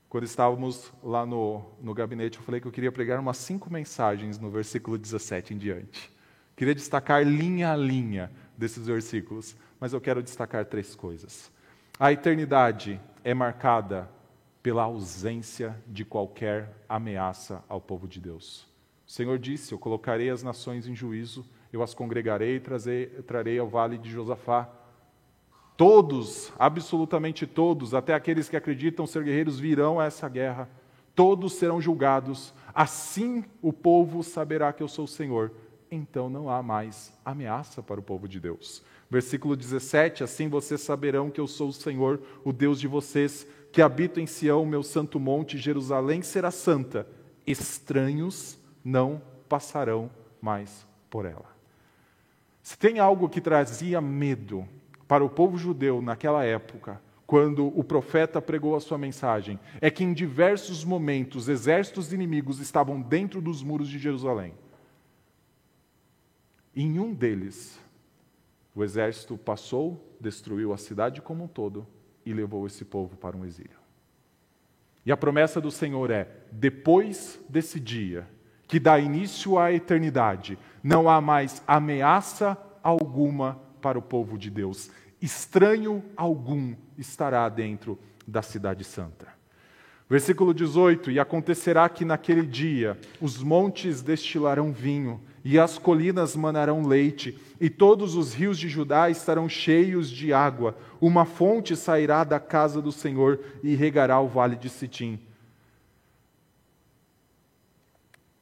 Quando 0.08 0.24
estávamos 0.24 0.92
lá 1.02 1.26
no, 1.26 1.64
no 1.82 1.92
gabinete, 1.92 2.38
eu 2.38 2.44
falei 2.44 2.60
que 2.60 2.66
eu 2.66 2.72
queria 2.72 2.92
pregar 2.92 3.18
umas 3.20 3.36
cinco 3.36 3.70
mensagens 3.70 4.38
no 4.38 4.48
versículo 4.48 4.96
17 4.96 5.54
em 5.54 5.58
diante. 5.58 6.10
Queria 6.56 6.74
destacar 6.74 7.24
linha 7.24 7.72
a 7.72 7.76
linha 7.76 8.30
desses 8.56 8.86
versículos, 8.86 9.56
mas 9.78 9.92
eu 9.92 10.00
quero 10.00 10.22
destacar 10.22 10.64
três 10.64 10.94
coisas. 10.94 11.50
A 11.98 12.12
eternidade 12.12 13.00
é 13.22 13.34
marcada 13.34 14.08
pela 14.62 14.84
ausência 14.84 15.76
de 15.86 16.04
qualquer 16.04 16.72
ameaça 16.88 17.62
ao 17.68 17.80
povo 17.80 18.08
de 18.08 18.20
Deus. 18.20 18.72
Senhor 19.14 19.38
disse: 19.38 19.70
Eu 19.70 19.78
colocarei 19.78 20.28
as 20.28 20.42
nações 20.42 20.88
em 20.88 20.94
juízo, 20.94 21.46
eu 21.72 21.84
as 21.84 21.94
congregarei 21.94 22.56
e 22.56 23.22
trarei 23.22 23.60
ao 23.60 23.68
vale 23.68 23.96
de 23.96 24.10
Josafá. 24.10 24.68
Todos, 25.76 26.52
absolutamente 26.58 27.46
todos, 27.46 27.94
até 27.94 28.12
aqueles 28.12 28.48
que 28.48 28.56
acreditam 28.56 29.06
ser 29.06 29.22
guerreiros, 29.22 29.60
virão 29.60 30.00
a 30.00 30.06
essa 30.06 30.28
guerra. 30.28 30.68
Todos 31.14 31.52
serão 31.52 31.80
julgados. 31.80 32.52
Assim 32.74 33.44
o 33.62 33.72
povo 33.72 34.24
saberá 34.24 34.72
que 34.72 34.82
eu 34.82 34.88
sou 34.88 35.04
o 35.04 35.08
Senhor. 35.08 35.52
Então 35.88 36.28
não 36.28 36.50
há 36.50 36.60
mais 36.60 37.16
ameaça 37.24 37.80
para 37.84 38.00
o 38.00 38.02
povo 38.02 38.26
de 38.26 38.40
Deus. 38.40 38.82
Versículo 39.08 39.54
17: 39.54 40.24
Assim 40.24 40.48
vocês 40.48 40.80
saberão 40.80 41.30
que 41.30 41.40
eu 41.40 41.46
sou 41.46 41.68
o 41.68 41.72
Senhor, 41.72 42.20
o 42.44 42.52
Deus 42.52 42.80
de 42.80 42.88
vocês, 42.88 43.46
que 43.70 43.80
habito 43.80 44.18
em 44.18 44.26
Sião, 44.26 44.66
meu 44.66 44.82
santo 44.82 45.20
monte, 45.20 45.56
Jerusalém 45.56 46.20
será 46.20 46.50
santa. 46.50 47.06
Estranhos 47.46 48.58
não 48.84 49.22
passarão 49.48 50.10
mais 50.40 50.86
por 51.08 51.24
ela. 51.24 51.54
Se 52.62 52.78
tem 52.78 52.98
algo 52.98 53.28
que 53.28 53.40
trazia 53.40 54.00
medo 54.00 54.68
para 55.08 55.24
o 55.24 55.30
povo 55.30 55.56
judeu 55.56 56.00
naquela 56.02 56.44
época, 56.44 57.00
quando 57.26 57.66
o 57.78 57.82
profeta 57.82 58.40
pregou 58.40 58.76
a 58.76 58.80
sua 58.80 58.98
mensagem, 58.98 59.58
é 59.80 59.90
que 59.90 60.04
em 60.04 60.12
diversos 60.12 60.84
momentos 60.84 61.48
exércitos 61.48 62.12
inimigos 62.12 62.60
estavam 62.60 63.00
dentro 63.00 63.40
dos 63.40 63.62
muros 63.62 63.88
de 63.88 63.98
Jerusalém. 63.98 64.54
Em 66.76 66.98
um 66.98 67.14
deles, 67.14 67.80
o 68.74 68.82
exército 68.82 69.38
passou, 69.38 70.16
destruiu 70.20 70.72
a 70.72 70.76
cidade 70.76 71.22
como 71.22 71.44
um 71.44 71.48
todo 71.48 71.86
e 72.26 72.32
levou 72.32 72.66
esse 72.66 72.84
povo 72.84 73.16
para 73.16 73.36
um 73.36 73.44
exílio. 73.44 73.78
E 75.06 75.12
a 75.12 75.16
promessa 75.16 75.60
do 75.60 75.70
Senhor 75.70 76.10
é: 76.10 76.28
depois 76.50 77.40
desse 77.48 77.78
dia, 77.78 78.28
que 78.66 78.78
dá 78.78 78.98
início 78.98 79.58
à 79.58 79.72
eternidade, 79.72 80.58
não 80.82 81.08
há 81.08 81.20
mais 81.20 81.62
ameaça 81.66 82.56
alguma 82.82 83.60
para 83.80 83.98
o 83.98 84.02
povo 84.02 84.38
de 84.38 84.50
Deus. 84.50 84.90
Estranho 85.20 86.02
algum 86.16 86.74
estará 86.98 87.48
dentro 87.48 87.98
da 88.26 88.42
Cidade 88.42 88.84
Santa. 88.84 89.28
Versículo 90.08 90.52
18: 90.52 91.10
E 91.10 91.18
acontecerá 91.18 91.88
que 91.88 92.04
naquele 92.04 92.46
dia 92.46 92.98
os 93.20 93.42
montes 93.42 94.02
destilarão 94.02 94.72
vinho, 94.72 95.20
e 95.44 95.58
as 95.58 95.78
colinas 95.78 96.34
manarão 96.36 96.86
leite, 96.86 97.38
e 97.60 97.68
todos 97.68 98.14
os 98.14 98.32
rios 98.32 98.58
de 98.58 98.68
Judá 98.68 99.10
estarão 99.10 99.48
cheios 99.48 100.10
de 100.10 100.32
água. 100.32 100.76
Uma 101.00 101.24
fonte 101.24 101.76
sairá 101.76 102.24
da 102.24 102.40
casa 102.40 102.80
do 102.80 102.92
Senhor 102.92 103.40
e 103.62 103.74
regará 103.74 104.20
o 104.20 104.28
vale 104.28 104.56
de 104.56 104.68
Sitim. 104.68 105.18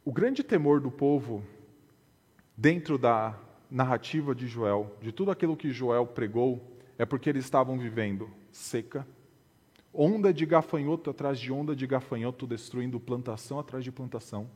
O 0.04 0.10
grande 0.10 0.42
temor 0.42 0.80
do 0.80 0.90
povo, 0.90 1.44
dentro 2.56 2.98
da 2.98 3.38
narrativa 3.70 4.34
de 4.34 4.48
Joel, 4.48 4.96
de 5.00 5.12
tudo 5.12 5.30
aquilo 5.30 5.56
que 5.56 5.70
Joel 5.70 6.04
pregou, 6.06 6.60
é 6.98 7.06
porque 7.06 7.30
eles 7.30 7.44
estavam 7.44 7.78
vivendo 7.78 8.28
seca, 8.50 9.06
onda 9.94 10.34
de 10.34 10.44
gafanhoto 10.44 11.08
atrás 11.08 11.38
de 11.38 11.52
onda 11.52 11.76
de 11.76 11.86
gafanhoto, 11.86 12.48
destruindo 12.48 12.98
plantação 12.98 13.60
atrás 13.60 13.84
de 13.84 13.92
plantação. 13.92 14.50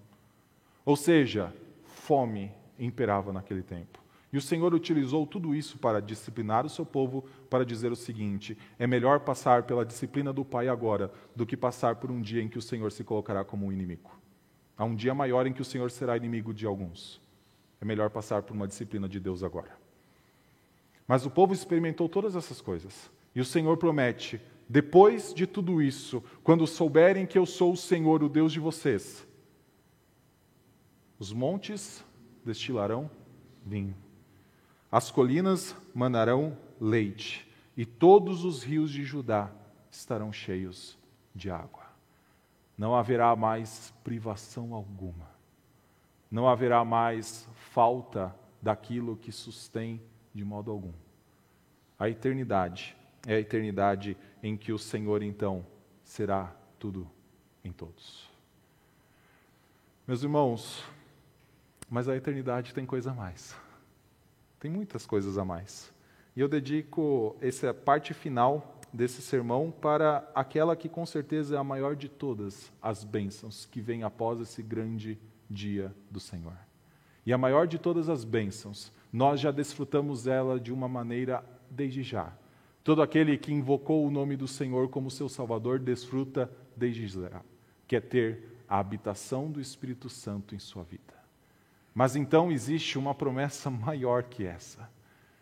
Ou 0.84 0.96
seja, 0.96 1.54
fome 1.84 2.50
imperava 2.76 3.32
naquele 3.32 3.62
tempo. 3.62 4.00
E 4.32 4.36
o 4.36 4.42
Senhor 4.42 4.74
utilizou 4.74 5.24
tudo 5.28 5.54
isso 5.54 5.78
para 5.78 6.02
disciplinar 6.02 6.66
o 6.66 6.68
seu 6.68 6.84
povo, 6.84 7.24
para 7.48 7.64
dizer 7.64 7.92
o 7.92 7.96
seguinte: 7.96 8.58
é 8.80 8.86
melhor 8.86 9.20
passar 9.20 9.62
pela 9.62 9.86
disciplina 9.86 10.32
do 10.32 10.44
Pai 10.44 10.66
agora 10.66 11.12
do 11.36 11.46
que 11.46 11.56
passar 11.56 11.96
por 11.96 12.10
um 12.10 12.20
dia 12.20 12.42
em 12.42 12.48
que 12.48 12.58
o 12.58 12.62
Senhor 12.62 12.90
se 12.90 13.04
colocará 13.04 13.44
como 13.44 13.66
um 13.66 13.72
inimigo. 13.72 14.25
Há 14.76 14.84
um 14.84 14.94
dia 14.94 15.14
maior 15.14 15.46
em 15.46 15.52
que 15.52 15.62
o 15.62 15.64
Senhor 15.64 15.90
será 15.90 16.16
inimigo 16.16 16.52
de 16.52 16.66
alguns. 16.66 17.20
É 17.80 17.84
melhor 17.84 18.10
passar 18.10 18.42
por 18.42 18.54
uma 18.54 18.68
disciplina 18.68 19.08
de 19.08 19.18
Deus 19.18 19.42
agora. 19.42 19.76
Mas 21.08 21.24
o 21.24 21.30
povo 21.30 21.54
experimentou 21.54 22.08
todas 22.08 22.36
essas 22.36 22.60
coisas. 22.60 23.10
E 23.34 23.40
o 23.40 23.44
Senhor 23.44 23.76
promete: 23.78 24.40
depois 24.68 25.32
de 25.32 25.46
tudo 25.46 25.80
isso, 25.80 26.22
quando 26.42 26.66
souberem 26.66 27.26
que 27.26 27.38
eu 27.38 27.46
sou 27.46 27.72
o 27.72 27.76
Senhor, 27.76 28.22
o 28.22 28.28
Deus 28.28 28.52
de 28.52 28.60
vocês, 28.60 29.26
os 31.18 31.32
montes 31.32 32.04
destilarão 32.44 33.10
vinho, 33.64 33.96
as 34.92 35.10
colinas 35.10 35.74
manarão 35.94 36.56
leite, 36.80 37.48
e 37.76 37.86
todos 37.86 38.44
os 38.44 38.62
rios 38.62 38.90
de 38.90 39.04
Judá 39.04 39.50
estarão 39.90 40.32
cheios 40.32 40.98
de 41.34 41.50
água 41.50 41.85
não 42.76 42.94
haverá 42.94 43.34
mais 43.34 43.92
privação 44.04 44.74
alguma, 44.74 45.30
não 46.30 46.48
haverá 46.48 46.84
mais 46.84 47.48
falta 47.54 48.34
daquilo 48.60 49.16
que 49.16 49.32
sustém 49.32 50.02
de 50.34 50.44
modo 50.44 50.70
algum. 50.70 50.92
A 51.98 52.08
eternidade 52.10 52.96
é 53.26 53.34
a 53.34 53.40
eternidade 53.40 54.16
em 54.42 54.56
que 54.56 54.72
o 54.72 54.78
Senhor 54.78 55.22
então 55.22 55.66
será 56.04 56.54
tudo 56.78 57.10
em 57.64 57.72
todos. 57.72 58.30
Meus 60.06 60.22
irmãos, 60.22 60.84
mas 61.88 62.08
a 62.08 62.16
eternidade 62.16 62.74
tem 62.74 62.84
coisa 62.84 63.10
a 63.10 63.14
mais. 63.14 63.56
Tem 64.60 64.70
muitas 64.70 65.06
coisas 65.06 65.38
a 65.38 65.44
mais. 65.44 65.92
E 66.36 66.40
eu 66.40 66.48
dedico 66.48 67.36
essa 67.40 67.72
parte 67.72 68.12
final 68.12 68.75
desse 68.96 69.22
sermão 69.22 69.70
para 69.70 70.28
aquela 70.34 70.74
que 70.74 70.88
com 70.88 71.04
certeza 71.04 71.54
é 71.54 71.58
a 71.58 71.64
maior 71.64 71.94
de 71.94 72.08
todas 72.08 72.72
as 72.82 73.04
bênçãos 73.04 73.66
que 73.66 73.80
vem 73.80 74.02
após 74.02 74.40
esse 74.40 74.62
grande 74.62 75.18
dia 75.48 75.94
do 76.10 76.18
Senhor. 76.18 76.56
E 77.24 77.32
a 77.32 77.38
maior 77.38 77.66
de 77.66 77.78
todas 77.78 78.08
as 78.08 78.24
bênçãos, 78.24 78.92
nós 79.12 79.38
já 79.38 79.50
desfrutamos 79.50 80.26
ela 80.26 80.58
de 80.58 80.72
uma 80.72 80.88
maneira 80.88 81.44
desde 81.70 82.02
já. 82.02 82.32
Todo 82.82 83.02
aquele 83.02 83.36
que 83.36 83.52
invocou 83.52 84.06
o 84.06 84.10
nome 84.10 84.36
do 84.36 84.48
Senhor 84.48 84.88
como 84.88 85.10
seu 85.10 85.28
Salvador 85.28 85.78
desfruta 85.78 86.50
desde 86.76 87.06
já, 87.06 87.42
que 87.86 87.96
é 87.96 88.00
ter 88.00 88.62
a 88.68 88.78
habitação 88.78 89.50
do 89.50 89.60
Espírito 89.60 90.08
Santo 90.08 90.54
em 90.54 90.58
sua 90.58 90.84
vida. 90.84 91.14
Mas 91.94 92.16
então 92.16 92.50
existe 92.50 92.98
uma 92.98 93.14
promessa 93.14 93.70
maior 93.70 94.22
que 94.24 94.44
essa 94.44 94.88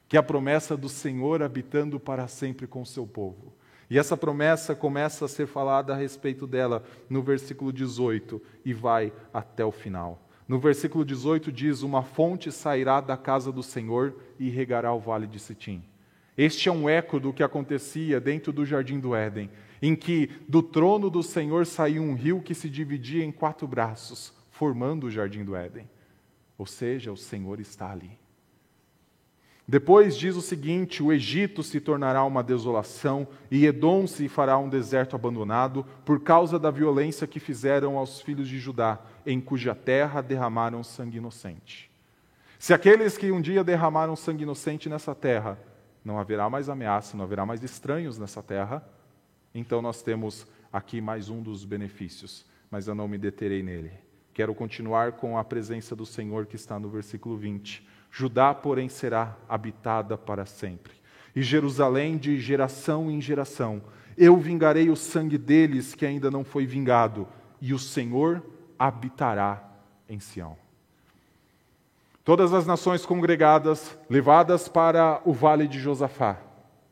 que 0.08 0.16
é 0.16 0.20
a 0.20 0.22
promessa 0.22 0.76
do 0.76 0.88
Senhor 0.88 1.42
habitando 1.42 1.98
para 1.98 2.28
sempre 2.28 2.66
com 2.66 2.82
o 2.82 2.86
seu 2.86 3.06
povo. 3.06 3.52
E 3.88 3.98
essa 3.98 4.16
promessa 4.16 4.74
começa 4.74 5.24
a 5.24 5.28
ser 5.28 5.46
falada 5.46 5.92
a 5.92 5.96
respeito 5.96 6.46
dela 6.46 6.84
no 7.08 7.22
versículo 7.22 7.72
18 7.72 8.40
e 8.64 8.72
vai 8.72 9.12
até 9.32 9.64
o 9.64 9.72
final. 9.72 10.20
No 10.48 10.58
versículo 10.58 11.04
18 11.04 11.50
diz: 11.52 11.82
Uma 11.82 12.02
fonte 12.02 12.50
sairá 12.52 13.00
da 13.00 13.16
casa 13.16 13.50
do 13.50 13.62
Senhor 13.62 14.14
e 14.38 14.50
regará 14.50 14.92
o 14.92 15.00
vale 15.00 15.26
de 15.26 15.38
Sitim. 15.38 15.82
Este 16.36 16.68
é 16.68 16.72
um 16.72 16.88
eco 16.88 17.20
do 17.20 17.32
que 17.32 17.42
acontecia 17.42 18.20
dentro 18.20 18.52
do 18.52 18.66
jardim 18.66 18.98
do 18.98 19.14
Éden, 19.14 19.48
em 19.80 19.94
que 19.94 20.28
do 20.48 20.62
trono 20.62 21.08
do 21.08 21.22
Senhor 21.22 21.64
saiu 21.64 22.02
um 22.02 22.14
rio 22.14 22.42
que 22.42 22.54
se 22.54 22.68
dividia 22.68 23.24
em 23.24 23.30
quatro 23.30 23.68
braços, 23.68 24.34
formando 24.50 25.04
o 25.04 25.10
jardim 25.10 25.44
do 25.44 25.54
Éden. 25.54 25.88
Ou 26.58 26.66
seja, 26.66 27.12
o 27.12 27.16
Senhor 27.16 27.60
está 27.60 27.90
ali. 27.90 28.18
Depois 29.66 30.16
diz 30.16 30.36
o 30.36 30.42
seguinte: 30.42 31.02
o 31.02 31.12
Egito 31.12 31.62
se 31.62 31.80
tornará 31.80 32.22
uma 32.24 32.42
desolação 32.42 33.26
e 33.50 33.64
Edom 33.64 34.06
se 34.06 34.28
fará 34.28 34.58
um 34.58 34.68
deserto 34.68 35.16
abandonado 35.16 35.84
por 36.04 36.20
causa 36.20 36.58
da 36.58 36.70
violência 36.70 37.26
que 37.26 37.40
fizeram 37.40 37.96
aos 37.96 38.20
filhos 38.20 38.46
de 38.46 38.58
Judá, 38.58 39.00
em 39.24 39.40
cuja 39.40 39.74
terra 39.74 40.20
derramaram 40.20 40.84
sangue 40.84 41.16
inocente. 41.16 41.90
Se 42.58 42.74
aqueles 42.74 43.16
que 43.16 43.32
um 43.32 43.40
dia 43.40 43.64
derramaram 43.64 44.14
sangue 44.14 44.42
inocente 44.42 44.88
nessa 44.88 45.14
terra, 45.14 45.58
não 46.04 46.18
haverá 46.18 46.50
mais 46.50 46.68
ameaça, 46.68 47.16
não 47.16 47.24
haverá 47.24 47.46
mais 47.46 47.62
estranhos 47.62 48.18
nessa 48.18 48.42
terra, 48.42 48.86
então 49.54 49.80
nós 49.80 50.02
temos 50.02 50.46
aqui 50.70 51.00
mais 51.00 51.30
um 51.30 51.42
dos 51.42 51.64
benefícios, 51.64 52.44
mas 52.70 52.86
eu 52.86 52.94
não 52.94 53.08
me 53.08 53.16
deterei 53.16 53.62
nele. 53.62 53.92
Quero 54.34 54.54
continuar 54.54 55.12
com 55.12 55.38
a 55.38 55.44
presença 55.44 55.96
do 55.96 56.04
Senhor 56.04 56.46
que 56.46 56.56
está 56.56 56.78
no 56.78 56.88
versículo 56.88 57.36
20 57.36 57.93
Judá, 58.16 58.54
porém, 58.54 58.88
será 58.88 59.36
habitada 59.48 60.16
para 60.16 60.46
sempre. 60.46 60.92
E 61.34 61.42
Jerusalém 61.42 62.16
de 62.16 62.38
geração 62.38 63.10
em 63.10 63.20
geração. 63.20 63.82
Eu 64.16 64.36
vingarei 64.36 64.88
o 64.88 64.94
sangue 64.94 65.36
deles 65.36 65.96
que 65.96 66.06
ainda 66.06 66.30
não 66.30 66.44
foi 66.44 66.64
vingado, 66.64 67.26
e 67.60 67.74
o 67.74 67.78
Senhor 67.78 68.40
habitará 68.78 69.68
em 70.08 70.20
Sião. 70.20 70.56
Todas 72.22 72.54
as 72.54 72.64
nações 72.64 73.04
congregadas, 73.04 73.98
levadas 74.08 74.68
para 74.68 75.20
o 75.24 75.32
vale 75.32 75.66
de 75.66 75.80
Josafá. 75.80 76.38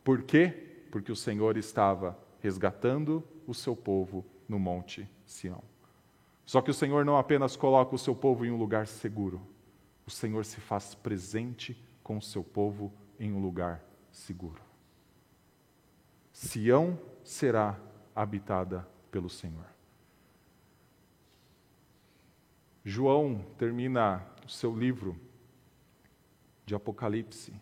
Por 0.02 0.22
quê? 0.22 0.52
Porque 0.90 1.12
o 1.12 1.16
Senhor 1.16 1.56
estava 1.56 2.18
resgatando 2.40 3.22
o 3.46 3.54
seu 3.54 3.76
povo 3.76 4.26
no 4.48 4.58
monte 4.58 5.08
Sião. 5.24 5.62
Só 6.44 6.60
que 6.60 6.72
o 6.72 6.74
Senhor 6.74 7.04
não 7.04 7.16
apenas 7.16 7.54
coloca 7.54 7.94
o 7.94 7.98
seu 7.98 8.16
povo 8.16 8.44
em 8.44 8.50
um 8.50 8.58
lugar 8.58 8.88
seguro, 8.88 9.40
o 10.06 10.10
Senhor 10.10 10.44
se 10.44 10.60
faz 10.60 10.94
presente 10.94 11.76
com 12.02 12.18
o 12.18 12.22
seu 12.22 12.42
povo 12.42 12.92
em 13.18 13.32
um 13.32 13.40
lugar 13.40 13.82
seguro. 14.10 14.60
Sião 16.32 16.98
será 17.22 17.78
habitada 18.14 18.86
pelo 19.10 19.30
Senhor. 19.30 19.66
João 22.84 23.44
termina 23.56 24.26
o 24.44 24.48
seu 24.48 24.76
livro 24.76 25.16
de 26.66 26.74
Apocalipse. 26.74 27.52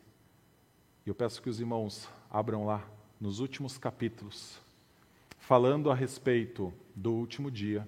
E 1.05 1.09
eu 1.09 1.15
peço 1.15 1.43
que 1.43 1.51
os 1.51 1.61
irmãos 1.61 2.09
abram 2.31 2.65
lá 2.65 2.89
nos 3.21 3.39
últimos 3.39 3.77
capítulos, 3.77 4.59
falando 5.39 5.91
a 5.91 5.95
respeito 5.95 6.73
do 6.95 7.13
último 7.13 7.51
dia, 7.51 7.87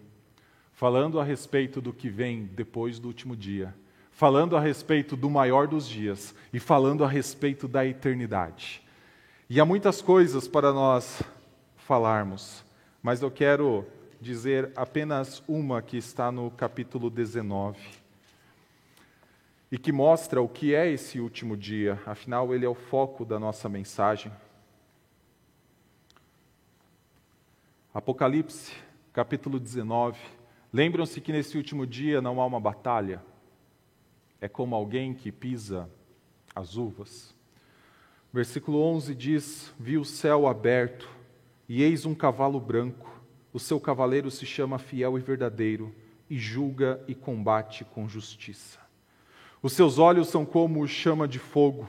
falando 0.73 1.19
a 1.19 1.25
respeito 1.25 1.81
do 1.81 1.93
que 1.93 2.11
vem 2.11 2.45
depois 2.45 2.99
do 2.99 3.09
último 3.09 3.35
dia 3.35 3.75
falando 4.23 4.57
a 4.57 4.61
respeito 4.61 5.17
do 5.17 5.29
maior 5.29 5.67
dos 5.67 5.89
dias 5.89 6.33
e 6.53 6.61
falando 6.61 7.05
a 7.05 7.09
respeito 7.09 7.67
da 7.67 7.85
eternidade. 7.85 8.81
E 9.51 9.59
há 9.59 9.65
muitas 9.65 10.01
coisas 10.01 10.47
para 10.47 10.73
nós 10.73 11.21
falarmos, 11.77 12.65
mas 13.03 13.21
eu 13.21 13.33
quero 13.33 13.85
dizer 14.21 14.71
apenas 14.77 15.43
uma 15.49 15.83
que 15.83 15.97
está 15.97 16.31
no 16.31 16.53
capítulo 16.53 17.11
19 17.11 17.77
e 19.73 19.77
que 19.77 19.91
mostra 19.91 20.41
o 20.41 20.49
que 20.49 20.73
é 20.73 20.89
esse 20.89 21.19
último 21.19 21.57
dia, 21.57 22.01
afinal, 22.07 22.55
ele 22.55 22.65
é 22.65 22.69
o 22.69 22.77
foco 22.77 23.25
da 23.25 23.41
nossa 23.41 23.69
mensagem. 23.69 24.31
Apocalipse, 27.93 28.73
capítulo 29.13 29.59
19. 29.59 30.17
Lembram-se 30.73 31.21
que 31.21 31.33
nesse 31.33 31.57
último 31.57 31.85
dia 31.85 32.23
não 32.23 32.41
há 32.41 32.47
uma 32.47 32.61
batalha? 32.61 33.21
É 34.43 34.49
como 34.49 34.75
alguém 34.75 35.15
que 35.15 35.31
pisa 35.31 35.89
as 36.53 36.77
uvas. 36.77 37.33
Versículo 38.33 38.83
11 38.83 39.15
diz: 39.15 39.73
Vi 39.79 39.97
o 39.97 40.05
céu 40.05 40.49
aberto, 40.49 41.09
e 41.69 41.81
eis 41.81 42.05
um 42.05 42.13
cavalo 42.13 42.59
branco. 42.59 43.09
O 43.53 43.61
seu 43.61 43.79
cavaleiro 43.79 44.33
se 44.33 44.45
chama 44.45 44.81
Fiel 44.81 45.17
e 45.17 45.21
Verdadeiro, 45.23 45.95
e 46.29 46.37
julga 46.41 47.01
e 47.07 47.15
combate 47.15 47.85
com 47.85 48.09
justiça. 48.09 48.81
Os 49.63 49.75
seus 49.75 49.97
olhos 49.97 50.27
são 50.27 50.45
como 50.45 50.89
chama 50.89 51.29
de 51.29 51.39
fogo, 51.39 51.89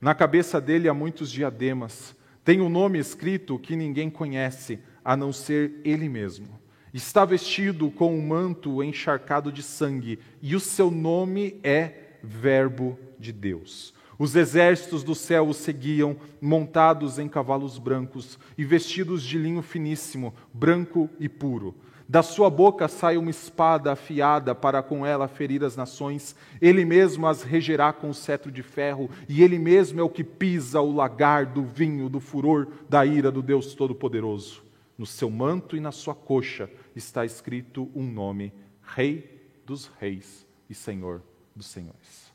na 0.00 0.12
cabeça 0.12 0.60
dele 0.60 0.88
há 0.88 0.94
muitos 0.94 1.30
diademas. 1.30 2.16
Tem 2.42 2.60
um 2.60 2.68
nome 2.68 2.98
escrito 2.98 3.60
que 3.60 3.76
ninguém 3.76 4.10
conhece, 4.10 4.80
a 5.04 5.16
não 5.16 5.32
ser 5.32 5.80
ele 5.84 6.08
mesmo. 6.08 6.58
Está 6.92 7.24
vestido 7.24 7.90
com 7.90 8.14
um 8.14 8.20
manto 8.20 8.82
encharcado 8.82 9.50
de 9.50 9.62
sangue, 9.62 10.18
e 10.42 10.54
o 10.54 10.60
seu 10.60 10.90
nome 10.90 11.58
é 11.64 12.18
Verbo 12.22 12.98
de 13.18 13.32
Deus. 13.32 13.94
Os 14.18 14.36
exércitos 14.36 15.02
do 15.02 15.14
céu 15.14 15.48
o 15.48 15.54
seguiam, 15.54 16.16
montados 16.38 17.18
em 17.18 17.28
cavalos 17.28 17.78
brancos 17.78 18.38
e 18.58 18.64
vestidos 18.64 19.22
de 19.22 19.38
linho 19.38 19.62
finíssimo, 19.62 20.34
branco 20.52 21.08
e 21.18 21.30
puro. 21.30 21.74
Da 22.06 22.22
sua 22.22 22.50
boca 22.50 22.86
sai 22.88 23.16
uma 23.16 23.30
espada 23.30 23.92
afiada 23.92 24.54
para 24.54 24.82
com 24.82 25.06
ela 25.06 25.26
ferir 25.26 25.64
as 25.64 25.76
nações. 25.76 26.36
Ele 26.60 26.84
mesmo 26.84 27.26
as 27.26 27.42
regerá 27.42 27.90
com 27.90 28.10
o 28.10 28.14
cetro 28.14 28.52
de 28.52 28.62
ferro, 28.62 29.08
e 29.26 29.42
ele 29.42 29.58
mesmo 29.58 29.98
é 29.98 30.02
o 30.02 30.10
que 30.10 30.22
pisa 30.22 30.78
o 30.82 30.94
lagar 30.94 31.46
do 31.46 31.64
vinho 31.64 32.10
do 32.10 32.20
furor 32.20 32.68
da 32.86 33.06
ira 33.06 33.32
do 33.32 33.40
Deus 33.40 33.74
Todo-Poderoso. 33.74 34.62
No 34.98 35.06
seu 35.06 35.30
manto 35.30 35.74
e 35.74 35.80
na 35.80 35.90
sua 35.90 36.14
coxa 36.14 36.68
está 36.94 37.24
escrito 37.24 37.90
um 37.94 38.10
nome: 38.10 38.52
Rei 38.82 39.40
dos 39.64 39.86
Reis 39.98 40.46
e 40.68 40.74
Senhor 40.74 41.22
dos 41.54 41.66
Senhores. 41.66 42.32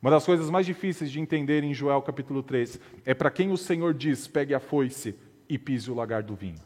Uma 0.00 0.10
das 0.10 0.24
coisas 0.24 0.50
mais 0.50 0.66
difíceis 0.66 1.12
de 1.12 1.20
entender 1.20 1.62
em 1.62 1.72
Joel 1.72 2.02
capítulo 2.02 2.42
3 2.42 2.80
é 3.04 3.14
para 3.14 3.30
quem 3.30 3.52
o 3.52 3.56
Senhor 3.56 3.94
diz: 3.94 4.26
pegue 4.26 4.54
a 4.54 4.60
foice 4.60 5.14
e 5.48 5.58
pise 5.58 5.90
o 5.90 5.94
lagar 5.94 6.22
do 6.22 6.34
vinho. 6.34 6.60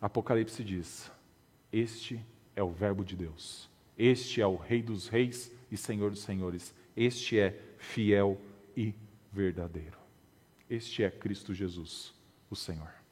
Apocalipse 0.00 0.62
diz: 0.62 1.10
Este 1.72 2.20
é 2.54 2.62
o 2.62 2.70
Verbo 2.70 3.04
de 3.04 3.16
Deus. 3.16 3.70
Este 3.96 4.40
é 4.40 4.46
o 4.46 4.56
Rei 4.56 4.82
dos 4.82 5.08
Reis 5.08 5.52
e 5.70 5.76
Senhor 5.76 6.10
dos 6.10 6.22
Senhores. 6.22 6.74
Este 6.96 7.38
é 7.38 7.58
fiel 7.78 8.40
e 8.76 8.94
verdadeiro. 9.32 9.98
Este 10.68 11.04
é 11.04 11.10
Cristo 11.10 11.54
Jesus, 11.54 12.12
o 12.50 12.56
Senhor 12.56 13.03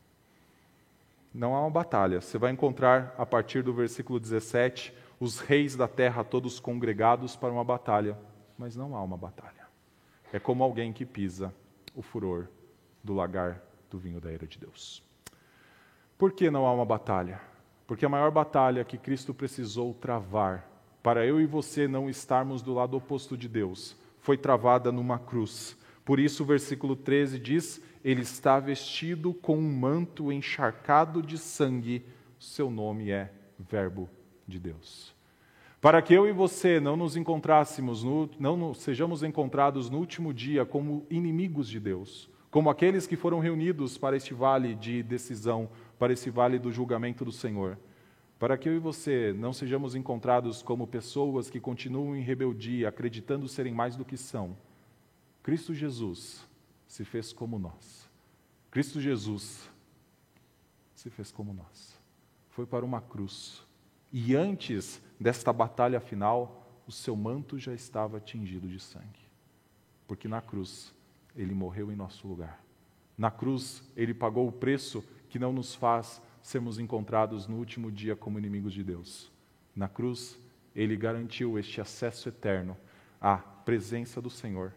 não 1.34 1.54
há 1.54 1.60
uma 1.60 1.70
batalha. 1.70 2.20
Você 2.20 2.38
vai 2.38 2.52
encontrar, 2.52 3.14
a 3.16 3.24
partir 3.24 3.62
do 3.62 3.72
versículo 3.72 4.20
17, 4.20 4.94
os 5.18 5.40
reis 5.40 5.76
da 5.76 5.88
terra 5.88 6.24
todos 6.24 6.60
congregados 6.60 7.36
para 7.36 7.52
uma 7.52 7.64
batalha, 7.64 8.18
mas 8.58 8.76
não 8.76 8.96
há 8.96 9.02
uma 9.02 9.16
batalha. 9.16 9.66
É 10.32 10.38
como 10.38 10.62
alguém 10.64 10.92
que 10.92 11.06
pisa 11.06 11.54
o 11.94 12.02
furor 12.02 12.48
do 13.02 13.14
lagar 13.14 13.62
do 13.90 13.98
vinho 13.98 14.20
da 14.20 14.32
ira 14.32 14.46
de 14.46 14.58
Deus. 14.58 15.02
Por 16.18 16.32
que 16.32 16.50
não 16.50 16.66
há 16.66 16.72
uma 16.72 16.84
batalha? 16.84 17.40
Porque 17.86 18.06
a 18.06 18.08
maior 18.08 18.30
batalha 18.30 18.84
que 18.84 18.96
Cristo 18.96 19.34
precisou 19.34 19.92
travar 19.92 20.68
para 21.02 21.26
eu 21.26 21.40
e 21.40 21.46
você 21.46 21.88
não 21.88 22.08
estarmos 22.08 22.62
do 22.62 22.72
lado 22.72 22.96
oposto 22.96 23.36
de 23.36 23.48
Deus 23.48 23.96
foi 24.20 24.38
travada 24.38 24.92
numa 24.92 25.18
cruz. 25.18 25.76
Por 26.04 26.18
isso, 26.18 26.42
o 26.42 26.46
versículo 26.46 26.96
13 26.96 27.38
diz: 27.38 27.82
ele 28.04 28.22
está 28.22 28.58
vestido 28.58 29.32
com 29.32 29.56
um 29.56 29.72
manto 29.72 30.32
encharcado 30.32 31.22
de 31.22 31.38
sangue, 31.38 32.04
seu 32.38 32.70
nome 32.70 33.10
é 33.10 33.32
Verbo 33.58 34.10
de 34.46 34.58
Deus. 34.58 35.14
Para 35.80 36.00
que 36.00 36.14
eu 36.14 36.28
e 36.28 36.32
você 36.32 36.78
não 36.80 36.96
nos 36.96 37.16
encontrássemos, 37.16 38.02
no, 38.02 38.28
não 38.38 38.74
sejamos 38.74 39.22
encontrados 39.22 39.88
no 39.90 39.98
último 39.98 40.32
dia 40.32 40.64
como 40.64 41.06
inimigos 41.10 41.68
de 41.68 41.80
Deus, 41.80 42.28
como 42.50 42.70
aqueles 42.70 43.06
que 43.06 43.16
foram 43.16 43.38
reunidos 43.38 43.96
para 43.96 44.16
este 44.16 44.34
vale 44.34 44.74
de 44.74 45.02
decisão, 45.02 45.68
para 45.98 46.12
esse 46.12 46.30
vale 46.30 46.58
do 46.58 46.70
julgamento 46.70 47.24
do 47.24 47.32
Senhor. 47.32 47.78
Para 48.38 48.58
que 48.58 48.68
eu 48.68 48.74
e 48.74 48.78
você 48.78 49.32
não 49.32 49.52
sejamos 49.52 49.94
encontrados 49.94 50.62
como 50.62 50.86
pessoas 50.86 51.48
que 51.48 51.60
continuam 51.60 52.16
em 52.16 52.22
rebeldia, 52.22 52.88
acreditando 52.88 53.48
serem 53.48 53.72
mais 53.72 53.96
do 53.96 54.04
que 54.04 54.16
são, 54.16 54.56
Cristo 55.42 55.72
Jesus 55.72 56.44
se 56.92 57.06
fez 57.06 57.32
como 57.32 57.58
nós. 57.58 58.06
Cristo 58.70 59.00
Jesus 59.00 59.66
se 60.94 61.08
fez 61.08 61.32
como 61.32 61.54
nós. 61.54 61.98
Foi 62.50 62.66
para 62.66 62.84
uma 62.84 63.00
cruz. 63.00 63.66
E 64.12 64.36
antes 64.36 65.00
desta 65.18 65.50
batalha 65.54 66.00
final, 66.00 66.70
o 66.86 66.92
seu 66.92 67.16
manto 67.16 67.58
já 67.58 67.72
estava 67.72 68.20
tingido 68.20 68.68
de 68.68 68.78
sangue. 68.78 69.24
Porque 70.06 70.28
na 70.28 70.42
cruz 70.42 70.92
ele 71.34 71.54
morreu 71.54 71.90
em 71.90 71.96
nosso 71.96 72.28
lugar. 72.28 72.62
Na 73.16 73.30
cruz 73.30 73.82
ele 73.96 74.12
pagou 74.12 74.46
o 74.46 74.52
preço 74.52 75.02
que 75.30 75.38
não 75.38 75.50
nos 75.50 75.74
faz 75.74 76.20
sermos 76.42 76.78
encontrados 76.78 77.46
no 77.46 77.56
último 77.56 77.90
dia 77.90 78.14
como 78.14 78.38
inimigos 78.38 78.74
de 78.74 78.84
Deus. 78.84 79.32
Na 79.74 79.88
cruz 79.88 80.38
ele 80.76 80.94
garantiu 80.94 81.58
este 81.58 81.80
acesso 81.80 82.28
eterno 82.28 82.76
à 83.18 83.38
presença 83.38 84.20
do 84.20 84.28
Senhor 84.28 84.74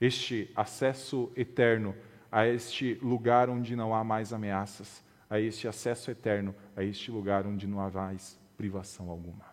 este 0.00 0.50
acesso 0.54 1.32
eterno 1.36 1.94
a 2.30 2.46
este 2.46 2.94
lugar 3.02 3.48
onde 3.48 3.74
não 3.74 3.94
há 3.94 4.04
mais 4.04 4.32
ameaças, 4.32 5.02
a 5.28 5.40
este 5.40 5.66
acesso 5.66 6.10
eterno, 6.10 6.54
a 6.76 6.82
este 6.82 7.10
lugar 7.10 7.46
onde 7.46 7.66
não 7.66 7.80
há 7.80 7.90
mais 7.90 8.38
privação 8.56 9.10
alguma. 9.10 9.46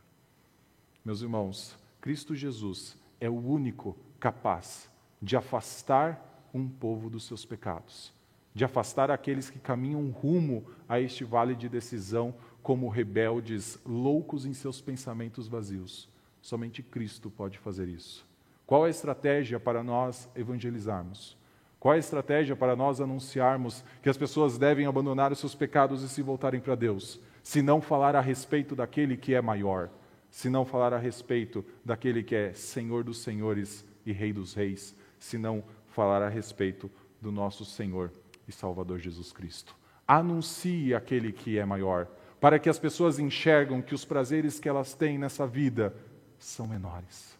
Meus 1.03 1.21
irmãos, 1.21 1.77
Cristo 2.01 2.35
Jesus 2.35 2.97
é 3.19 3.29
o 3.29 3.35
único 3.35 3.97
capaz 4.19 4.89
de 5.21 5.35
afastar 5.35 6.47
um 6.53 6.67
povo 6.67 7.09
dos 7.09 7.25
seus 7.25 7.45
pecados, 7.45 8.13
de 8.53 8.63
afastar 8.63 9.11
aqueles 9.11 9.49
que 9.49 9.59
caminham 9.59 10.09
rumo 10.09 10.65
a 10.87 10.99
este 10.99 11.23
vale 11.23 11.55
de 11.55 11.67
decisão 11.67 12.33
como 12.63 12.89
rebeldes, 12.89 13.77
loucos 13.85 14.45
em 14.45 14.53
seus 14.53 14.81
pensamentos 14.81 15.47
vazios. 15.47 16.09
Somente 16.41 16.81
Cristo 16.81 17.29
pode 17.29 17.57
fazer 17.59 17.87
isso. 17.87 18.25
Qual 18.65 18.83
a 18.83 18.89
estratégia 18.89 19.59
para 19.59 19.83
nós 19.83 20.27
evangelizarmos? 20.35 21.37
Qual 21.79 21.93
a 21.93 21.99
estratégia 21.99 22.55
para 22.55 22.75
nós 22.75 22.99
anunciarmos 22.99 23.83
que 24.01 24.09
as 24.09 24.17
pessoas 24.17 24.57
devem 24.57 24.87
abandonar 24.87 25.31
os 25.31 25.37
seus 25.37 25.53
pecados 25.53 26.01
e 26.01 26.09
se 26.09 26.23
voltarem 26.23 26.59
para 26.59 26.73
Deus? 26.73 27.19
Se 27.43 27.61
não 27.61 27.79
falar 27.79 28.15
a 28.15 28.21
respeito 28.21 28.75
daquele 28.75 29.15
que 29.15 29.35
é 29.35 29.41
maior, 29.41 29.91
se 30.31 30.49
não 30.49 30.65
falar 30.65 30.93
a 30.93 30.97
respeito 30.97 31.63
daquele 31.83 32.23
que 32.23 32.33
é 32.33 32.53
Senhor 32.53 33.03
dos 33.03 33.21
senhores 33.21 33.85
e 34.03 34.11
Rei 34.11 34.33
dos 34.33 34.55
reis, 34.55 34.95
se 35.19 35.37
não 35.37 35.63
falar 35.89 36.23
a 36.23 36.29
respeito 36.29 36.89
do 37.21 37.31
nosso 37.31 37.63
Senhor 37.63 38.11
e 38.47 38.51
Salvador 38.51 38.97
Jesus 38.97 39.31
Cristo. 39.31 39.75
Anuncie 40.07 40.95
aquele 40.95 41.31
que 41.31 41.59
é 41.59 41.65
maior, 41.65 42.07
para 42.39 42.57
que 42.57 42.69
as 42.69 42.79
pessoas 42.79 43.19
enxergam 43.19 43.79
que 43.81 43.93
os 43.93 44.03
prazeres 44.03 44.59
que 44.59 44.67
elas 44.67 44.95
têm 44.95 45.19
nessa 45.19 45.45
vida 45.45 45.95
são 46.39 46.67
menores 46.67 47.35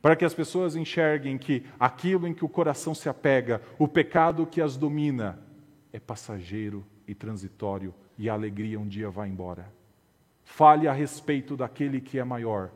para 0.00 0.14
que 0.14 0.24
as 0.24 0.34
pessoas 0.34 0.76
enxerguem 0.76 1.36
que 1.36 1.64
aquilo 1.78 2.26
em 2.26 2.34
que 2.34 2.44
o 2.44 2.48
coração 2.48 2.94
se 2.94 3.08
apega, 3.08 3.60
o 3.78 3.88
pecado 3.88 4.46
que 4.46 4.60
as 4.60 4.76
domina, 4.76 5.38
é 5.92 5.98
passageiro 5.98 6.86
e 7.06 7.14
transitório 7.14 7.94
e 8.16 8.28
a 8.28 8.34
alegria 8.34 8.78
um 8.78 8.86
dia 8.86 9.10
vai 9.10 9.28
embora. 9.28 9.72
Fale 10.44 10.88
a 10.88 10.92
respeito 10.92 11.56
daquele 11.56 12.00
que 12.00 12.18
é 12.18 12.24
maior, 12.24 12.70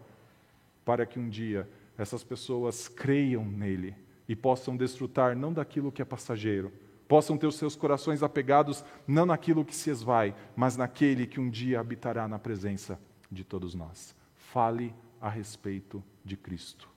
para 0.85 1.07
que 1.07 1.19
um 1.19 1.29
dia 1.29 1.69
essas 1.97 2.25
pessoas 2.25 2.89
creiam 2.89 3.45
nele 3.45 3.95
e 4.29 4.35
possam 4.35 4.77
desfrutar 4.77 5.37
não 5.37 5.53
daquilo 5.53 5.93
que 5.93 6.03
é 6.03 6.05
passageiro, 6.05 6.73
possam 7.07 7.37
ter 7.37 7.47
os 7.47 7.57
seus 7.57 7.77
corações 7.77 8.23
apegados 8.23 8.85
não 9.07 9.27
naquilo 9.27 9.65
que 9.65 9.75
se 9.75 9.91
esvai, 9.91 10.35
mas 10.57 10.77
naquele 10.77 11.27
que 11.27 11.41
um 11.41 11.51
dia 11.51 11.81
habitará 11.81 12.27
na 12.27 12.39
presença 12.39 12.99
de 13.31 13.45
todos 13.45 13.75
nós. 13.75 14.15
Fale 14.35 14.95
a 15.21 15.29
respeito 15.29 16.03
de 16.25 16.37
Cristo. 16.37 16.92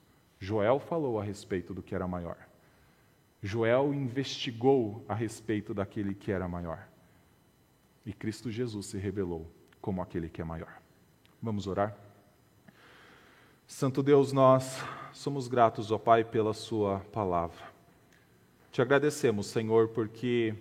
Joel 0.46 0.80
falou 0.80 1.20
a 1.20 1.24
respeito 1.24 1.74
do 1.74 1.82
que 1.82 1.96
era 1.96 2.08
maior. 2.08 2.38
Joel 3.42 3.92
investigou 3.96 5.04
a 5.10 5.16
respeito 5.16 5.74
daquele 5.74 6.14
que 6.14 6.32
era 6.32 6.48
maior. 6.48 6.88
E 8.06 8.14
Cristo 8.14 8.52
Jesus 8.52 8.86
se 8.86 8.98
revelou 9.00 9.50
como 9.82 10.04
aquele 10.04 10.30
que 10.30 10.42
é 10.42 10.44
maior. 10.44 10.80
Vamos 11.42 11.66
orar? 11.66 11.98
Santo 13.66 14.04
Deus, 14.04 14.32
nós 14.32 14.84
somos 15.12 15.48
gratos, 15.48 15.90
ó 15.92 15.98
Pai, 15.98 16.24
pela 16.24 16.54
Sua 16.54 17.00
palavra. 17.12 17.74
Te 18.72 18.84
agradecemos, 18.84 19.48
Senhor, 19.48 19.88
porque 19.88 20.54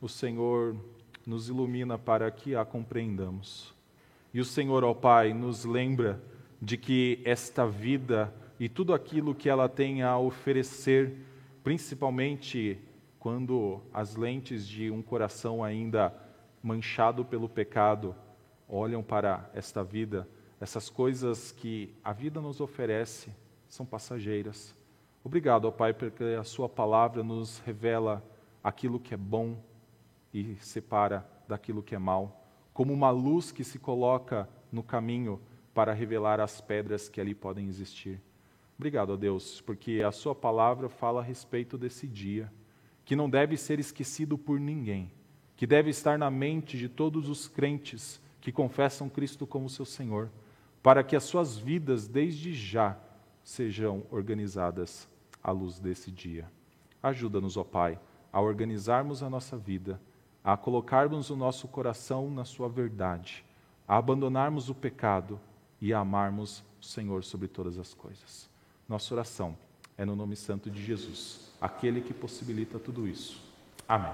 o 0.00 0.08
Senhor 0.08 0.76
nos 1.26 1.48
ilumina 1.48 1.98
para 1.98 2.30
que 2.30 2.54
a 2.54 2.64
compreendamos. 2.64 3.74
E 4.32 4.40
o 4.40 4.44
Senhor, 4.44 4.84
ó 4.84 4.94
Pai, 4.94 5.34
nos 5.34 5.64
lembra 5.64 6.22
de 6.60 6.76
que 6.76 7.20
esta 7.24 7.66
vida 7.66 8.32
e 8.62 8.68
tudo 8.68 8.94
aquilo 8.94 9.34
que 9.34 9.48
ela 9.48 9.68
tem 9.68 10.02
a 10.02 10.16
oferecer, 10.16 11.16
principalmente 11.64 12.78
quando 13.18 13.82
as 13.92 14.14
lentes 14.14 14.68
de 14.68 14.88
um 14.88 15.02
coração 15.02 15.64
ainda 15.64 16.14
manchado 16.62 17.24
pelo 17.24 17.48
pecado 17.48 18.14
olham 18.68 19.02
para 19.02 19.50
esta 19.52 19.82
vida, 19.82 20.28
essas 20.60 20.88
coisas 20.88 21.50
que 21.50 21.92
a 22.04 22.12
vida 22.12 22.40
nos 22.40 22.60
oferece 22.60 23.34
são 23.68 23.84
passageiras. 23.84 24.72
Obrigado, 25.24 25.64
ó 25.64 25.72
Pai, 25.72 25.92
porque 25.92 26.22
a 26.22 26.44
Sua 26.44 26.68
palavra 26.68 27.24
nos 27.24 27.58
revela 27.66 28.22
aquilo 28.62 29.00
que 29.00 29.12
é 29.12 29.16
bom 29.16 29.56
e 30.32 30.54
separa 30.60 31.28
daquilo 31.48 31.82
que 31.82 31.96
é 31.96 31.98
mal, 31.98 32.46
como 32.72 32.92
uma 32.92 33.10
luz 33.10 33.50
que 33.50 33.64
se 33.64 33.80
coloca 33.80 34.48
no 34.70 34.84
caminho 34.84 35.40
para 35.74 35.92
revelar 35.92 36.38
as 36.38 36.60
pedras 36.60 37.08
que 37.08 37.20
ali 37.20 37.34
podem 37.34 37.66
existir. 37.66 38.22
Obrigado 38.76 39.12
a 39.12 39.16
Deus, 39.16 39.60
porque 39.60 40.02
a 40.02 40.10
Sua 40.10 40.34
palavra 40.34 40.88
fala 40.88 41.20
a 41.20 41.24
respeito 41.24 41.78
desse 41.78 42.06
dia, 42.06 42.52
que 43.04 43.14
não 43.16 43.28
deve 43.28 43.56
ser 43.56 43.78
esquecido 43.78 44.36
por 44.38 44.58
ninguém, 44.58 45.10
que 45.56 45.66
deve 45.66 45.90
estar 45.90 46.18
na 46.18 46.30
mente 46.30 46.76
de 46.76 46.88
todos 46.88 47.28
os 47.28 47.46
crentes 47.46 48.20
que 48.40 48.50
confessam 48.50 49.08
Cristo 49.08 49.46
como 49.46 49.70
seu 49.70 49.84
Senhor, 49.84 50.30
para 50.82 51.04
que 51.04 51.14
as 51.14 51.24
suas 51.24 51.56
vidas, 51.56 52.08
desde 52.08 52.52
já, 52.52 52.98
sejam 53.44 54.04
organizadas 54.10 55.08
à 55.42 55.52
luz 55.52 55.78
desse 55.78 56.10
dia. 56.10 56.50
Ajuda-nos, 57.02 57.56
ó 57.56 57.64
Pai, 57.64 57.98
a 58.32 58.40
organizarmos 58.40 59.22
a 59.22 59.30
nossa 59.30 59.56
vida, 59.56 60.00
a 60.42 60.56
colocarmos 60.56 61.30
o 61.30 61.36
nosso 61.36 61.68
coração 61.68 62.30
na 62.30 62.44
Sua 62.44 62.68
verdade, 62.68 63.44
a 63.86 63.96
abandonarmos 63.96 64.68
o 64.68 64.74
pecado 64.74 65.38
e 65.80 65.92
a 65.92 66.00
amarmos 66.00 66.64
o 66.80 66.84
Senhor 66.84 67.22
sobre 67.22 67.46
todas 67.46 67.78
as 67.78 67.94
coisas. 67.94 68.51
Nossa 68.92 69.14
oração 69.14 69.56
é 69.96 70.04
no 70.04 70.14
nome 70.14 70.36
santo 70.36 70.70
de 70.70 70.84
Jesus, 70.84 71.50
aquele 71.58 72.02
que 72.02 72.12
possibilita 72.12 72.78
tudo 72.78 73.08
isso. 73.08 73.40
Amém. 73.88 74.12